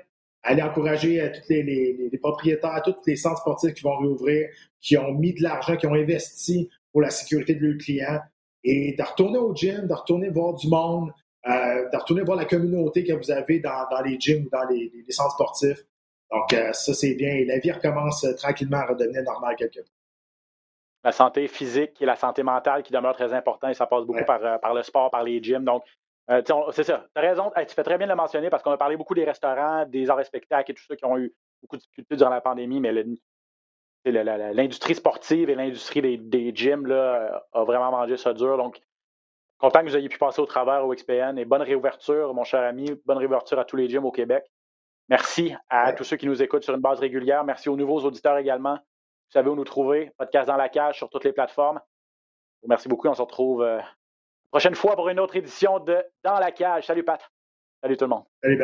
à 0.43 0.51
aller 0.51 0.63
encourager 0.63 1.31
tous 1.35 1.53
les, 1.53 2.11
propriétaires, 2.23 2.81
tous 2.83 2.95
les 3.07 3.17
centres 3.17 3.41
sportifs 3.41 3.75
qui 3.75 3.83
vont 3.83 3.99
réouvrir, 3.99 4.49
qui 4.81 4.97
ont 4.97 5.13
mis 5.13 5.35
de 5.35 5.43
l'argent, 5.43 5.77
qui 5.77 5.87
ont 5.87 5.95
investi 5.95 6.71
pour 6.93 7.03
la 7.03 7.11
sécurité 7.11 7.55
de 7.55 7.67
leurs 7.67 7.79
clients 7.79 8.21
et 8.65 8.95
de 8.97 9.03
retourner 9.03 9.39
au 9.39 9.55
gym, 9.55 9.87
de 9.87 9.93
retourner 9.93 10.31
voir 10.31 10.55
du 10.55 10.69
monde, 10.69 11.11
euh, 11.11 11.13
de 11.45 11.97
retourner 11.97 12.22
voir 12.22 12.36
la 12.36 12.45
communauté 12.45 13.05
que 13.05 13.12
vous 13.12 13.30
avez 13.30 13.61
dans, 13.61 13.86
les 14.05 14.18
gyms 14.18 14.47
ou 14.47 14.51
dans 14.51 14.68
les, 14.68 14.91
centres 15.11 15.32
sportifs. 15.32 15.84
Donc, 16.30 16.53
euh, 16.53 16.72
ça, 16.72 16.95
c'est 16.95 17.14
bien. 17.14 17.30
Et 17.30 17.45
la 17.45 17.59
vie 17.59 17.72
recommence 17.72 18.24
euh, 18.24 18.34
tranquillement 18.34 18.78
à 18.78 18.86
redevenir 18.86 19.22
normale 19.22 19.57
quelque 19.57 19.80
part. 19.80 19.88
La 21.03 21.12
santé 21.12 21.49
physique 21.49 22.01
et 22.01 22.07
la 22.07 22.14
santé 22.14 22.43
mentale 22.43 22.82
qui 22.82 22.93
demeurent 22.93 23.16
très 23.16 23.32
importantes 23.32 23.70
et 23.70 23.74
ça 23.74 23.86
passe 23.86 24.05
beaucoup 24.05 24.24
par, 24.24 24.61
par, 24.61 24.74
le 24.74 24.82
sport, 24.82 25.11
par 25.11 25.24
les 25.24 25.43
gyms. 25.43 25.64
Donc, 25.64 25.82
c'est 26.28 26.84
ça. 26.84 27.07
Tu 27.14 27.18
as 27.18 27.20
raison. 27.20 27.51
tu 27.57 27.74
fais 27.74 27.82
très 27.82 27.99
bien 27.99 28.07
de 28.07 28.12
le 28.12 28.16
mentionner 28.16 28.51
parce 28.51 28.62
qu'on 28.62 28.70
a 28.70 28.76
parlé 28.76 28.97
beaucoup 28.97 29.14
des 29.14 29.24
restaurants, 29.24 29.86
des 29.86 30.09
arts 30.11 30.20
et 30.20 30.24
spectacles 30.24 30.70
et 30.70 30.74
tout 30.74 30.84
ça 30.86 30.95
qui 30.95 31.05
ont 31.07 31.18
eu 31.18 31.34
beaucoup 31.62 31.76
de 31.76 31.80
difficultés 31.80 32.16
durant 32.16 32.30
la 32.30 32.43
pandémie, 32.43 32.80
mais 32.80 32.93
l'industrie 34.05 34.95
sportive 34.95 35.51
et 35.51 35.55
l'industrie 35.55 36.03
des, 36.03 36.18
des, 36.18 36.53
gyms 36.55 36.86
là, 36.86 37.45
a 37.53 37.64
vraiment 37.64 37.91
mangé 37.91 38.16
ça 38.16 38.34
dur. 38.34 38.59
Donc, 38.59 38.78
content 39.61 39.81
que 39.81 39.91
vous 39.91 39.97
ayez 39.97 40.09
pu 40.09 40.19
passer 40.19 40.41
au 40.41 40.47
travers 40.47 40.85
au 40.85 40.95
XPN 40.95 41.39
et 41.39 41.45
bonne 41.45 41.63
réouverture, 41.63 42.33
mon 42.35 42.45
cher 42.45 42.63
ami. 42.63 42.91
Bonne 43.05 43.19
réouverture 43.19 43.59
à 43.59 43.65
tous 43.65 43.77
les 43.77 43.89
gyms 43.89 44.05
au 44.05 44.11
Québec. 44.11 44.51
Merci 45.09 45.55
à 45.69 45.93
tous 45.93 46.05
ceux 46.05 46.17
qui 46.17 46.27
nous 46.27 46.43
écoutent 46.43 46.65
sur 46.65 46.75
une 46.75 46.81
base 46.81 47.01
régulière. 47.01 47.45
Merci 47.45 47.69
aux 47.69 47.77
nouveaux 47.77 48.01
auditeurs 48.01 48.39
également. 48.39 48.75
Vous 48.75 49.33
savez 49.33 49.51
où 49.51 49.55
nous 49.55 49.65
trouver. 49.65 50.13
Podcast 50.17 50.49
dans 50.49 50.57
la 50.57 50.69
cage 50.69 50.97
sur 50.97 51.11
toutes 51.11 51.25
les 51.25 51.33
plateformes. 51.33 51.81
Merci 52.67 52.89
beaucoup. 52.89 53.09
On 53.09 53.15
se 53.15 53.23
retrouve 53.23 53.63
euh, 53.63 53.77
la 53.77 53.85
prochaine 54.51 54.75
fois 54.75 54.95
pour 54.95 55.09
une 55.09 55.21
autre 55.21 55.37
édition 55.37 55.79
de 55.79 56.03
Dans 56.23 56.39
la 56.39 56.53
cage. 56.53 56.87
Salut 56.87 57.05
Pat. 57.05 57.21
Salut 57.83 57.97
tout 57.97 58.05
le 58.05 58.11
monde. 58.11 58.25
Salut 58.43 58.59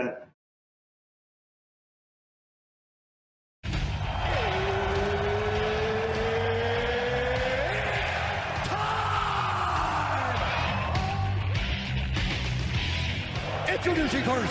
to 13.95 14.03
the 14.03 14.09
Seekers. 14.09 14.51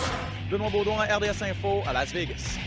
Benoît 0.50 0.70
Baudouin, 0.70 1.04
RDS 1.06 1.42
Info 1.42 1.84
à 1.86 1.94
Las 1.94 2.12
Vegas. 2.14 2.58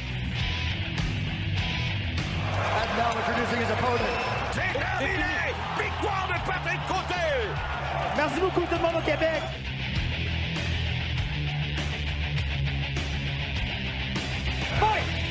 And 2.81 2.99
now 2.99 3.11
introducing 3.17 3.61
his 3.63 3.71
opponent. 3.71 4.01
C'est 4.53 4.79
terminé! 4.79 5.55
Victoire 5.79 6.29
de 6.29 6.39
Patrick 6.47 6.81
Côté! 6.87 7.15
Merci 8.17 8.41
beaucoup 8.41 8.61
tout 8.61 8.75
le 8.75 8.83
monde 8.83 8.97
au 8.97 9.01
Québec! 9.01 9.43
Fight! 14.79 15.28